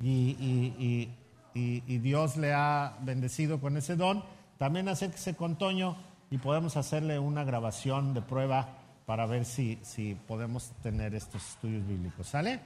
y, 0.00 1.08
Dios 1.54 2.36
le 2.36 2.52
ha 2.52 2.96
bendecido 3.00 3.60
con 3.60 3.76
ese 3.76 3.96
don, 3.96 4.24
también 4.58 4.88
acérquese 4.88 5.34
con 5.34 5.56
Toño 5.56 5.96
y 6.30 6.38
podemos 6.38 6.76
hacerle 6.76 7.18
una 7.18 7.44
grabación 7.44 8.14
de 8.14 8.22
prueba 8.22 8.68
para 9.06 9.26
ver 9.26 9.44
si, 9.44 9.78
si 9.82 10.14
podemos 10.14 10.70
tener 10.82 11.14
estos 11.14 11.46
estudios 11.50 11.86
bíblicos. 11.86 12.28
¿Sale? 12.28 12.60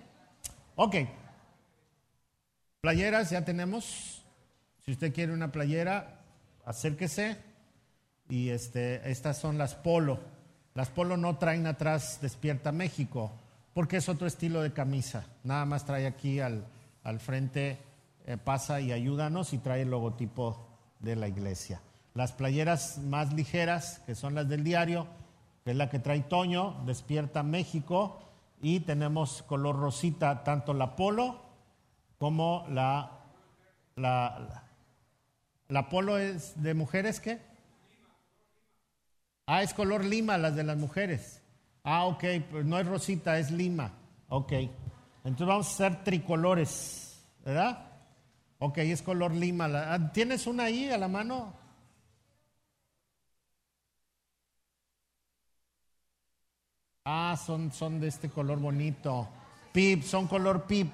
Ok. 0.77 0.97
Playeras 2.81 3.31
ya 3.31 3.45
tenemos. 3.45 4.23
Si 4.85 4.93
usted 4.93 5.13
quiere 5.13 5.33
una 5.33 5.51
playera, 5.51 6.21
acérquese. 6.65 7.37
Y 8.29 8.51
este, 8.51 9.11
estas 9.11 9.39
son 9.39 9.59
las 9.59 9.75
polo. 9.75 10.21
Las 10.77 10.91
polo 10.91 11.17
no 11.17 11.39
traen 11.39 11.67
atrás 11.67 12.19
Despierta 12.21 12.71
México, 12.71 13.33
porque 13.73 13.97
es 13.97 14.11
otro 14.11 14.27
estilo 14.27 14.61
de 14.61 14.75
camisa. 14.75 15.25
Nada 15.43 15.65
más 15.65 15.87
trae 15.87 16.07
aquí 16.07 16.39
al, 16.39 16.67
al 17.03 17.19
frente, 17.19 17.79
eh, 18.27 18.37
pasa 18.37 18.79
y 18.83 18.93
ayúdanos 18.93 19.55
y 19.55 19.59
trae 19.59 19.83
el 19.83 19.91
logotipo 19.91 20.67
de 21.01 21.17
la 21.17 21.29
iglesia. 21.29 21.81
Las 22.13 22.33
playeras 22.33 22.99
más 22.99 23.33
ligeras, 23.33 24.03
que 24.05 24.15
son 24.15 24.35
las 24.35 24.51
del 24.51 24.65
diario, 24.65 25.07
que 25.65 25.71
es 25.71 25.77
la 25.79 25.89
que 25.89 25.99
trae 25.99 26.21
Toño, 26.21 26.83
Despierta 26.85 27.43
México, 27.43 28.21
y 28.61 28.81
tenemos 28.81 29.43
color 29.45 29.77
rosita 29.77 30.45
tanto 30.45 30.75
la 30.75 30.95
polo 30.95 31.41
como 32.19 32.67
la, 32.69 33.13
la, 33.95 34.63
la, 35.69 35.89
polo 35.89 36.19
es 36.19 36.63
de 36.63 36.75
mujeres, 36.75 37.21
¿qué? 37.21 37.41
Ah, 39.47 39.63
es 39.63 39.73
color 39.75 40.05
lima 40.05 40.37
las 40.39 40.57
de 40.57 40.65
las 40.65 40.77
mujeres. 40.77 41.41
Ah, 41.85 42.05
ok, 42.07 42.25
pues 42.51 42.65
no 42.65 42.79
es 42.81 42.87
rosita, 42.87 43.39
es 43.39 43.51
lima. 43.53 43.93
Ok. 44.29 44.53
Entonces 45.25 45.47
vamos 45.47 45.67
a 45.69 45.71
hacer 45.71 46.05
tricolores, 46.05 47.25
¿verdad? 47.45 47.93
Ok, 48.59 48.79
es 48.79 49.03
color 49.03 49.33
lima. 49.33 49.67
Ah, 49.67 50.13
¿Tienes 50.13 50.47
una 50.49 50.65
ahí 50.65 50.91
a 50.91 50.99
la 50.99 51.07
mano? 51.09 51.55
Ah, 57.05 57.37
son, 57.37 57.71
son 57.71 58.01
de 58.01 58.09
este 58.09 58.29
color 58.29 58.59
bonito. 58.59 59.29
Pip, 59.73 60.03
son 60.03 60.27
color 60.27 60.67
pip. 60.67 60.93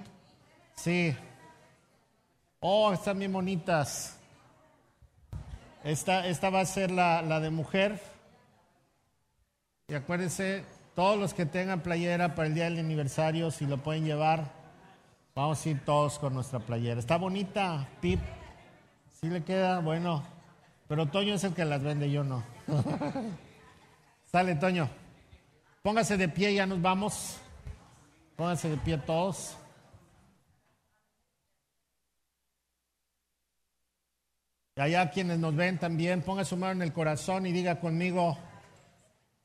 Sí. 0.75 1.15
Oh, 2.61 2.93
están 2.93 3.19
bien 3.19 3.33
bonitas. 3.33 4.19
Esta, 5.83 6.27
esta 6.27 6.51
va 6.51 6.61
a 6.61 6.67
ser 6.67 6.91
la, 6.91 7.23
la 7.23 7.41
de 7.41 7.49
mujer. 7.49 8.12
Y 9.93 9.95
acuérdense, 9.95 10.65
todos 10.95 11.19
los 11.19 11.35
que 11.35 11.45
tengan 11.45 11.83
playera 11.83 12.35
para 12.35 12.49
el 12.49 12.55
día 12.55 12.65
del 12.65 12.79
aniversario, 12.79 13.51
si 13.51 13.67
lo 13.67 13.77
pueden 13.77 14.07
llevar, 14.07 14.51
vamos 15.35 15.67
a 15.67 15.69
ir 15.69 15.85
todos 15.85 16.19
con 16.19 16.33
nuestra 16.33 16.61
playera. 16.61 16.99
Está 16.99 17.19
bonita, 17.19 17.87
Pip. 18.01 18.19
Si 19.21 19.29
le 19.29 19.45
queda, 19.45 19.81
bueno. 19.81 20.23
Pero 20.89 21.05
Toño 21.05 21.35
es 21.35 21.45
el 21.45 21.53
que 21.53 21.67
las 21.67 21.83
vende, 21.83 22.11
yo 22.11 22.25
no. 22.25 22.43
Sale, 24.33 24.55
Toño. 24.55 24.89
Póngase 25.83 26.17
de 26.17 26.31
pie, 26.31 26.55
ya 26.55 26.65
nos 26.65 26.81
vamos. 26.81 27.37
Pónganse 28.35 28.71
de 28.71 28.79
pie 28.79 28.97
todos. 28.97 29.59
Y 34.75 34.81
allá 34.81 35.11
quienes 35.11 35.39
nos 35.39 35.55
ven 35.55 35.79
también, 35.79 36.23
ponga 36.23 36.47
su 36.47 36.57
mano 36.57 36.73
en 36.73 36.81
el 36.81 36.95
corazón 36.95 37.45
y 37.45 37.53
diga 37.53 37.79
conmigo, 37.79 38.39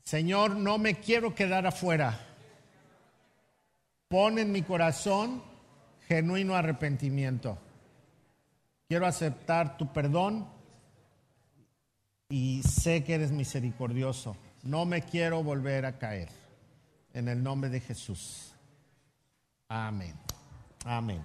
Señor, 0.07 0.55
no 0.55 0.77
me 0.77 1.01
quiero 1.01 1.35
quedar 1.35 1.67
afuera. 1.67 2.17
Pon 4.07 4.39
en 4.39 4.53
mi 4.53 4.61
corazón 4.61 5.43
genuino 6.07 6.55
arrepentimiento. 6.55 7.57
Quiero 8.87 9.05
aceptar 9.05 9.77
tu 9.77 9.91
perdón 9.91 10.47
y 12.29 12.63
sé 12.63 13.03
que 13.03 13.15
eres 13.15 13.33
misericordioso. 13.33 14.37
No 14.63 14.85
me 14.85 15.01
quiero 15.01 15.43
volver 15.43 15.85
a 15.85 15.99
caer. 15.99 16.29
En 17.13 17.27
el 17.27 17.43
nombre 17.43 17.69
de 17.69 17.81
Jesús. 17.81 18.53
Amén. 19.67 20.13
Amén. 20.85 21.21